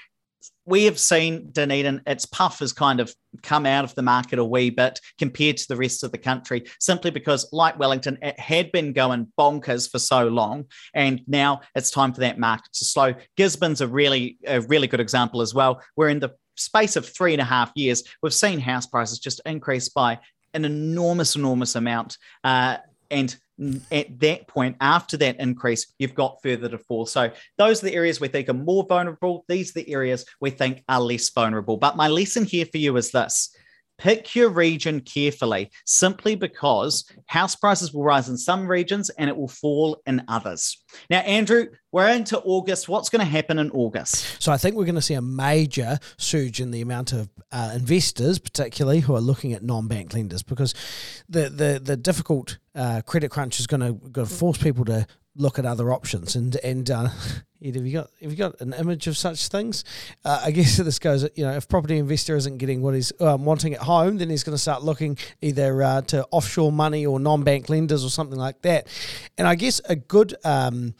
[0.66, 4.44] we have seen Dunedin, its puff has kind of come out of the market a
[4.44, 8.72] wee bit compared to the rest of the country, simply because, like Wellington, it had
[8.72, 13.14] been going bonkers for so long, and now it's time for that market to slow.
[13.38, 15.82] Gisborne's a really, a really good example as well.
[15.96, 19.42] We're in the space of three and a half years, we've seen house prices just
[19.46, 20.20] increase by
[20.54, 22.18] an enormous, enormous amount.
[22.44, 22.78] Uh,
[23.10, 23.36] and
[23.92, 27.06] at that point, after that increase, you've got further to fall.
[27.06, 29.46] So those are the areas we think are more vulnerable.
[29.48, 31.78] These are the areas we think are less vulnerable.
[31.78, 33.56] But my lesson here for you is this
[33.98, 39.36] Pick your region carefully simply because house prices will rise in some regions and it
[39.36, 40.84] will fall in others.
[41.10, 42.90] Now, Andrew, we're into August.
[42.90, 44.42] What's going to happen in August?
[44.42, 47.72] So, I think we're going to see a major surge in the amount of uh,
[47.76, 50.74] investors, particularly who are looking at non bank lenders, because
[51.30, 55.08] the, the, the difficult uh, credit crunch is going to, going to force people to
[55.38, 56.36] look at other options.
[56.36, 57.10] And and uh,
[57.64, 59.84] Ed, have you got have you got an image of such things?
[60.26, 61.28] Uh, I guess this goes.
[61.36, 64.44] You know, if property investor isn't getting what he's um, wanting at home, then he's
[64.44, 68.62] going to start looking either uh, to offshore money or non-bank lenders or something like
[68.64, 68.88] that.
[69.38, 70.94] And I guess a good um,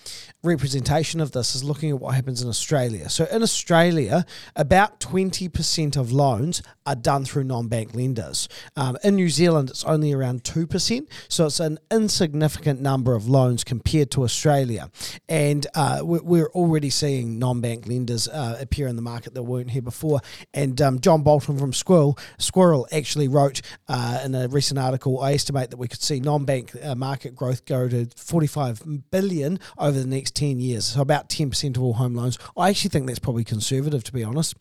[0.44, 3.10] representation of this is looking at what happens in Australia.
[3.10, 4.26] So in Australia,
[4.56, 8.48] about twenty percent of loans are done through non-bank lenders.
[8.76, 11.10] Um, in New Zealand, it's only around two percent.
[11.28, 14.90] So it's an insignificant number of loans compared to Australia,
[15.28, 19.82] and uh, we're already seeing non-bank lenders uh, appear in the market that weren't here
[19.82, 20.22] before.
[20.54, 25.34] And um, John Bolton from Squirrel Squirrel actually wrote uh, in a recent article, I
[25.34, 30.08] estimate that we could see non-bank uh, market growth go to 45 billion over the
[30.08, 32.38] next 10 years, so about 10% of all home loans.
[32.56, 34.56] I actually think that's probably conservative, to be honest.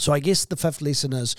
[0.00, 1.36] So I guess the fifth lesson is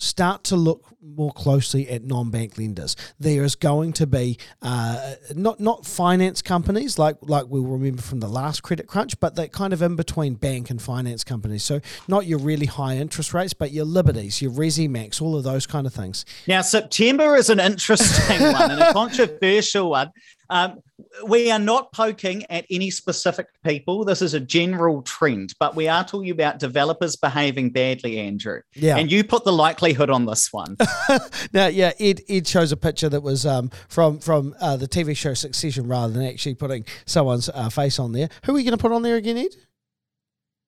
[0.00, 2.96] start to look more closely at non-bank lenders.
[3.18, 8.20] There is going to be uh, not not finance companies like like we'll remember from
[8.20, 11.62] the last credit crunch, but that kind of in between bank and finance companies.
[11.62, 15.66] So not your really high interest rates, but your Liberties, your Resimacs, all of those
[15.66, 16.24] kind of things.
[16.46, 20.12] Now September is an interesting one and a controversial one.
[20.50, 20.82] Um,
[21.24, 24.04] we are not poking at any specific people.
[24.04, 28.60] This is a general trend, but we are talking about developers behaving badly, Andrew.
[28.74, 28.96] Yeah.
[28.96, 30.76] And you put the likelihood on this one.
[31.52, 35.16] now, yeah, Ed, Ed shows a picture that was um, from from uh, the TV
[35.16, 38.28] show Succession rather than actually putting someone's uh, face on there.
[38.44, 39.54] Who are we going to put on there again, Ed?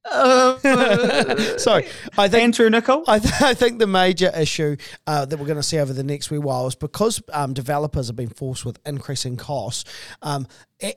[0.13, 0.59] Uh,
[1.59, 1.87] Sorry,
[2.19, 3.05] I think Andrew Nicol.
[3.07, 4.77] I, th- I think the major issue
[5.07, 8.09] uh, that we're going to see over the next wee while is because um, developers
[8.09, 9.91] have been forced with increasing costs,
[10.21, 10.49] um,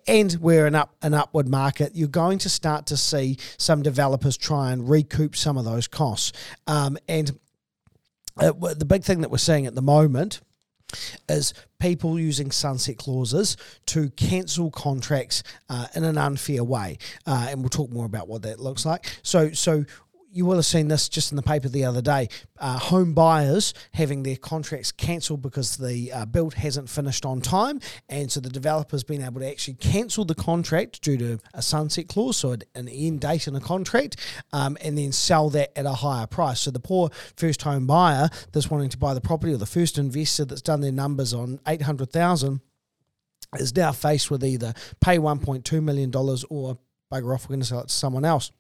[0.08, 1.92] and we're an up an upward market.
[1.96, 6.32] You're going to start to see some developers try and recoup some of those costs,
[6.66, 7.38] um, and
[8.38, 10.42] uh, the big thing that we're seeing at the moment
[11.30, 17.60] is people using sunset clauses to cancel contracts uh, in an unfair way, uh, and
[17.62, 19.20] we'll talk more about what that looks like.
[19.24, 19.86] So, so
[20.36, 22.28] you will have seen this just in the paper the other day.
[22.60, 27.80] Uh, home buyers having their contracts cancelled because the uh, build hasn't finished on time,
[28.10, 32.10] and so the developer's been able to actually cancel the contract due to a sunset
[32.10, 34.18] clause, so an end date in a contract,
[34.52, 36.60] um, and then sell that at a higher price.
[36.60, 39.98] So the poor first home buyer that's wanting to buy the property, or the first
[39.98, 42.60] investor that's done their numbers on eight hundred thousand,
[43.58, 46.78] is now faced with either pay one point two million dollars or
[47.10, 48.52] bugger off, we're going to sell it to someone else.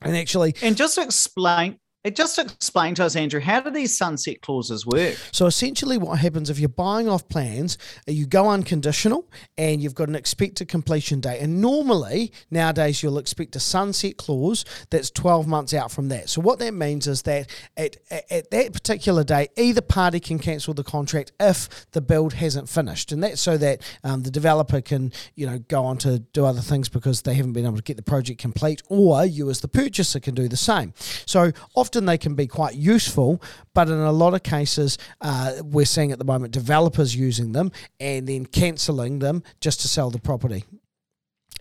[0.00, 3.98] And actually, and just to explain, it just explain to us, Andrew, how do these
[3.98, 5.16] sunset clauses work?
[5.32, 7.76] So essentially, what happens if you're buying off plans,
[8.08, 11.40] uh, you go unconditional and you've got an expected completion date.
[11.40, 16.28] And normally, nowadays, you'll expect a sunset clause that's 12 months out from that.
[16.28, 17.96] So what that means is that at,
[18.30, 23.10] at that particular date, either party can cancel the contract if the build hasn't finished.
[23.10, 26.60] And that's so that um, the developer can, you know, go on to do other
[26.60, 29.68] things because they haven't been able to get the project complete, or you as the
[29.68, 30.94] purchaser can do the same.
[31.26, 31.50] So
[31.88, 33.40] often they can be quite useful,
[33.72, 37.72] but in a lot of cases, uh, we're seeing at the moment developers using them
[37.98, 40.64] and then cancelling them just to sell the property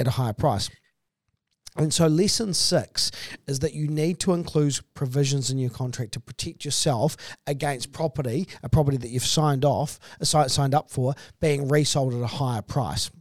[0.02, 0.70] at a higher price.
[1.78, 3.10] And so, lesson six
[3.48, 7.16] is that you need to include provisions in your contract to protect yourself
[7.46, 12.28] against property, a property that you've signed off, signed up for, being resold at a
[12.28, 13.12] higher price.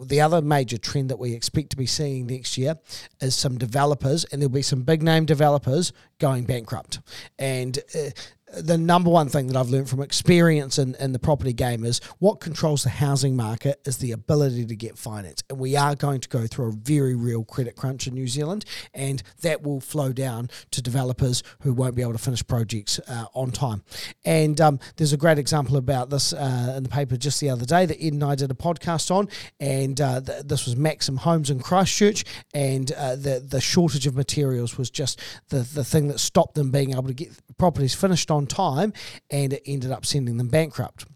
[0.00, 2.76] The other major trend that we expect to be seeing next year
[3.20, 7.00] is some developers, and there'll be some big name developers going bankrupt.
[7.38, 8.08] And uh,
[8.52, 12.00] the number one thing that I've learned from experience in, in the property game is
[12.18, 15.42] what controls the housing market is the ability to get finance.
[15.48, 18.64] And we are going to go through a very real credit crunch in New Zealand,
[18.92, 23.24] and that will flow down to developers who won't be able to finish projects uh,
[23.34, 23.82] on time.
[24.24, 27.64] And um, there's a great example about this uh, in the paper just the other
[27.64, 29.28] day that Ed and I did a podcast on,
[29.60, 34.14] and uh, th- this was Maxim Homes in Christchurch, and uh, the, the shortage of
[34.14, 38.30] materials was just the, the thing that stopped them being able to get properties finished
[38.30, 38.92] on time,
[39.30, 41.06] and it ended up sending them bankrupt.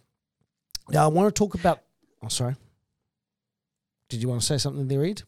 [0.89, 1.80] Now, I want to talk about.
[2.22, 2.57] Oh, sorry.
[4.09, 5.22] Did you want to say something there, Ed?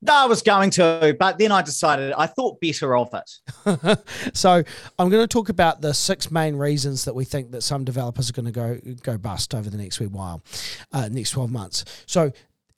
[0.00, 3.98] No, I was going to, but then I decided I thought better of it.
[4.32, 4.62] so
[4.96, 8.30] I'm going to talk about the six main reasons that we think that some developers
[8.30, 10.40] are going to go go bust over the next wee while,
[10.92, 11.84] uh, next 12 months.
[12.06, 12.30] So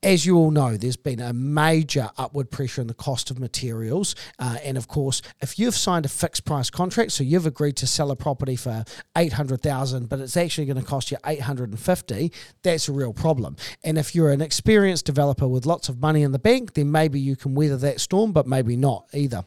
[0.03, 4.15] as you all know, there's been a major upward pressure in the cost of materials.
[4.39, 7.87] Uh, and of course, if you've signed a fixed price contract, so you've agreed to
[7.87, 8.85] sell a property for
[9.17, 12.33] 800,000, but it's actually going to cost you 850,
[12.63, 13.57] that's a real problem.
[13.85, 17.21] And if you're an experienced developer with lots of money in the bank, then maybe
[17.21, 19.45] you can weather that storm, but maybe not either.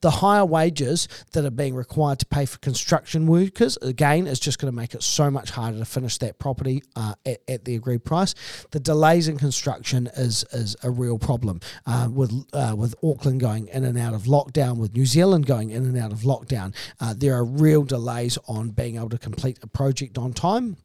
[0.00, 4.58] The higher wages that are being required to pay for construction workers, again, is just
[4.58, 7.74] going to make it so much harder to finish that property uh, at, at, the
[7.74, 8.34] agreed price.
[8.70, 13.68] The delays in construction is is a real problem uh, with uh, with Auckland going
[13.68, 16.74] in and out of lockdown, with New Zealand going in and out of lockdown.
[17.00, 20.76] Uh, there are real delays on being able to complete a project on time.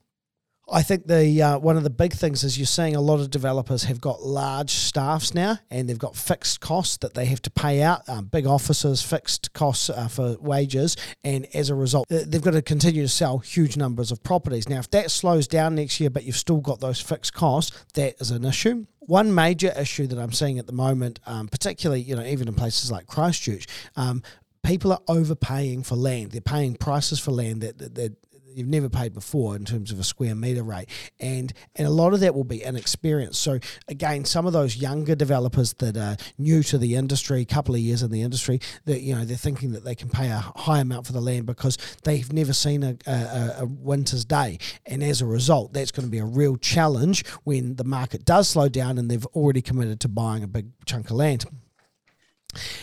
[0.68, 3.30] I think the uh, one of the big things is you're seeing a lot of
[3.30, 7.50] developers have got large staffs now, and they've got fixed costs that they have to
[7.50, 8.08] pay out.
[8.08, 12.62] Um, big offices, fixed costs uh, for wages, and as a result, they've got to
[12.62, 14.68] continue to sell huge numbers of properties.
[14.68, 18.20] Now, if that slows down next year, but you've still got those fixed costs, that
[18.20, 18.86] is an issue.
[18.98, 22.54] One major issue that I'm seeing at the moment, um, particularly you know even in
[22.54, 24.20] places like Christchurch, um,
[24.64, 26.32] people are overpaying for land.
[26.32, 28.16] They're paying prices for land that, that, that
[28.56, 30.88] you've never paid before in terms of a square meter rate,
[31.20, 33.38] and and a lot of that will be inexperience.
[33.38, 37.74] So again, some of those younger developers that are new to the industry, a couple
[37.74, 40.38] of years in the industry, that you know they're thinking that they can pay a
[40.56, 45.02] high amount for the land because they've never seen a, a, a winter's day, and
[45.02, 48.68] as a result, that's going to be a real challenge when the market does slow
[48.68, 51.44] down and they've already committed to buying a big chunk of land.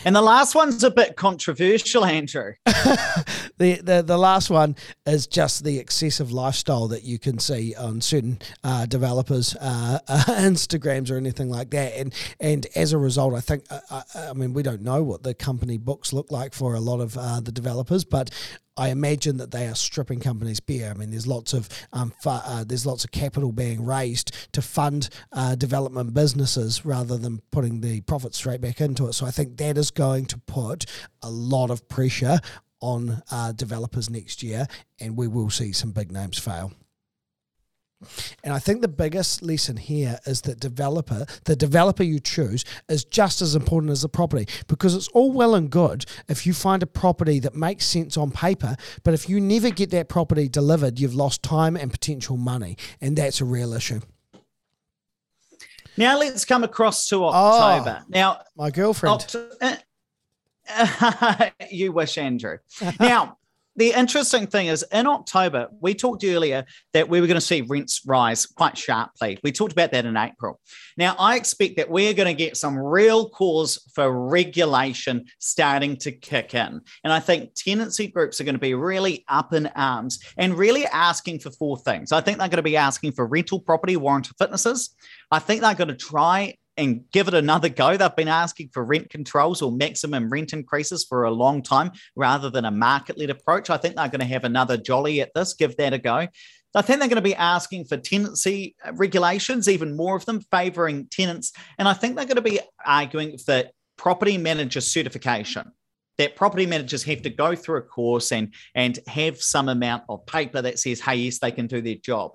[0.04, 2.54] And the last one's a bit controversial, Andrew.
[2.66, 8.00] the, the the last one is just the excessive lifestyle that you can see on
[8.00, 13.34] certain uh, developers' uh, uh, Instagrams or anything like that, and and as a result,
[13.34, 16.54] I think uh, uh, I mean we don't know what the company books look like
[16.54, 18.30] for a lot of uh, the developers, but
[18.76, 20.90] I imagine that they are stripping companies bare.
[20.90, 25.08] I mean, there's lots of um, uh, there's lots of capital being raised to fund
[25.32, 29.12] uh, development businesses rather than putting the profit straight back into it.
[29.12, 30.86] So I think that is going to put
[31.22, 32.38] a lot of pressure
[32.80, 34.66] on uh, developers next year,
[35.00, 36.72] and we will see some big names fail.
[38.42, 43.04] And I think the biggest lesson here is that developer, the developer you choose, is
[43.04, 46.82] just as important as the property because it's all well and good if you find
[46.82, 50.98] a property that makes sense on paper, but if you never get that property delivered,
[50.98, 54.00] you've lost time and potential money, and that's a real issue.
[55.96, 57.98] Now let's come across to ah, October.
[58.02, 59.20] Oh, now, my girlfriend.
[59.20, 59.82] Oct-
[61.70, 62.58] you wish, Andrew.
[62.98, 63.38] Now,
[63.76, 67.62] the interesting thing is in October, we talked earlier that we were going to see
[67.62, 69.38] rents rise quite sharply.
[69.42, 70.60] We talked about that in April.
[70.96, 76.12] Now, I expect that we're going to get some real cause for regulation starting to
[76.12, 76.80] kick in.
[77.02, 80.86] And I think tenancy groups are going to be really up in arms and really
[80.86, 82.12] asking for four things.
[82.12, 84.94] I think they're going to be asking for rental property warrant fitnesses.
[85.30, 87.96] I think they're going to try and give it another go.
[87.96, 92.50] They've been asking for rent controls or maximum rent increases for a long time rather
[92.50, 93.70] than a market led approach.
[93.70, 96.26] I think they're going to have another jolly at this, give that a go.
[96.76, 100.40] I think they're going to be asking for tenancy uh, regulations, even more of them
[100.50, 101.52] favoring tenants.
[101.78, 103.64] And I think they're going to be arguing for
[103.96, 105.70] property manager certification
[106.18, 110.24] that property managers have to go through a course and and have some amount of
[110.26, 112.32] paper that says hey yes they can do their job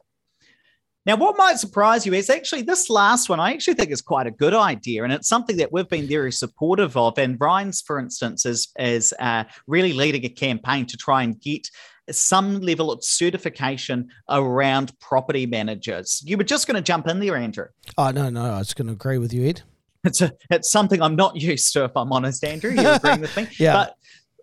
[1.06, 4.28] now, what might surprise you is actually this last one, I actually think is quite
[4.28, 5.04] a good idea.
[5.04, 7.18] And it's something that we've been very supportive of.
[7.18, 11.68] And REINZ, for instance, is, is uh, really leading a campaign to try and get
[12.12, 16.22] some level of certification around property managers.
[16.26, 17.68] You were just going to jump in there, Andrew.
[17.97, 19.62] Oh, no, no, I was going to agree with you, Ed.
[20.04, 22.72] It's, a, it's something I'm not used to, if I'm honest, Andrew.
[22.72, 23.47] You're agreeing with me.
[23.58, 23.74] yeah.
[23.74, 23.95] But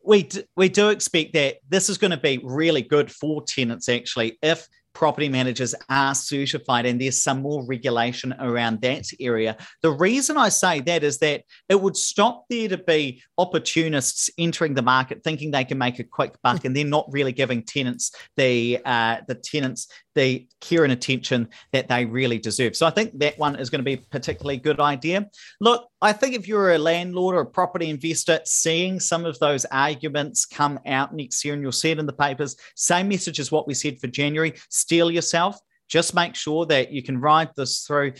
[0.04, 3.88] we, d- we do expect that this is going to be really good for tenants,
[3.88, 9.55] actually, if property managers are certified and there's some more regulation around that area.
[9.82, 14.72] The reason I say that is that it would stop there to be opportunists entering
[14.72, 18.11] the market thinking they can make a quick buck and they're not really giving tenants
[18.38, 22.74] the uh, the tenants the care and attention that they really deserve.
[22.74, 25.28] So I think that one is going to be a particularly good idea.
[25.61, 29.64] Look, I think if you're a landlord or a property investor, seeing some of those
[29.64, 33.50] arguments come out next year, and you'll see it in the papers, same message as
[33.50, 35.59] what we said for January steel yourself.
[35.88, 38.12] Just make sure that you can ride this through.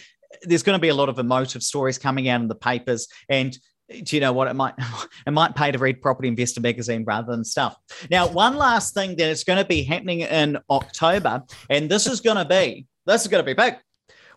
[0.43, 3.57] There's going to be a lot of emotive stories coming out in the papers, and
[4.03, 4.75] do you know what it might
[5.27, 7.77] it might pay to read property investor magazine rather than stuff
[8.11, 12.21] now one last thing that is going to be happening in october and this is
[12.21, 13.77] going to be this is going to be big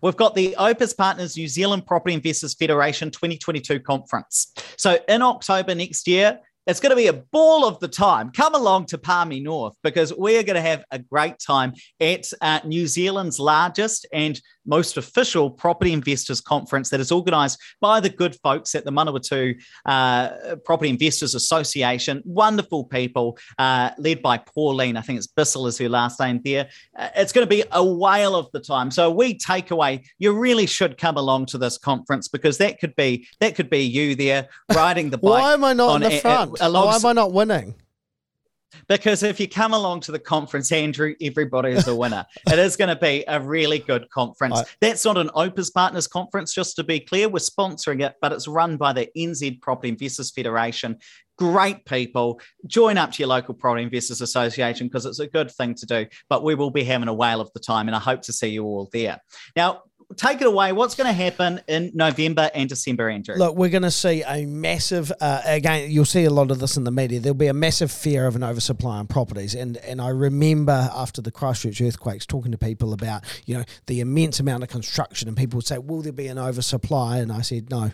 [0.01, 4.53] we've got the Opes partners new zealand property investors federation 2022 conference.
[4.77, 6.39] So in october next year
[6.69, 8.31] it's going to be a ball of the time.
[8.31, 12.59] Come along to Palmy North because we're going to have a great time at uh,
[12.63, 14.39] New Zealand's largest and
[14.69, 19.59] most official property investors conference that is organised by the good folks at the Manawatu
[19.87, 22.21] uh, Property Investors Association.
[22.23, 24.95] Wonderful people, uh, led by Pauline.
[24.95, 26.69] I think it's Bissell is her last name there.
[26.95, 28.91] Uh, it's going to be a whale of the time.
[28.91, 30.03] So we take away.
[30.19, 33.79] You really should come along to this conference because that could be that could be
[33.79, 35.41] you there riding the bike.
[35.41, 36.58] Why am I not in the front?
[36.59, 37.75] Why am I not winning?
[38.87, 42.25] because if you come along to the conference, Andrew, everybody is a winner.
[42.47, 44.61] it is going to be a really good conference.
[44.81, 47.29] That's not an Opes Partners conference, just to be clear.
[47.29, 50.97] We're sponsoring it, but it's run by the NZ Property Investors Federation.
[51.37, 52.41] Great people.
[52.67, 56.05] Join up to your local Property Investors Association because it's a good thing to do.
[56.27, 58.49] But we will be having a whale of the time, and I hope to see
[58.49, 59.19] you all there.
[59.55, 59.83] Now,
[60.15, 60.71] take it away.
[60.71, 63.35] What's going to happen in November and December, Andrew?
[63.35, 65.11] Look, we're going to see a massive.
[65.21, 67.19] Uh, again, you'll see a lot of this in the media.
[67.19, 71.21] There'll be a massive fear of an oversupply on properties, and and I remember after
[71.21, 75.37] the Christchurch earthquakes, talking to people about you know the immense amount of construction, and
[75.37, 77.91] people would say, "Will there be an oversupply?" And I said, "No,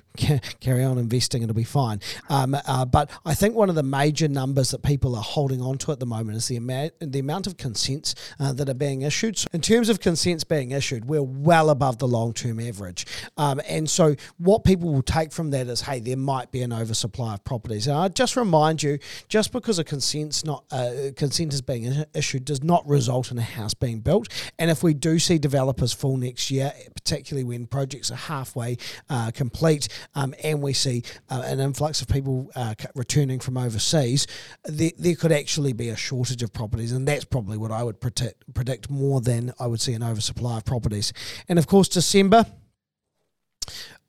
[0.59, 1.99] carry on investing; it'll be fine."
[2.29, 5.77] Um, uh, but I think one of the major numbers that people are holding on
[5.79, 9.01] to at the moment is the amount the amount of consents uh, that are being
[9.01, 9.37] issued.
[9.37, 13.05] So in terms of consents being issued, we're well above the the long term average.
[13.37, 16.71] Um, and so, what people will take from that is, hey, there might be an
[16.71, 17.87] oversupply of properties.
[17.87, 22.45] And I just remind you, just because a consent's not uh, consent is being issued
[22.45, 24.27] does not result in a house being built.
[24.59, 28.77] And if we do see developers fall next year, particularly when projects are halfway
[29.09, 34.27] uh, complete, um, and we see uh, an influx of people uh, returning from overseas,
[34.63, 37.99] there, there could actually be a shortage of properties, and that's probably what I would
[37.99, 41.13] predict, predict more than I would see an oversupply of properties.
[41.47, 42.45] And of course, December.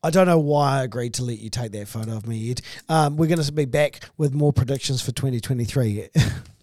[0.03, 2.61] I don't know why I agreed to let you take that photo of me, Ed.
[2.89, 6.09] Um, we're going to be back with more predictions for 2023.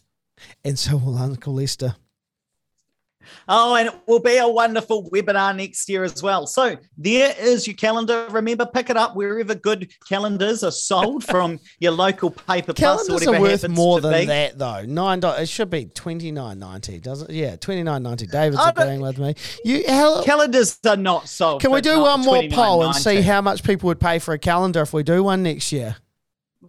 [0.65, 1.95] and so will Uncle Lester.
[3.47, 6.47] Oh, and it will be a wonderful webinar next year as well.
[6.47, 8.28] So there is your calendar.
[8.30, 13.28] Remember, pick it up wherever good calendars are sold from your local paper calendars plus
[13.28, 14.26] or whatever are worth more than be.
[14.26, 14.84] that though.
[14.86, 15.41] Nine dollars.
[15.41, 17.36] It should be twenty nine ninety, doesn't it?
[17.36, 18.28] Yeah, twenty nine ninety.
[18.28, 19.36] David's oh, agreeing with me.
[19.63, 21.61] You hell, calendars are not sold.
[21.61, 24.39] Can we do one more poll and see how much people would pay for a
[24.39, 25.97] calendar if we do one next year?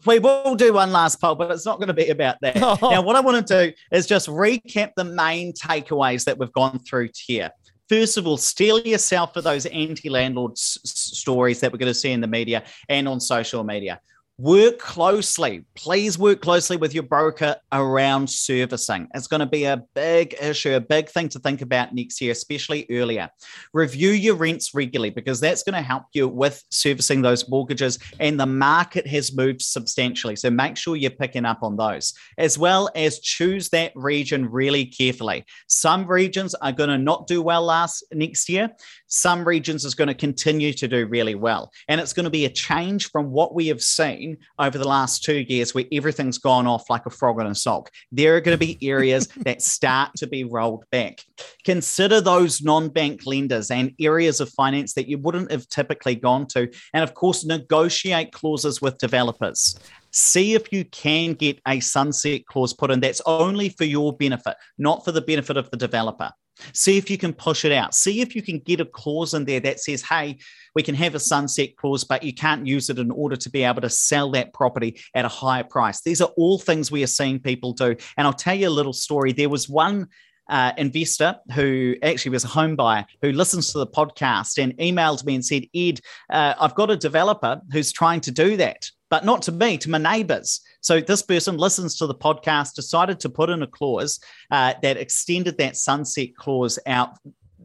[0.07, 2.55] We will do one last poll, but it's not going to be about that.
[2.83, 6.79] Now, what I want to do is just recap the main takeaways that we've gone
[6.81, 7.51] through here.
[7.89, 11.95] First of all, steel yourself for those anti landlord s- stories that we're going to
[11.95, 14.01] see in the media and on social media
[14.39, 15.65] work closely.
[15.77, 19.07] Please work closely with your broker around servicing.
[19.15, 22.33] It's going to be a big issue, a big thing to think about next year,
[22.33, 23.31] especially earlier.
[23.73, 27.99] Review your rents regularly because that's going to help you with servicing those mortgages.
[28.19, 30.35] And the market has moved substantially.
[30.35, 34.85] So make sure you're picking up on those, as well as choose that region really
[34.85, 35.45] carefully.
[35.69, 38.69] Some regions are going to not do well last next year.
[39.07, 41.71] Some regions is going to continue to do really well.
[41.87, 44.89] And it's going to be a change from what we have seen seen over the
[44.89, 47.91] last two years where everything's gone off like a frog in a sock.
[48.13, 51.21] There are going to be areas that start to be rolled back.
[51.65, 56.47] Consider those non bank lenders and areas of finance that you wouldn't have typically gone
[56.49, 56.71] to.
[56.93, 59.79] And of course, negotiate clauses with developers
[60.17, 64.55] see if you can get a sunset clause put in that's only for your benefit,
[64.79, 66.31] not for the benefit of the developer.
[66.73, 67.95] See if you can push it out.
[67.95, 70.39] See if you can get a clause in there that says, hey,
[70.75, 73.65] we can have a sunset clause, but you can't use it in order to be
[73.65, 76.01] able to sell that property at a higher price.
[76.03, 77.97] These are all things we are seeing people do.
[78.17, 79.33] And I'll tell you a little story.
[79.33, 80.09] There was one
[80.49, 85.25] uh, investor who actually was a home buyer who listens to the podcast and emailed
[85.25, 86.01] me and said, Ed,
[86.31, 89.91] uh, I've got a developer who's trying to do that, but not to me, to
[89.91, 90.61] my neighbors.
[90.85, 94.21] So this person listens to the podcast, decided to put in a clause
[94.51, 97.17] uh, that extended that sunset clause out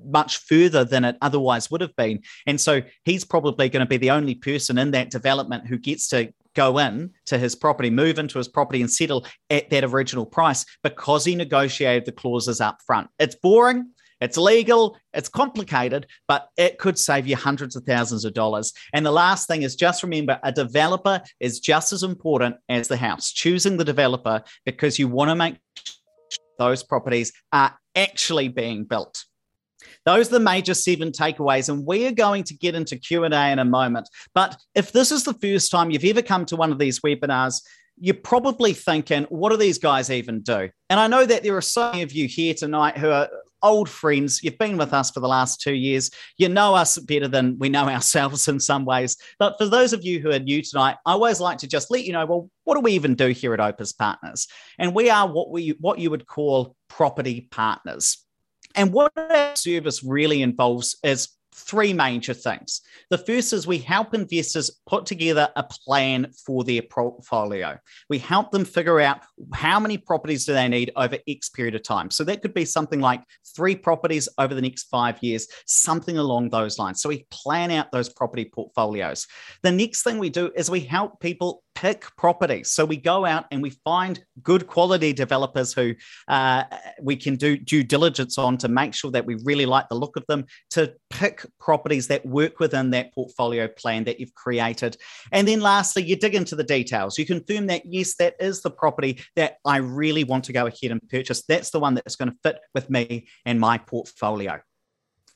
[0.05, 2.21] much further than it otherwise would have been.
[2.47, 6.07] And so he's probably going to be the only person in that development who gets
[6.09, 10.25] to go in to his property, move into his property and settle at that original
[10.25, 13.09] price because he negotiated the clauses up front.
[13.19, 13.91] It's boring.
[14.21, 18.73] It's legal, it's complicated, but it could save you hundreds of thousands of dollars.
[18.93, 22.97] And the last thing is just remember a developer is just as important as the
[22.97, 23.31] house.
[23.31, 25.55] Choosing the developer because you want to make
[26.57, 29.23] those properties are actually being built.
[30.05, 33.33] Those are the major seven takeaways, and we are going to get into Q and
[33.33, 34.09] A in a moment.
[34.33, 37.61] But if this is the first time you've ever come to one of these webinars,
[37.97, 40.69] you're probably thinking, what do these guys even do?
[40.89, 43.29] And I know that there are so many of you here tonight who are
[43.61, 44.43] old friends.
[44.43, 46.11] You've been with us for the last two years.
[46.37, 49.17] You know us better than we know ourselves in some ways.
[49.37, 52.05] But for those of you who are new tonight, I always like to just let
[52.05, 54.47] you know, well, what do we even do here at Opes Partners?
[54.77, 58.25] And we are what we what you would call property partners.
[58.75, 61.29] And what our service really involves is
[61.59, 62.81] three major things.
[63.09, 67.77] The first is we help investors put together a plan for their portfolio.
[68.09, 69.21] We help them figure out
[69.53, 72.11] how many properties do they need over X period of time.
[72.11, 73.23] So that could be something like
[73.55, 77.01] three properties over the next five years, something along those lines.
[77.01, 79.27] So we plan out those property portfolios.
[79.63, 82.71] The next thing we do is we help people pick properties.
[82.71, 85.95] So we go out and we find good quality developers who
[86.27, 86.65] uh,
[87.01, 90.17] we can do due diligence on to make sure that we really like the look
[90.17, 94.97] of them, to pick properties that work within that portfolio plan that you've created.
[95.31, 97.17] And then lastly, you dig into the details.
[97.17, 100.91] You confirm that, yes, that is the property that I really want to go ahead
[100.91, 101.43] and purchase.
[101.47, 104.59] That's the one that's going to fit with me and my portfolio.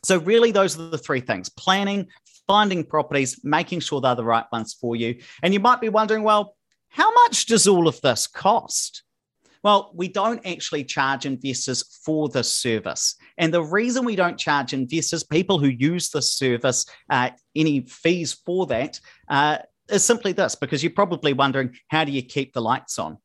[0.03, 2.07] So, really, those are the three things planning,
[2.47, 5.19] finding properties, making sure they're the right ones for you.
[5.41, 6.55] And you might be wondering, well,
[6.89, 9.03] how much does all of this cost?
[9.63, 13.15] Well, we don't actually charge investors for this service.
[13.37, 18.33] And the reason we don't charge investors, people who use this service, uh, any fees
[18.33, 18.99] for that,
[19.29, 23.17] uh, is simply this because you're probably wondering, how do you keep the lights on?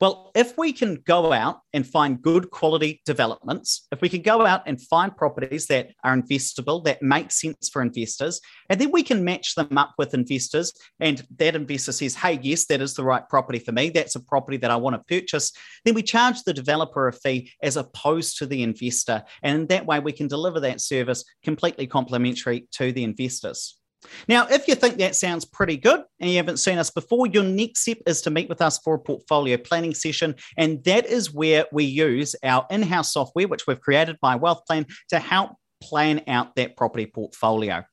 [0.00, 4.44] Well, if we can go out and find good quality developments, if we can go
[4.44, 9.02] out and find properties that are investable, that make sense for investors, and then we
[9.02, 13.04] can match them up with investors, and that investor says, hey, yes, that is the
[13.04, 13.90] right property for me.
[13.90, 15.52] That's a property that I want to purchase.
[15.84, 19.22] Then we charge the developer a fee as opposed to the investor.
[19.42, 23.78] And that way we can deliver that service completely complimentary to the investors.
[24.28, 27.44] Now, if you think that sounds pretty good and you haven't seen us before, your
[27.44, 30.34] next step is to meet with us for a portfolio planning session.
[30.56, 34.90] And that is where we use our in house software, which we've created by Wealthplan,
[35.10, 37.84] to help plan out that property portfolio.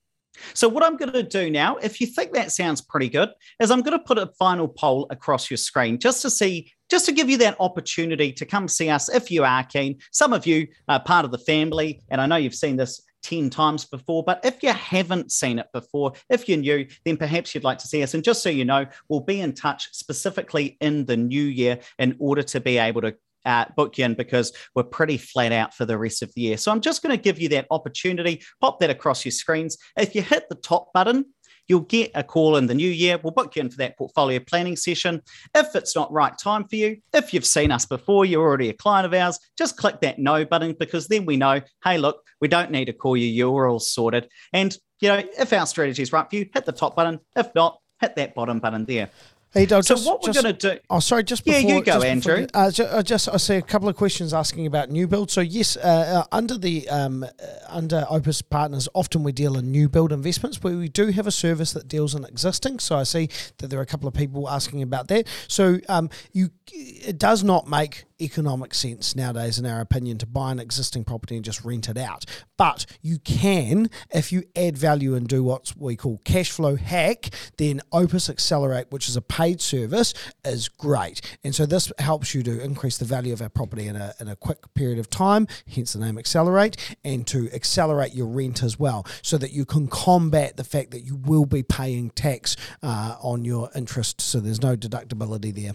[0.53, 3.29] So, what I'm going to do now, if you think that sounds pretty good,
[3.59, 7.05] is I'm going to put a final poll across your screen just to see just
[7.05, 9.99] to give you that opportunity to come see us if you are keen.
[10.11, 13.49] Some of you are part of the family, and I know you've seen this 10
[13.49, 14.23] times before.
[14.23, 17.87] But if you haven't seen it before, if you're new, then perhaps you'd like to
[17.87, 18.13] see us.
[18.13, 22.15] And just so you know, we'll be in touch specifically in the new year in
[22.19, 23.15] order to be able to
[23.45, 26.57] uh, book you in because we're pretty flat out for the rest of the year.
[26.57, 28.41] So I'm just going to give you that opportunity.
[28.61, 29.77] Pop that across your screens.
[29.97, 31.25] If you hit the top button,
[31.69, 33.19] You'll get a call in the new year.
[33.23, 35.21] We'll book you in for that portfolio planning session.
[35.55, 38.73] If it's not right time for you, if you've seen us before, you're already a
[38.73, 42.47] client of ours, just click that no button because then we know, hey, look, we
[42.47, 43.27] don't need to call you.
[43.27, 44.27] You're all sorted.
[44.51, 47.19] And, you know, if our strategy is right for you, hit the top button.
[47.35, 49.11] If not, hit that bottom button there.
[49.51, 50.79] Hey, so just, what we're going to do?
[50.91, 52.45] Oh, sorry, just before, yeah, you go, Andrew.
[52.45, 55.31] Before, uh, just, uh, just I see a couple of questions asking about new build.
[55.31, 57.27] So yes, uh, uh, under the um, uh,
[57.67, 61.31] under Opes Partners, often we deal in new build investments, but we do have a
[61.31, 62.77] service that deals in existing.
[62.77, 65.27] So I see that there are a couple of people asking about that.
[65.47, 70.51] So um, you, it does not make economic sense nowadays, in our opinion, to buy
[70.51, 72.25] an existing property and just rent it out.
[72.57, 77.29] But you can, if you add value and do what we call cash flow hack,
[77.57, 80.13] then Opes Accelerate, which is a paid service,
[80.43, 81.21] is great.
[81.43, 84.27] And so this helps you to increase the value of our property in a, in
[84.27, 88.77] a quick period of time, hence the name Accelerate, and to accelerate your rent as
[88.77, 93.15] well, so that you can combat the fact that you will be paying tax uh,
[93.21, 94.21] on your interest.
[94.21, 95.73] So there's no deductibility there.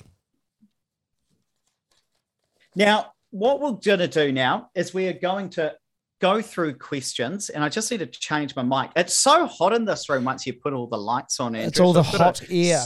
[2.77, 5.75] Now, what we're going to do now is we are going to
[6.21, 8.91] go through questions, and I just need to change my mic.
[8.97, 11.55] It's so hot in this room once you put all the lights on.
[11.55, 11.69] Andrew.
[11.69, 12.57] It's all so the hot to...
[12.57, 12.81] air.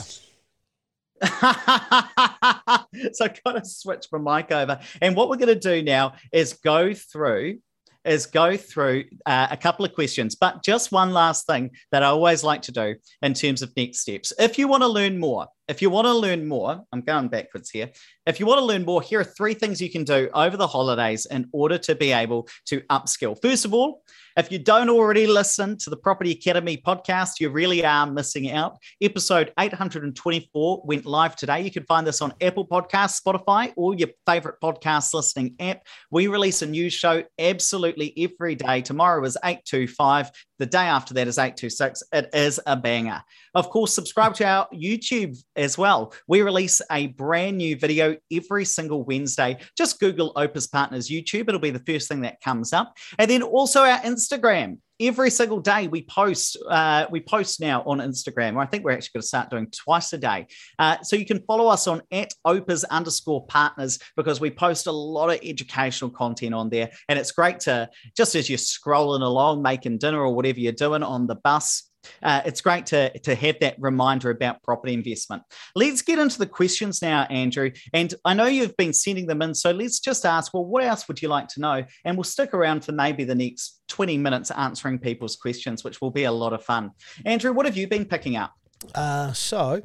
[3.12, 4.78] so I've got to switch my mic over.
[5.00, 7.58] And what we're going to do now is go through
[8.04, 12.06] is go through uh, a couple of questions, but just one last thing that I
[12.06, 14.32] always like to do in terms of next steps.
[14.38, 17.70] If you want to learn more, if you want to learn more, I'm going backwards
[17.70, 17.90] here.
[18.26, 20.66] If you want to learn more, here are three things you can do over the
[20.66, 23.40] holidays in order to be able to upskill.
[23.40, 24.02] First of all,
[24.38, 28.78] if you don't already listen to the Property Academy podcast, you really are missing out.
[29.02, 31.60] Episode 824 went live today.
[31.60, 35.82] You can find this on Apple Podcasts, Spotify, or your favorite podcast listening app.
[36.10, 38.80] We release a new show absolutely every day.
[38.80, 40.30] Tomorrow is 825.
[40.58, 42.02] The day after that is 826.
[42.12, 43.22] It is a banger.
[43.54, 46.12] Of course, subscribe to our YouTube as well.
[46.26, 49.58] We release a brand new video every single Wednesday.
[49.76, 51.48] Just Google Opes Partners YouTube.
[51.48, 52.96] It'll be the first thing that comes up.
[53.18, 57.98] And then also our Instagram every single day we post uh, we post now on
[57.98, 60.46] instagram i think we're actually going to start doing twice a day.
[60.78, 64.92] Uh, so you can follow us on at opes underscore partners because we post a
[64.92, 66.90] lot of educational content on there.
[67.08, 71.02] And it's great to just as you're scrolling along making dinner or whatever you're doing
[71.02, 71.87] on the bus
[72.22, 75.42] uh, it's great to, to have that reminder about property investment.
[75.74, 77.70] Let's get into the questions now, Andrew.
[77.92, 79.54] And I know you've been sending them in.
[79.54, 81.84] So let's just ask, well, what else would you like to know?
[82.04, 86.10] And we'll stick around for maybe the next 20 minutes answering people's questions, which will
[86.10, 86.92] be a lot of fun.
[87.24, 88.52] Andrew, what have you been picking up?
[88.94, 89.82] Uh, so,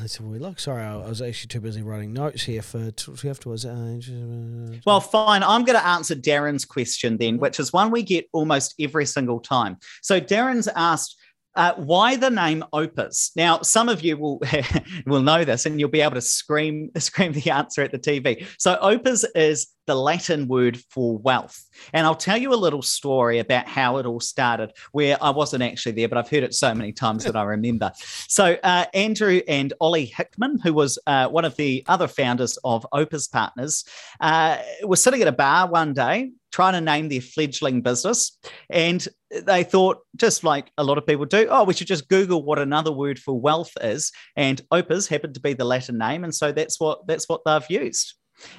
[0.00, 0.58] Let's have a look.
[0.58, 3.64] Sorry, I was actually too busy writing notes here for to afterwards.
[3.64, 3.98] Uh,
[4.84, 5.42] well, fine.
[5.42, 9.40] I'm going to answer Darren's question then, which is one we get almost every single
[9.40, 9.78] time.
[10.02, 11.16] So Darren's asked,
[11.56, 13.32] uh, why the name Opes?
[13.34, 14.40] Now, some of you will
[15.06, 18.46] will know this, and you'll be able to scream scream the answer at the TV.
[18.58, 21.64] So, Opes is the Latin word for wealth.
[21.92, 25.62] And I'll tell you a little story about how it all started, where I wasn't
[25.62, 27.92] actually there, but I've heard it so many times that I remember.
[28.28, 32.86] So, uh, Andrew and Ollie Hickman, who was uh, one of the other founders of
[32.92, 33.84] Opes Partners,
[34.20, 38.38] uh, were sitting at a bar one day trying to name their fledgling business.
[38.70, 42.42] And they thought, just like a lot of people do, oh, we should just Google
[42.42, 44.12] what another word for wealth is.
[44.36, 46.24] And Opes happened to be the Latin name.
[46.24, 48.14] And so that's what that's what they've used.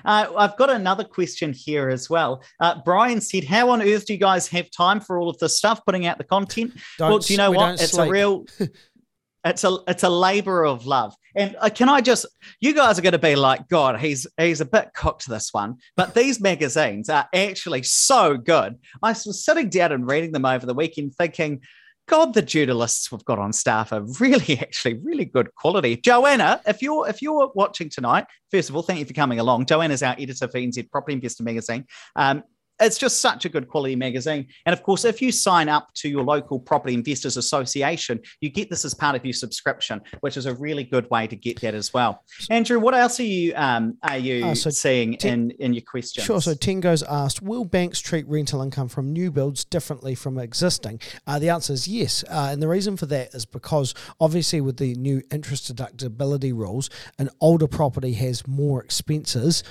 [0.06, 2.44] Uh, I've got another question here as well.
[2.60, 5.58] Uh, Brian said, "How on earth do you guys have time for all of this
[5.58, 7.82] stuff, putting out the content?" Don't, well, do you know what?
[7.82, 8.08] It's sleep.
[8.08, 8.46] a real,
[9.46, 11.14] it's a it's a labor of love.
[11.38, 12.26] And uh, can I just,
[12.60, 15.78] you guys are going to be like, God, he's he's a bit cooked this one,
[15.96, 18.76] but these magazines are actually so good.
[19.04, 21.62] I was sitting down and reading them over the weekend, thinking
[22.08, 25.98] God, the journalists we've got on staff are really, actually, really good quality.
[25.98, 29.66] Joanna, if you're if you're watching tonight, first of all, thank you for coming along.
[29.66, 31.86] Joanna's our editor for NZ Property Investor Magazine.
[32.16, 32.44] Um,
[32.80, 34.48] it's just such a good quality magazine.
[34.66, 38.70] And of course, if you sign up to your local property investors association, you get
[38.70, 41.74] this as part of your subscription, which is a really good way to get that
[41.74, 42.24] as well.
[42.50, 45.84] Andrew, what else are you um, are you uh, so seeing ten, in in your
[45.84, 46.26] questions?
[46.26, 46.42] Sure.
[46.42, 50.99] So Tengo's asked, will banks treat rental income from new builds differently from existing?
[51.26, 54.78] Uh, the answer is yes, uh, and the reason for that is because obviously with
[54.78, 59.64] the new interest deductibility rules, an older property has more expenses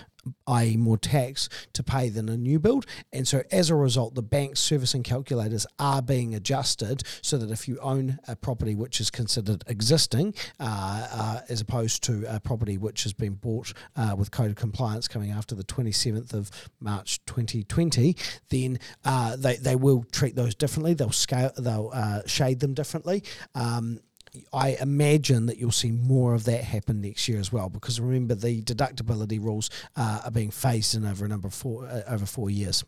[0.47, 2.87] i.e., more tax to pay than a new build.
[3.13, 7.69] And so, as a result, the bank's servicing calculators are being adjusted so that if
[7.69, 12.79] you own a property which is considered existing, uh, uh, as opposed to a property
[12.79, 16.51] which has been bought uh, with code of compliance coming after the 27th of
[16.81, 18.17] March 2020,
[18.51, 20.95] then uh, they, they will treat those differently.
[20.95, 23.23] They'll scale, they'll uh, shade them differently.
[23.55, 24.01] Um,
[24.53, 28.35] I imagine that you'll see more of that happen next year as well, because remember
[28.35, 32.27] the deductibility rules uh, are being phased in over a number of four uh, over
[32.27, 32.85] four years.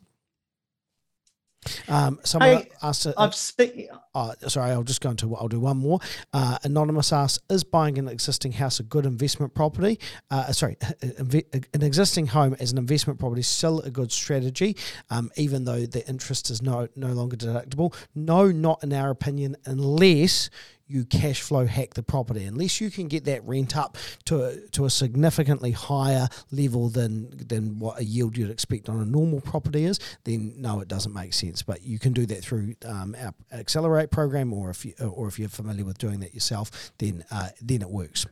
[1.87, 3.05] Um, someone hey, asked.
[3.05, 5.35] Uh, I've spe- oh, sorry, I'll just go into.
[5.35, 5.99] I'll do one more.
[6.31, 9.99] Uh, Anonymous asks: Is buying an existing house a good investment property?
[10.31, 14.77] Uh, sorry, an existing home as an investment property still a good strategy,
[15.09, 17.93] um, even though the interest is no no longer deductible.
[18.15, 20.49] No, not in our opinion, unless
[20.89, 22.43] you cash flow hack the property.
[22.45, 27.29] Unless you can get that rent up to a, to a significantly higher level than
[27.47, 31.13] than what a yield you'd expect on a normal property is, then no, it doesn't
[31.13, 31.61] make sense.
[31.61, 35.39] But you can do that through um, our Accelerate program, or if you or if
[35.39, 38.25] you're familiar with doing that yourself, then uh, then it works.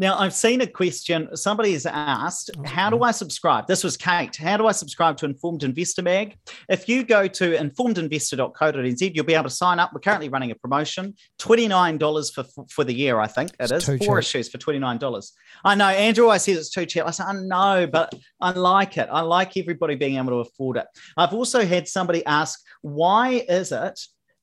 [0.00, 1.36] Now, I've seen a question.
[1.36, 2.68] Somebody has asked, okay.
[2.70, 3.66] How do I subscribe?
[3.66, 4.34] This was Kate.
[4.36, 6.36] How do I subscribe to Informed Investor Mag?
[6.68, 9.92] If you go to informedinvestor.co.nz, you'll be able to sign up.
[9.92, 13.98] We're currently running a promotion $29 for, for the year, I think it it's is.
[13.98, 14.36] Four cheap.
[14.36, 15.32] issues for $29.
[15.64, 15.88] I know.
[15.88, 17.04] Andrew always says it's too cheap.
[17.04, 19.08] I said, I know, but I like it.
[19.10, 20.86] I like everybody being able to afford it.
[21.16, 23.98] I've also had somebody ask, Why is it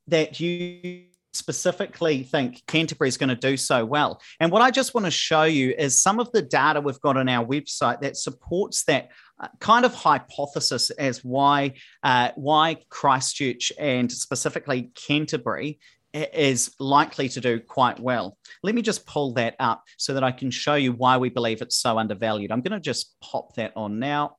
[0.07, 1.05] that you
[1.35, 4.21] specifically think Canterbury is going to do so well.
[4.39, 7.17] And what I just want to show you is some of the data we've got
[7.17, 9.09] on our website that supports that
[9.39, 15.79] uh, kind of hypothesis as why uh, why Christchurch and specifically Canterbury
[16.13, 18.37] is likely to do quite well.
[18.63, 21.61] Let me just pull that up so that I can show you why we believe
[21.61, 22.51] it's so undervalued.
[22.51, 24.37] I'm going to just pop that on now.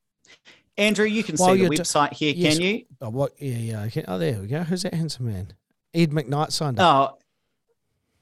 [0.78, 2.54] Andrew, you can While see the website here, yes.
[2.54, 2.84] can you?
[3.00, 3.32] Oh, what?
[3.38, 4.04] Yeah, yeah.
[4.08, 4.62] Oh, there we go.
[4.62, 5.52] Who's that handsome man?
[5.96, 7.20] Ed McKnight signed up.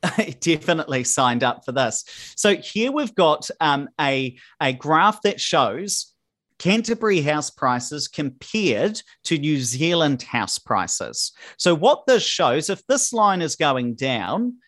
[0.05, 2.05] Oh, definitely signed up for this.
[2.36, 6.14] So here we've got um, a, a graph that shows
[6.59, 11.32] Canterbury house prices compared to New Zealand house prices.
[11.59, 14.59] So what this shows, if this line is going down,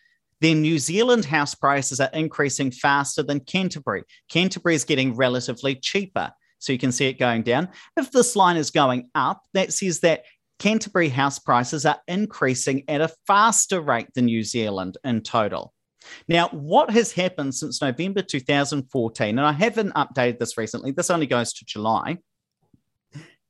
[0.41, 4.03] then New Zealand house prices are increasing faster than Canterbury.
[4.29, 6.31] Canterbury is getting relatively cheaper.
[6.59, 7.69] So you can see it going down.
[7.95, 10.23] If this line is going up, that says that
[10.59, 15.73] Canterbury house prices are increasing at a faster rate than New Zealand in total.
[16.27, 21.27] Now, what has happened since November 2014, and I haven't updated this recently, this only
[21.27, 22.17] goes to July,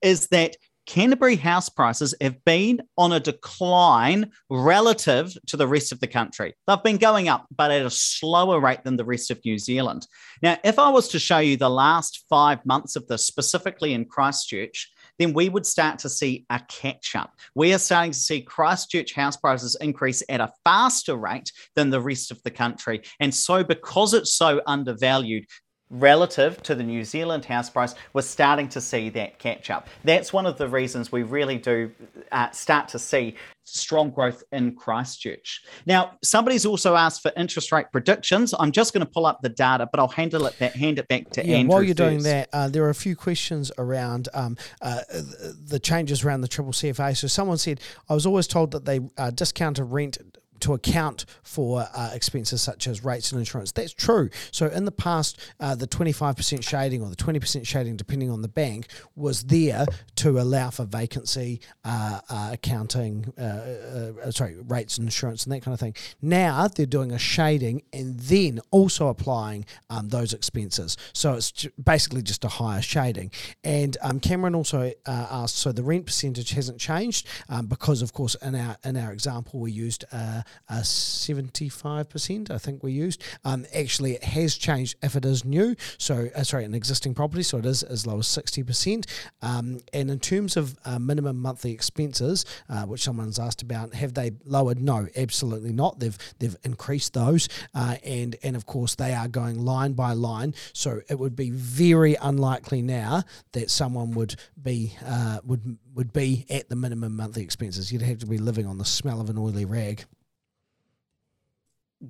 [0.01, 0.57] is that
[0.88, 6.55] Canterbury house prices have been on a decline relative to the rest of the country.
[6.65, 10.07] They've been going up, but at a slower rate than the rest of New Zealand.
[10.41, 14.05] Now, if I was to show you the last five months of this, specifically in
[14.05, 14.89] Christchurch,
[15.19, 17.34] then we would start to see a catch up.
[17.56, 22.02] We are starting to see Christchurch house prices increase at a faster rate than the
[22.02, 23.03] rest of the country.
[23.19, 25.45] And so, because it's so undervalued,
[25.89, 29.88] relative to the New Zealand house price, we're starting to see that catch up.
[30.03, 31.91] That's one of the reasons we really do
[32.31, 35.64] uh, start to see strong growth in Christchurch.
[35.85, 38.53] Now, somebody's also asked for interest rate predictions.
[38.57, 41.07] I'm just going to pull up the data, but I'll handle it back, hand it
[41.07, 41.73] back to yeah, Andrew.
[41.73, 42.09] While you're first.
[42.09, 46.47] doing that, uh, there are a few questions around um, uh, the changes around the
[46.47, 47.15] CCCFA.
[47.18, 50.18] So someone said, I was always told that they uh, discounted rent
[50.61, 53.71] to account for uh, expenses such as rates and insurance.
[53.71, 54.29] That's true.
[54.51, 58.47] So in the past, uh, the 25% shading or the 20% shading, depending on the
[58.47, 59.85] bank, was there
[60.15, 65.61] to allow for vacancy, uh, uh accounting, uh, uh, sorry, rates and insurance and that
[65.61, 65.95] kind of thing.
[66.21, 70.97] Now they're doing a shading and then also applying um, those expenses.
[71.13, 73.31] So it's basically just a higher shading.
[73.63, 78.35] And um, Cameron also asked, so the rent percentage hasn't changed um, because, of course,
[78.35, 80.41] in our in our example we used uh,
[80.72, 83.24] 75%, I think we used.
[83.44, 87.44] Um, actually, it has changed if it is new, so uh, sorry, an existing property,
[87.44, 89.06] so it is as low as 60%.
[89.41, 94.14] Um, and in terms of uh, minimum monthly expenses, uh, which someone's asked about, have
[94.14, 94.80] they lowered?
[94.80, 95.99] No, absolutely not.
[95.99, 100.53] They've they've increased those, uh, and and of course they are going line by line.
[100.74, 106.45] So it would be very unlikely now that someone would be uh, would would be
[106.49, 107.91] at the minimum monthly expenses.
[107.91, 110.06] You'd have to be living on the smell of an oily rag.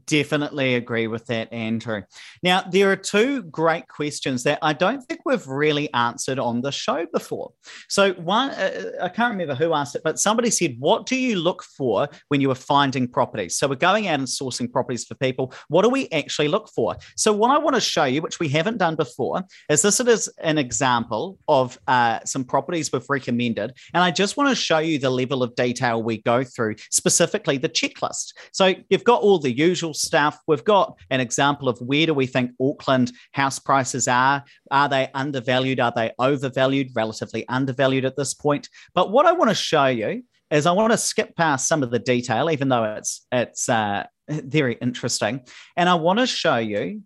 [0.06, 2.02] Definitely agree with that, Andrew.
[2.44, 6.74] Now, there are two great questions that I don't think we've really answered on the
[6.74, 7.54] show before.
[7.88, 11.38] So, one, uh, I can't remember who asked it, but somebody said, What do you
[11.38, 13.56] look for when you are finding properties?
[13.56, 15.54] So, we're going out and sourcing properties for people.
[15.70, 16.98] What do we actually look for?
[17.16, 20.28] So, what I want to show you, which we haven't done before, is this is
[20.40, 23.72] an example of uh, some properties we've recommended.
[23.94, 27.58] And I just want to show you the level of detail we go through, specifically
[27.58, 28.34] the checklist.
[28.52, 30.40] So, you've got all the usual usual stuff.
[30.48, 34.44] We've got an example of where do we think Auckland house prices are?
[34.72, 35.80] Are they undervalued?
[35.80, 36.90] Are they overvalued?
[36.96, 38.70] Relatively undervalued at this point.
[38.96, 41.92] But what I want to show you is I want to skip past some of
[41.92, 45.42] the detail, even though it's it's uh, very interesting,
[45.76, 47.04] and I want to show you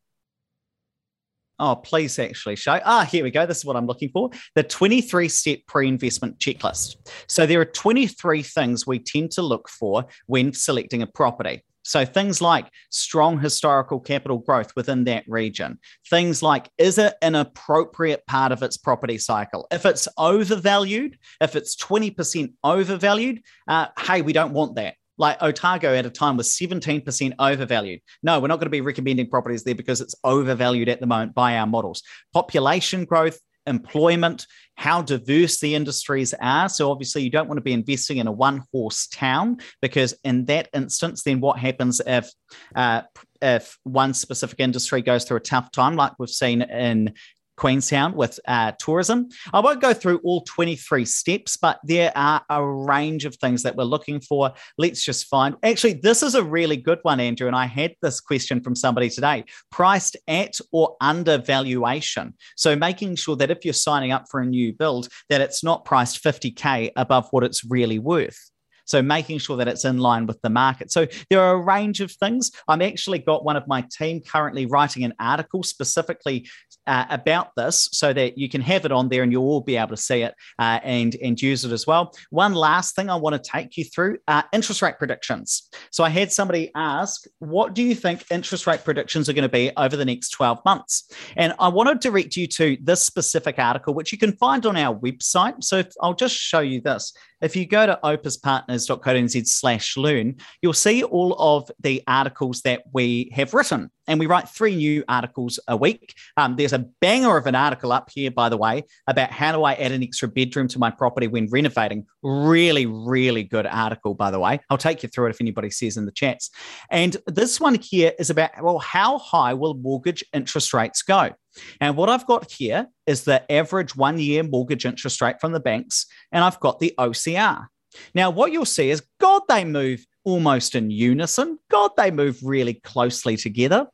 [1.64, 2.80] Oh, please actually show.
[2.84, 3.46] Ah, here we go.
[3.46, 6.96] This is what I'm looking for the 23 step pre investment checklist.
[7.28, 11.64] So, there are 23 things we tend to look for when selecting a property.
[11.84, 15.80] So things like strong historical capital growth within that region.
[16.10, 19.68] Things like, is it an appropriate part of its property cycle?
[19.72, 24.96] If it's overvalued, if it's 20% overvalued, uh, hey, we don't want that.
[25.18, 28.02] Like Otago at a time was 17% overvalued.
[28.24, 31.36] No, we're not going to be recommending properties there because it's overvalued at the moment
[31.36, 32.02] by our models.
[32.34, 36.70] Population growth, employment, how diverse the industries are.
[36.70, 40.46] So, obviously, you don't want to be investing in a one horse town because, in
[40.46, 42.32] that instance, then what happens if
[42.76, 43.02] uh,
[43.42, 47.14] if one specific industry goes through a tough time, like we've seen in
[47.62, 49.30] Queenstown with uh, tourism.
[49.54, 53.76] I won't go through all 23 steps, but there are a range of things that
[53.76, 54.52] we're looking for.
[54.80, 55.56] Let's just find.
[55.62, 57.46] Actually, this is a really good one, Andrew.
[57.46, 62.34] And I had this question from somebody today priced at or under valuation.
[62.56, 65.86] So making sure that if you're signing up for a new build, that it's not
[65.86, 68.50] priced 50K above what it's really worth.
[68.86, 70.92] So making sure that it's in line with the market.
[70.92, 72.52] So there are a range of things.
[72.68, 76.48] I'm actually got one of my team currently writing an article specifically
[76.88, 79.78] uh, about this so that you can have it on there and you'll all be
[79.78, 82.14] able to see it uh, and, and use it as well.
[82.30, 85.70] One last thing I want to take you through are interest rate predictions.
[85.92, 89.50] So I had somebody ask, what do you think interest rate predictions are going to
[89.50, 91.10] be over the next 12 months?
[91.36, 94.78] And I want to direct you to this specific article, which you can find on
[94.78, 95.64] our website.
[95.64, 97.14] So I'll just show you this.
[97.42, 103.32] If you go to opespartners.co.nz slash learn, you'll see all of the articles that we
[103.34, 103.90] have written.
[104.08, 106.14] And we write three new articles a week.
[106.38, 109.64] Um, there's a banger of an article up here, by the way, about how do
[109.64, 112.06] I add an extra bedroom to my property when renovating.
[112.24, 114.60] Really, really good article, by the way.
[114.70, 116.50] I'll take you through it if anybody says in the chats.
[116.90, 121.32] And this one here is about, well, how high will mortgage interest rates go?
[121.80, 125.60] And what I've got here is the average one year mortgage interest rate from the
[125.60, 127.68] banks, and I've got the OCR.
[128.16, 131.60] Now, what you'll see is, God, they move almost in unison.
[131.70, 133.88] God, they move really closely together.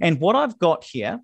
[0.00, 1.20] And what I've got here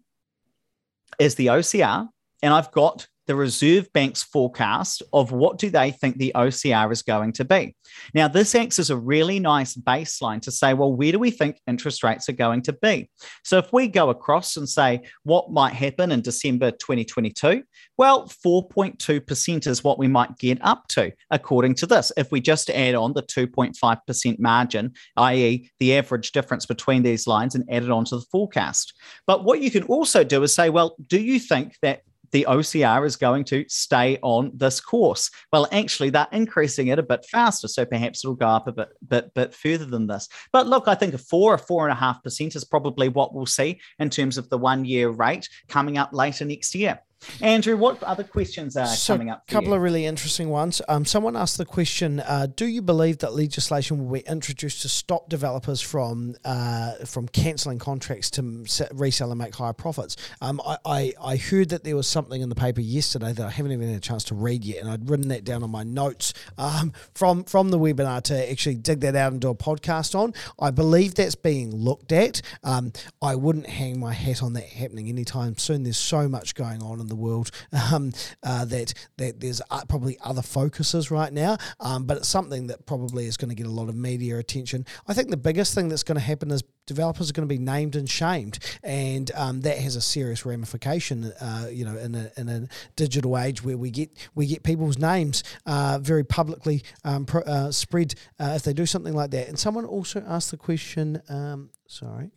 [1.18, 2.08] is the OCR,
[2.42, 7.02] and I've got the Reserve Bank's forecast of what do they think the OCR is
[7.02, 7.76] going to be.
[8.14, 11.60] Now, this acts as a really nice baseline to say, well, where do we think
[11.66, 13.10] interest rates are going to be?
[13.44, 17.62] So if we go across and say what might happen in December 2022,
[17.98, 22.10] well, 4.2% is what we might get up to, according to this.
[22.16, 27.54] If we just add on the 2.5% margin, i.e., the average difference between these lines,
[27.54, 28.94] and add it onto the forecast.
[29.26, 33.06] But what you can also do is say, well, do you think that the OCR
[33.06, 35.30] is going to stay on this course.
[35.52, 38.88] Well, actually, they're increasing it a bit faster, so perhaps it'll go up a bit,
[39.06, 40.28] bit, bit further than this.
[40.52, 43.34] But look, I think a four or four and a half percent is probably what
[43.34, 47.00] we'll see in terms of the one year rate coming up later next year.
[47.40, 49.44] Andrew, what other questions are so coming up?
[49.48, 49.74] A couple you?
[49.74, 50.80] of really interesting ones.
[50.88, 54.88] Um, someone asked the question: uh, Do you believe that legislation will be introduced to
[54.88, 60.16] stop developers from uh, from cancelling contracts to resell and make higher profits?
[60.40, 63.50] Um, I, I, I heard that there was something in the paper yesterday that I
[63.50, 65.82] haven't even had a chance to read yet, and I'd written that down on my
[65.82, 70.14] notes um, from from the webinar to actually dig that out and do a podcast
[70.14, 70.34] on.
[70.60, 72.42] I believe that's being looked at.
[72.62, 75.82] Um, I wouldn't hang my hat on that happening anytime soon.
[75.82, 77.50] There's so much going on in the world.
[77.90, 78.12] Um,
[78.42, 82.86] uh, that that there's uh, probably other focuses right now, um, but it's something that
[82.86, 84.84] probably is going to get a lot of media attention.
[85.06, 87.58] I think the biggest thing that's going to happen is developers are going to be
[87.58, 91.32] named and shamed, and um, that has a serious ramification.
[91.40, 94.98] Uh, you know, in a, in a digital age where we get we get people's
[94.98, 99.48] names uh, very publicly um, pro, uh, spread uh, if they do something like that.
[99.48, 101.22] And someone also asked the question.
[101.28, 102.32] Um, sorry.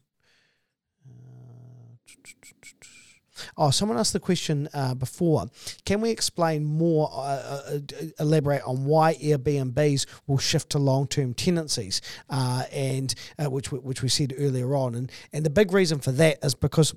[3.57, 5.45] Oh, someone asked the question uh, before.
[5.85, 7.79] Can we explain more, uh, uh,
[8.19, 14.09] elaborate on why Airbnbs will shift to long-term tenancies, uh, and uh, which which we
[14.09, 16.93] said earlier on, and and the big reason for that is because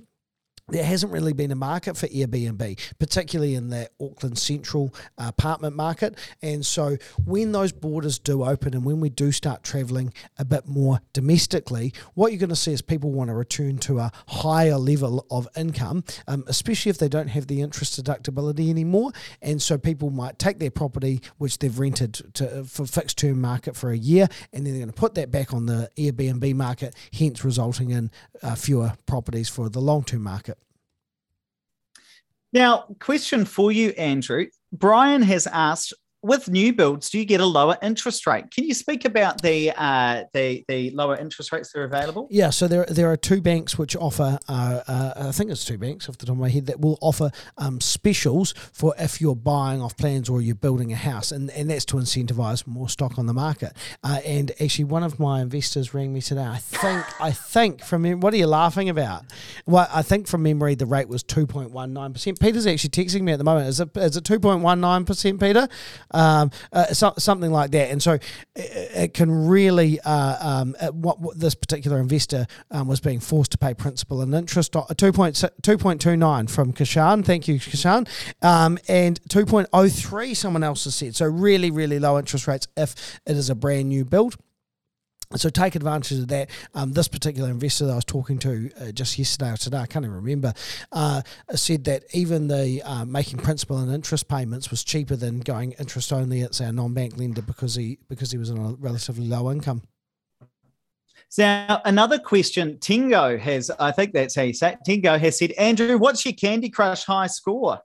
[0.69, 6.17] there hasn't really been a market for Airbnb, particularly in the Auckland Central apartment market.
[6.41, 10.67] And so, when those borders do open and when we do start traveling a bit
[10.67, 14.79] more domestically, what you're going to see is people want to return to a higher
[14.79, 19.13] level of income, um, especially if they don't have the interest deductibility anymore.
[19.43, 23.77] And so, people might take their property, which they've rented to, for fixed term market
[23.77, 26.95] for a year, and then they're going to put that back on the Airbnb market,
[27.13, 28.11] hence resulting in
[28.43, 30.54] uh, fewer properties for the long term market.
[32.55, 34.47] Now, question for you, Andrew.
[34.73, 35.93] Brian has asked
[36.25, 38.51] with new builds, do you get a lower interest rate?
[38.51, 42.27] Can you speak about the uh, the the lower interest rates that are available?
[42.31, 45.77] Yeah, so there there are two banks which offer, uh, uh, I think it's two
[45.77, 49.37] banks off the top of my head that will offer um, specials for if you're
[49.37, 53.19] buying off plans or you're building a house, and, and that's to incentivize more stock
[53.19, 53.75] on the market.
[54.03, 56.47] Uh, and actually, one of my investors rang me today.
[56.47, 59.25] I think I think from what are you laughing about?
[59.67, 62.41] Well, I think from memory the rate was two point one nine percent.
[62.41, 63.69] Peter's actually texting me at the moment.
[63.69, 65.69] Is it is it two point one nine percent, Peter?
[66.15, 67.91] Um, uh, so, something like that.
[67.91, 68.23] And so it,
[68.55, 73.59] it can really, uh, um, what, what, this particular investor um, was being forced to
[73.59, 77.25] pay principal and interest, 2.29 from Kashan.
[77.25, 78.09] Thank you, Kashan.
[78.43, 81.17] Um, and 2.03, someone else has said.
[81.17, 82.95] So really, really low interest rates if
[83.27, 84.37] it is a brand new build.
[85.37, 86.51] So take advantage of that.
[86.75, 89.87] Um, this particular investor that I was talking to uh, just yesterday or today, I
[89.87, 90.53] can't even remember,
[90.93, 91.23] uh,
[91.55, 96.13] said that even the uh, making principal and interest payments was cheaper than going interest
[96.13, 99.83] only at a non-bank lender because he because he was on a relatively low income.
[101.37, 105.51] Now, another question Tingo has, I think that's how you say it, Tingo has said,
[105.53, 107.81] Andrew, what's your Candy Crush high score?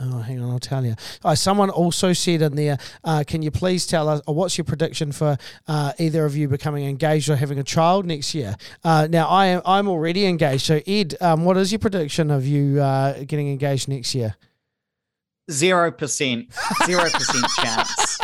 [0.00, 0.94] Oh, hang on, I'll tell you.
[1.24, 5.12] Uh, someone also said in there, uh, can you please tell us, what's your prediction
[5.12, 5.38] for
[5.68, 8.56] uh, either of you becoming engaged or having a child next year?
[8.82, 10.66] Uh, now, I am I'm already engaged.
[10.66, 14.36] So, Ed, um, what is your prediction of you uh, getting engaged next year?
[15.50, 16.48] Zero percent.
[16.84, 18.18] Zero percent chance.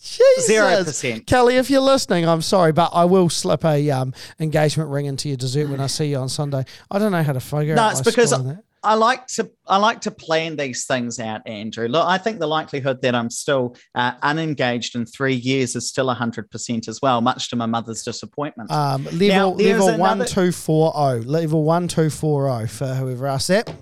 [0.00, 0.46] Jesus.
[0.46, 1.26] Zero percent.
[1.26, 5.28] Kelly, if you're listening, I'm sorry, but I will slip a um, engagement ring into
[5.28, 6.64] your dessert when I see you on Sunday.
[6.90, 7.92] I don't know how to figure no, out.
[7.94, 8.58] No, it's because I
[8.94, 11.88] like to I like to plan these things out, Andrew.
[11.88, 16.08] Look, I think the likelihood that I'm still uh, unengaged in three years is still
[16.12, 18.70] hundred percent as well, much to my mother's disappointment.
[18.70, 19.98] Um, level now, level another...
[19.98, 21.22] one two four zero, oh.
[21.26, 23.72] level one two four zero oh for whoever asked that.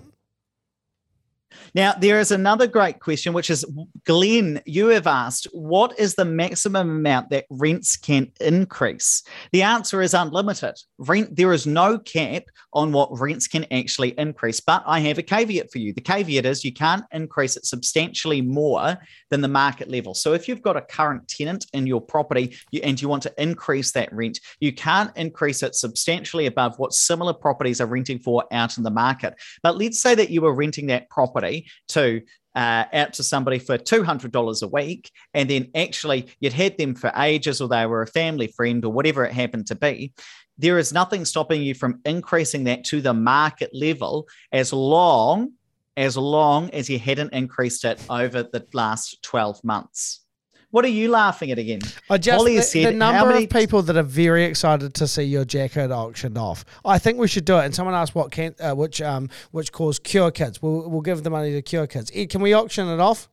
[1.77, 3.63] Now, there is another great question, which is
[4.07, 9.23] Glenn, you have asked, what is the maximum amount that rents can increase?
[9.53, 10.75] The answer is unlimited.
[10.97, 14.59] Rent, there is no cap on what rents can actually increase.
[14.59, 15.93] But I have a caveat for you.
[15.93, 18.97] The caveat is you can't increase it substantially more
[19.29, 20.15] than the market level.
[20.15, 23.93] So if you've got a current tenant in your property and you want to increase
[23.93, 28.79] that rent, you can't increase it substantially above what similar properties are renting for out
[28.79, 29.35] in the market.
[29.63, 32.23] But let's say that you were renting that property to
[32.55, 37.13] uh, out to somebody for $200 a week, and then actually you'd had them for
[37.17, 40.13] ages, or they were a family friend, or whatever it happened to be,
[40.59, 45.53] there is nothing stopping you from increasing that to the market level as long
[45.99, 50.26] as long as you hadn't increased it over the last 12 months.
[50.71, 51.81] What are you laughing at again?
[52.11, 53.45] I just the, said, the number many...
[53.45, 56.65] of people that are very excited to see your jacket auctioned off.
[56.85, 57.65] I think we should do it.
[57.65, 60.61] And someone asked what can uh, which um which cause cure kids.
[60.61, 62.11] We'll we'll give the money to cure kids.
[62.15, 63.29] Ed, can we auction it off?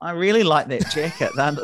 [0.00, 1.32] I really like that jacket.
[1.36, 1.58] not,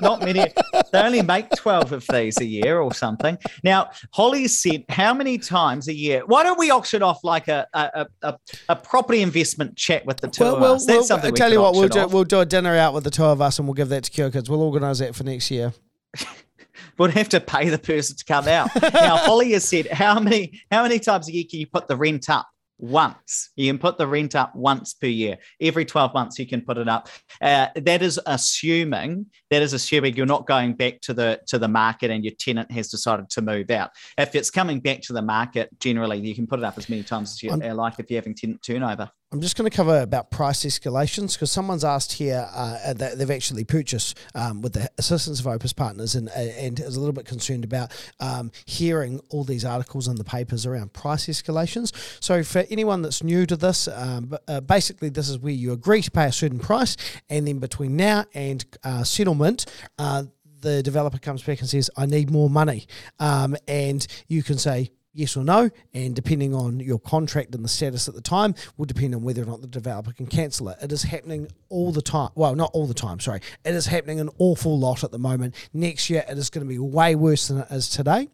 [0.00, 0.46] not many,
[0.92, 3.36] they only make 12 of these a year or something.
[3.64, 6.22] Now, Holly said, How many times a year?
[6.26, 8.38] Why don't we auction off like a, a, a,
[8.68, 10.86] a property investment chat with the two well, of us?
[10.86, 13.04] That's we'll, something I tell you what, we'll do, we'll do a dinner out with
[13.04, 14.48] the two of us and we'll give that to Cure Kids.
[14.48, 15.72] We'll organise that for next year.
[16.98, 18.70] we'll have to pay the person to come out.
[18.94, 21.96] now, Holly has said, How many how many times a year can you put the
[21.96, 22.46] rent up?
[22.80, 23.50] Once.
[23.56, 25.38] You can put the rent up once per year.
[25.60, 27.08] Every 12 months, you can put it up.
[27.40, 31.68] Uh, that is assuming that is assuming you're not going back to the to the
[31.68, 33.90] market and your tenant has decided to move out.
[34.18, 37.02] If it's coming back to the market, generally you can put it up as many
[37.02, 39.10] times as you I'm, like if you're having tenant turnover.
[39.32, 43.30] I'm just going to cover about price escalations because someone's asked here uh, that they've
[43.30, 47.26] actually purchased um, with the assistance of Opes Partners and and is a little bit
[47.26, 51.92] concerned about um, hearing all these articles in the papers around price escalations.
[52.20, 56.02] So for anyone that's new to this, um, uh, basically this is where you agree
[56.02, 56.96] to pay a certain price,
[57.28, 59.64] and then between now and uh, settlement.
[59.96, 60.24] Uh,
[60.60, 62.86] the developer comes back and says, I need more money.
[63.18, 67.68] Um, and you can say, yes or no, and depending on your contract and the
[67.68, 70.78] status at the time, will depend on whether or not the developer can cancel it.
[70.82, 72.30] It is happening all the time.
[72.34, 73.40] Well, not all the time, sorry.
[73.64, 75.54] It is happening an awful lot at the moment.
[75.72, 78.28] Next year, it is going to be way worse than it is today.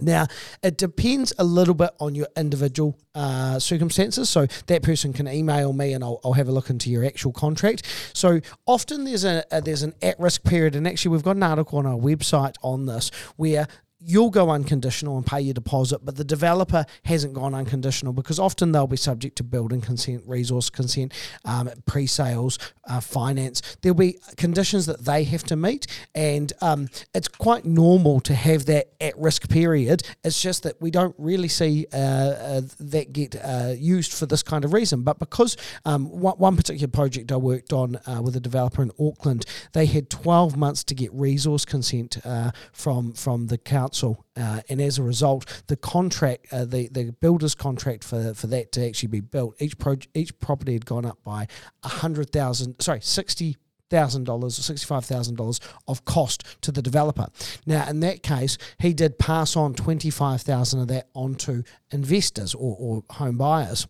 [0.00, 0.28] Now,
[0.62, 4.30] it depends a little bit on your individual uh, circumstances.
[4.30, 7.32] So that person can email me, and I'll, I'll, have a look into your actual
[7.32, 7.82] contract.
[8.14, 11.42] So often there's a, a there's an at risk period, and actually we've got an
[11.42, 13.66] article on our website on this where
[14.00, 18.72] you'll go unconditional and pay your deposit, but the developer hasn't gone unconditional because often
[18.72, 21.12] they'll be subject to building consent, resource consent,
[21.44, 22.58] um, pre sales,
[22.88, 23.62] uh, finance.
[23.82, 28.66] There'll be conditions that they have to meet, and um, it's quite normal to have
[28.66, 30.02] that at risk period.
[30.24, 34.42] It's just that we don't really see uh, uh, that get uh, used for this
[34.42, 35.02] kind of reason.
[35.02, 39.44] But because um, one, particular project I worked on uh, with a developer in Auckland,
[39.72, 44.60] they had 12 months to get resource consent uh, from, from the council council, uh,
[44.68, 48.86] and as a result, the contract, uh, the the builder's contract for for that to
[48.86, 51.46] actually be built, each pro- each property had gone up by
[51.82, 53.56] a hundred thousand, sorry, sixty
[53.90, 55.58] thousand dollars or sixty five thousand dollars
[55.88, 57.26] of cost to the developer.
[57.66, 62.54] Now, in that case, he did pass on twenty five thousand of that onto investors
[62.54, 63.88] or, or home buyers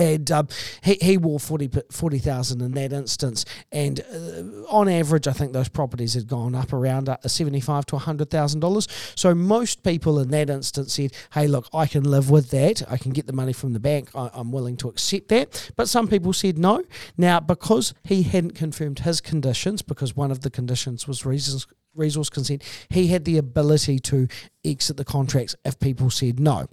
[0.00, 0.48] and um,
[0.82, 3.44] he, he wore 40,000 40, in that instance.
[3.70, 7.96] And uh, on average, I think those properties had gone up around uh, 75 to
[7.96, 9.18] $100,000.
[9.18, 12.82] So most people in that instance said, hey, look, I can live with that.
[12.90, 14.10] I can get the money from the bank.
[14.14, 15.72] I, I'm willing to accept that.
[15.76, 16.82] But some people said no.
[17.16, 22.28] Now, because he hadn't confirmed his conditions, because one of the conditions was reasons, resource
[22.28, 24.28] consent, he had the ability to
[24.64, 26.66] exit the contracts if people said no.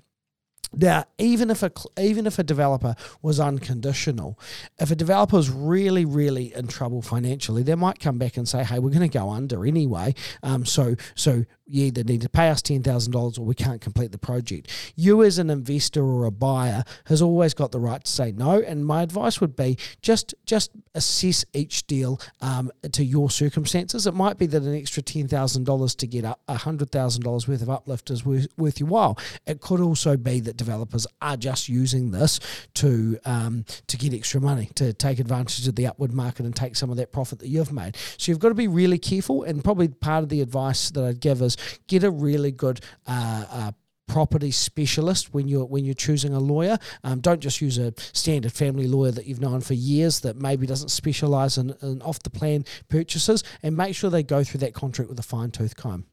[0.73, 4.39] Now, even if a even if a developer was unconditional,
[4.79, 8.63] if a developer is really really in trouble financially, they might come back and say,
[8.63, 12.49] "Hey, we're going to go under anyway." Um, so so you either need to pay
[12.49, 14.69] us $10,000 or we can't complete the project.
[14.95, 18.61] You, as an investor or a buyer, has always got the right to say no.
[18.61, 24.07] And my advice would be just just assess each deal um, to your circumstances.
[24.07, 28.47] It might be that an extra $10,000 to get $100,000 worth of uplift is worth,
[28.57, 29.17] worth your while.
[29.45, 32.39] It could also be that developers are just using this
[32.75, 36.75] to um, to get extra money, to take advantage of the upward market and take
[36.75, 37.95] some of that profit that you've made.
[38.17, 39.43] So you've got to be really careful.
[39.43, 41.57] And probably part of the advice that I'd give is
[41.87, 43.71] get a really good uh, uh,
[44.07, 46.77] property specialist when you're when you're choosing a lawyer.
[47.03, 50.67] Um, don't just use a standard family lawyer that you've known for years that maybe
[50.67, 54.73] doesn't specialise in, in off the plan purchases, and make sure they go through that
[54.73, 56.05] contract with a fine tooth comb.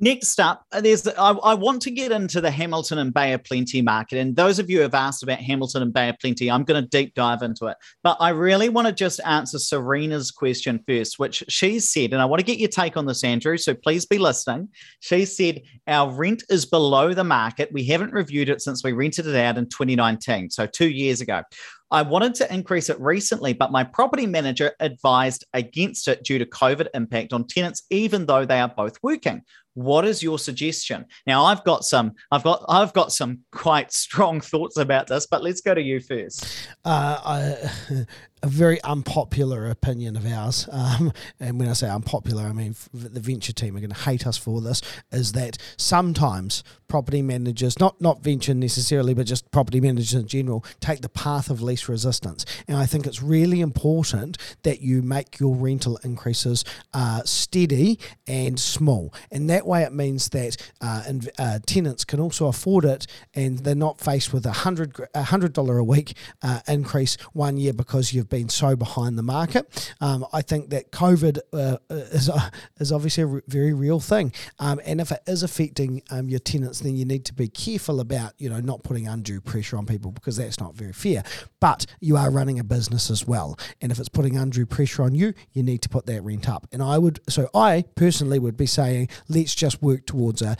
[0.00, 3.44] Next up, uh, there's I, I, want to get into the Hamilton and Bay of
[3.44, 4.18] Plenty market.
[4.18, 6.82] And those of you who have asked about Hamilton and Bay of Plenty, I'm going
[6.82, 7.76] to deep dive into it.
[8.02, 12.24] But I really want to just answer Serena's question first, which she said, and I
[12.24, 13.56] want to get your take on this, Andrew.
[13.56, 14.68] So please be listening.
[14.98, 17.70] She said, Our rent is below the market.
[17.72, 21.42] We haven't reviewed it since we rented it out in 2019, so two years ago.
[21.90, 26.46] I wanted to increase it recently, but my property manager advised against it due to
[26.46, 29.42] COVID impact on tenants, even though they are both working.
[29.74, 31.04] What is your suggestion?
[31.26, 35.42] Now, I've got some, I've got, I've got some quite strong thoughts about this, but
[35.42, 36.46] let's go to you first.
[36.84, 38.04] Uh, I,
[38.44, 43.18] a very unpopular opinion of ours, um, and when I say unpopular, I mean the
[43.18, 44.82] venture team are going to hate us for this.
[45.10, 50.62] Is that sometimes property managers, not not venture necessarily, but just property managers in general,
[50.80, 55.40] take the path of least resistance, and I think it's really important that you make
[55.40, 61.02] your rental increases uh, steady and small, and that way it means that uh,
[61.38, 65.52] uh, tenants can also afford it, and they're not faced with a hundred a hundred
[65.52, 69.92] dollar a week uh, increase one year because you've been so behind the market.
[70.00, 74.32] Um, I think that COVID uh, is, uh, is obviously a very real thing.
[74.58, 78.00] Um, and if it is affecting um, your tenants, then you need to be careful
[78.00, 81.22] about, you know, not putting undue pressure on people because that's not very fair.
[81.60, 83.58] But you are running a business as well.
[83.80, 86.66] And if it's putting undue pressure on you, you need to put that rent up.
[86.72, 90.56] And I would, so I personally would be saying, let's just work towards a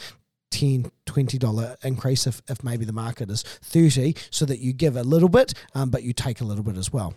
[0.50, 5.02] 10 $20 increase if, if maybe the market is 30 so that you give a
[5.02, 7.14] little bit, um, but you take a little bit as well.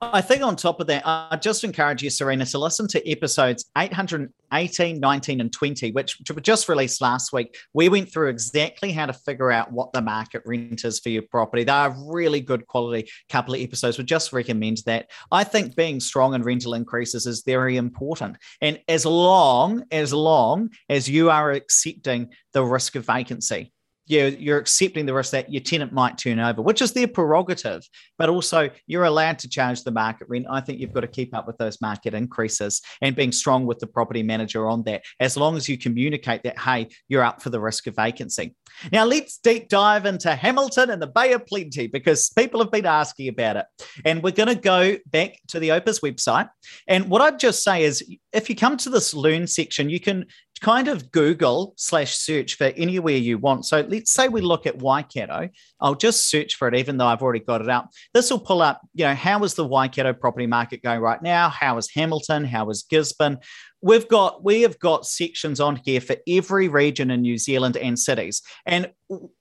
[0.00, 3.64] I think on top of that, I just encourage you, Serena, to listen to episodes
[3.76, 7.56] 818, 19, and 20, which, were just released last week.
[7.74, 11.22] We went through exactly how to figure out what the market rent is for your
[11.22, 11.64] property.
[11.64, 13.98] They are really good quality couple of episodes.
[13.98, 15.10] We just recommend that.
[15.32, 18.36] I think being strong in rental increases is very important.
[18.60, 23.72] And as long, as long as you are accepting the risk of vacancy,
[24.08, 27.86] you're, you're accepting the risk that your tenant might turn over, which is their prerogative,
[28.18, 30.46] but also you're allowed to charge the market rent.
[30.50, 33.78] I think you've got to keep up with those market increases and being strong with
[33.78, 37.50] the property manager on that, as long as you communicate that, hey, you're up for
[37.50, 38.54] the risk of vacancy.
[38.92, 42.86] Now, let's deep dive into Hamilton and the Bay of Plenty because people have been
[42.86, 43.66] asking about it.
[44.04, 46.48] And we're going to go back to the Opes website.
[46.86, 50.26] And what I'd just say is if you come to this Learn section, you can
[50.58, 53.66] kind of Google slash search for anywhere you want.
[53.66, 55.48] So let's say we look at Waikato.
[55.80, 57.88] I'll just search for it, even though I've already got it out.
[58.14, 61.48] This will pull up, you know, how is the Waikato property market going right now?
[61.48, 62.44] How is Hamilton?
[62.44, 63.38] How is Gisborne?
[63.80, 67.98] We've got we have got sections on here for every region in New Zealand and
[67.98, 68.42] cities.
[68.66, 68.90] And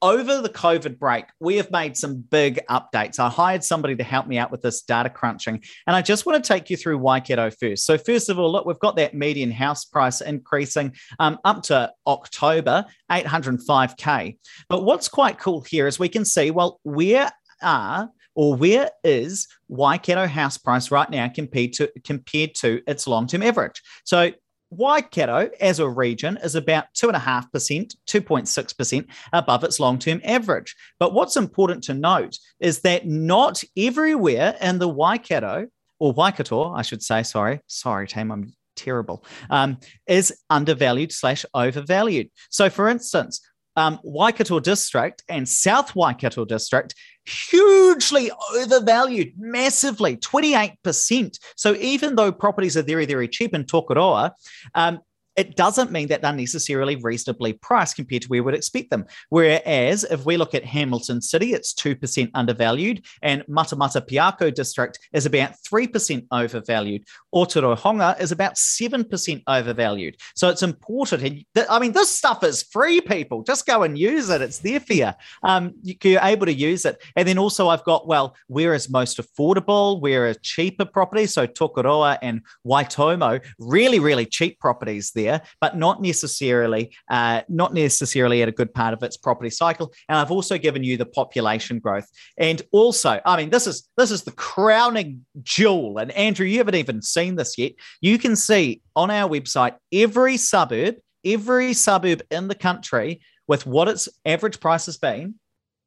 [0.01, 3.19] over the COVID break, we have made some big updates.
[3.19, 6.43] I hired somebody to help me out with this data crunching, and I just want
[6.43, 7.85] to take you through Waikato first.
[7.85, 11.91] So first of all, look, we've got that median house price increasing um, up to
[12.05, 14.37] October, 805k.
[14.69, 17.31] But what's quite cool here is we can see well where
[17.61, 23.41] are or where is Waikato house price right now compared to compared to its long-term
[23.41, 23.81] average?
[24.05, 24.31] So
[24.69, 30.75] Waikato as a region is about 2.5%, 2.6% above its long term average.
[30.99, 35.67] But what's important to note is that not everywhere in the Waikato,
[35.99, 42.29] or Waikato, I should say, sorry, sorry, team, I'm terrible, um, is undervalued slash overvalued.
[42.51, 43.41] So, for instance,
[43.77, 46.93] um, Waikato District and South Waikato District
[47.25, 51.39] hugely overvalued, massively, 28%.
[51.55, 54.31] So even though properties are very, very cheap in Tokoroa,
[54.75, 54.99] um,
[55.37, 59.05] it doesn't mean that they're necessarily reasonably priced compared to where we'd expect them.
[59.29, 65.27] Whereas if we look at Hamilton City, it's 2% undervalued, and Matamata Piako district is
[65.27, 67.03] about 3% overvalued.
[67.45, 70.17] Otorohanga is about 7% overvalued.
[70.35, 71.45] So it's important.
[71.69, 73.43] I mean, this stuff is free, people.
[73.43, 74.41] Just go and use it.
[74.41, 75.11] It's there for you.
[75.43, 77.01] Um, you're able to use it.
[77.15, 80.01] And then also, I've got, well, where is most affordable?
[80.01, 81.33] Where are cheaper properties?
[81.33, 87.73] So Tokoroa and Waitomo, really, really cheap properties there there, but not necessarily uh, not
[87.73, 89.93] necessarily at a good part of its property cycle.
[90.09, 92.07] And I've also given you the population growth,
[92.37, 95.97] and also, I mean, this is this is the crowning jewel.
[95.97, 97.73] And Andrew, you haven't even seen this yet.
[98.01, 100.95] You can see on our website every suburb,
[101.25, 105.35] every suburb in the country with what its average price has been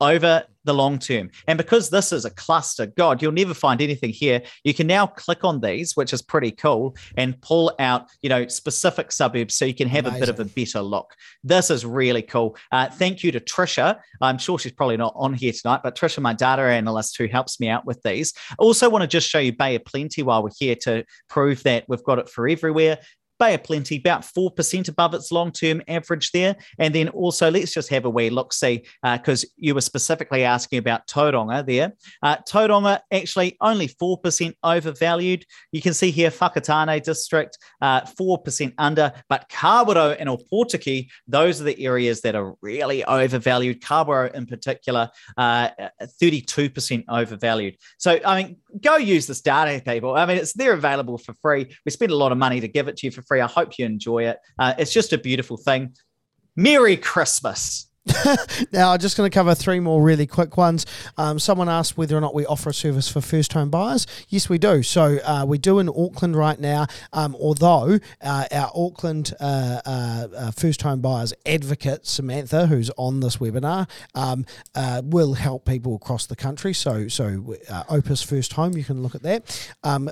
[0.01, 1.31] over the long term.
[1.47, 4.43] And because this is a cluster, God, you'll never find anything here.
[4.65, 8.47] You can now click on these, which is pretty cool, and pull out, you know,
[8.49, 10.23] specific suburbs so you can have Amazing.
[10.23, 11.15] a bit of a better look.
[11.43, 12.57] This is really cool.
[12.73, 14.01] Uh, thank you to Trisha.
[14.21, 17.59] I'm sure she's probably not on here tonight, but Trisha, my data analyst who helps
[17.61, 18.35] me out with these.
[18.59, 21.85] Also want to just show you Bay of Plenty while we're here to prove that
[21.89, 22.99] we've got it for everywhere.
[23.41, 26.55] Bay of Plenty, about 4% above its long term average there.
[26.79, 30.45] And then also, let's just have a wee look see, because uh, you were specifically
[30.45, 31.95] asking about Tauranga there.
[32.23, 35.45] Uh, Tauranga actually only 4% overvalued.
[35.73, 41.65] You can see here, Whakatane district, uh, 4% under, but Kawerau and Opotiki, those are
[41.65, 43.81] the areas that are really overvalued.
[43.81, 45.71] Kawerau in particular, uh,
[46.23, 47.77] 32% overvalued.
[47.99, 50.15] So, I mean, go use this data, people.
[50.15, 51.75] I mean, it's there available for free.
[51.85, 53.41] We spend a lot of money to give it to you for free.
[53.41, 54.39] I hope you enjoy it.
[54.59, 55.95] Uh, it's just a beautiful thing.
[56.57, 57.90] Merry Christmas.
[58.73, 60.87] now, I'm just going to cover three more really quick ones.
[61.19, 64.07] Um, someone asked whether or not we offer a service for first home buyers.
[64.29, 64.83] Yes, we do.
[64.83, 70.29] So uh, we do in Auckland right now, um, although uh, our Auckland uh, uh,
[70.35, 75.95] uh first home buyers advocate, Samantha, who's on this webinar, um, uh, will help people
[75.95, 76.73] across the country.
[76.73, 77.57] So, so
[77.89, 79.71] Opes First Home, you can look at that.
[79.83, 80.11] Um,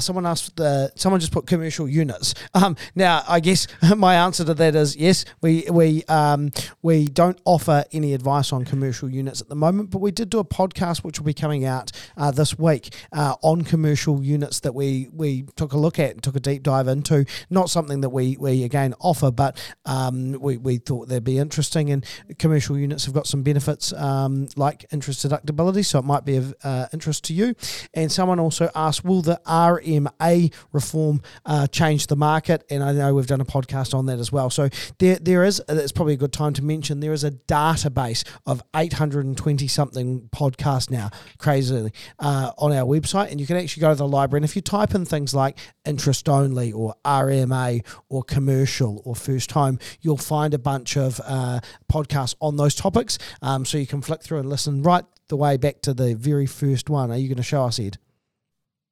[0.00, 2.34] someone asked, the, someone just put commercial units.
[2.54, 6.50] Um, now, I guess my answer to that is yes, we, we, um,
[6.82, 10.30] we don't don't offer any advice on commercial units at the moment, but we did
[10.30, 14.60] do a podcast which will be coming out uh, this week uh, on commercial units
[14.60, 17.26] that we we took a look at and took a deep dive into.
[17.50, 21.90] Not something that we we again offer, but um, we we thought they'd be interesting.
[21.90, 22.02] And
[22.38, 26.54] commercial units have got some benefits um, like interest deductibility, so it might be of
[26.64, 27.54] uh, interest to you.
[27.92, 32.64] And someone also asked, will the RMA reform uh, change the market?
[32.70, 34.48] And I know we've done a podcast on that as well.
[34.48, 38.26] So there there is it's probably a good time to mention there is a database
[38.46, 43.30] of 820 something podcasts now, crazily, uh, on our website.
[43.30, 44.38] And you can actually go to the library.
[44.38, 49.52] And if you type in things like interest only or RMA or commercial or first
[49.52, 51.60] home, you'll find a bunch of uh,
[51.92, 53.18] podcasts on those topics.
[53.42, 56.46] Um, so you can flick through and listen right the way back to the very
[56.46, 57.10] first one.
[57.10, 57.98] Are you going to show us, Ed?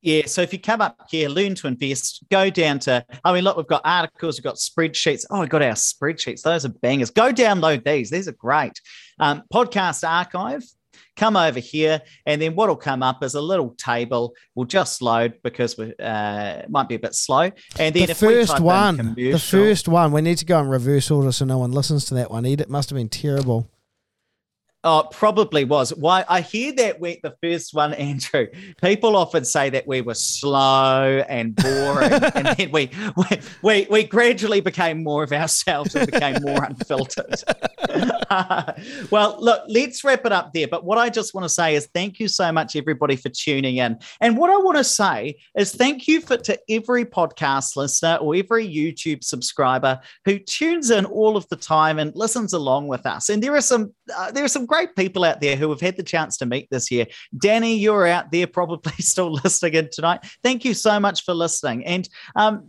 [0.06, 3.42] Yeah, so if you come up here, learn to invest, go down to, I mean,
[3.42, 5.24] look, we've got articles, we've got spreadsheets.
[5.30, 6.42] Oh, we've got our spreadsheets.
[6.42, 7.10] Those are bangers.
[7.10, 8.08] Go download these.
[8.08, 8.80] These are great.
[9.18, 10.62] Um, podcast archive,
[11.16, 14.36] come over here, and then what'll come up is a little table.
[14.54, 17.50] We'll just load because we uh, might be a bit slow.
[17.76, 21.32] And then the first one, the first one, we need to go in reverse order
[21.32, 22.46] so no one listens to that one.
[22.46, 23.68] It must have been terrible.
[24.88, 25.92] Oh, probably was.
[25.92, 28.46] Why I hear that we the first one, Andrew.
[28.80, 34.04] People often say that we were slow and boring, and then we, we we we
[34.04, 37.42] gradually became more of ourselves and became more unfiltered.
[39.10, 40.68] well, look, let's wrap it up there.
[40.68, 43.78] But what I just want to say is thank you so much, everybody, for tuning
[43.78, 43.98] in.
[44.20, 48.36] And what I want to say is thank you for to every podcast listener or
[48.36, 53.28] every YouTube subscriber who tunes in all of the time and listens along with us.
[53.28, 55.96] And there are some uh, there are some great people out there who have had
[55.96, 57.06] the chance to meet this year.
[57.38, 60.20] Danny, you're out there probably still listening in tonight.
[60.42, 61.84] Thank you so much for listening.
[61.86, 62.64] And um,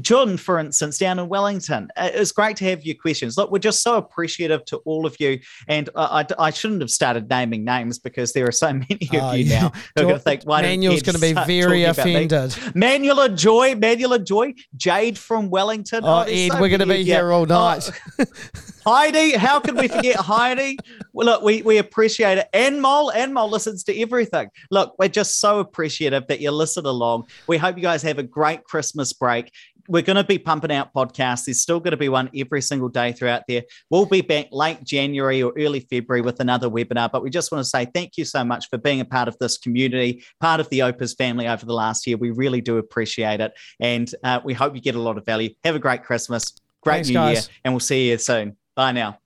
[0.00, 3.36] John, for instance, down in Wellington, uh, it's great to have your questions.
[3.36, 5.40] Look, we're just so appreciative to all of you.
[5.66, 9.22] And I, I, I shouldn't have started naming names because there are so many of
[9.22, 12.54] uh, you now who are going to think, why Manuel's going to be very offended.
[12.74, 16.04] Manuel Joy, Manuel Joy, Jade from Wellington.
[16.04, 17.90] Oh, oh Ed, so we're going to be here all night.
[18.18, 18.24] Oh,
[18.86, 20.67] Heidi, how can we forget Heidi?
[21.12, 22.48] Well, look, we, we appreciate it.
[22.52, 24.48] And Mol, and Mol listens to everything.
[24.70, 27.28] Look, we're just so appreciative that you listen along.
[27.46, 29.52] We hope you guys have a great Christmas break.
[29.90, 31.46] We're going to be pumping out podcasts.
[31.46, 33.62] There's still going to be one every single day throughout there.
[33.88, 37.10] We'll be back late January or early February with another webinar.
[37.10, 39.36] But we just want to say thank you so much for being a part of
[39.40, 42.18] this community, part of the Opes family over the last year.
[42.18, 43.52] We really do appreciate it.
[43.80, 45.54] And uh, we hope you get a lot of value.
[45.64, 47.34] Have a great Christmas, great Thanks, new guys.
[47.34, 48.58] year, and we'll see you soon.
[48.76, 49.18] Bye now.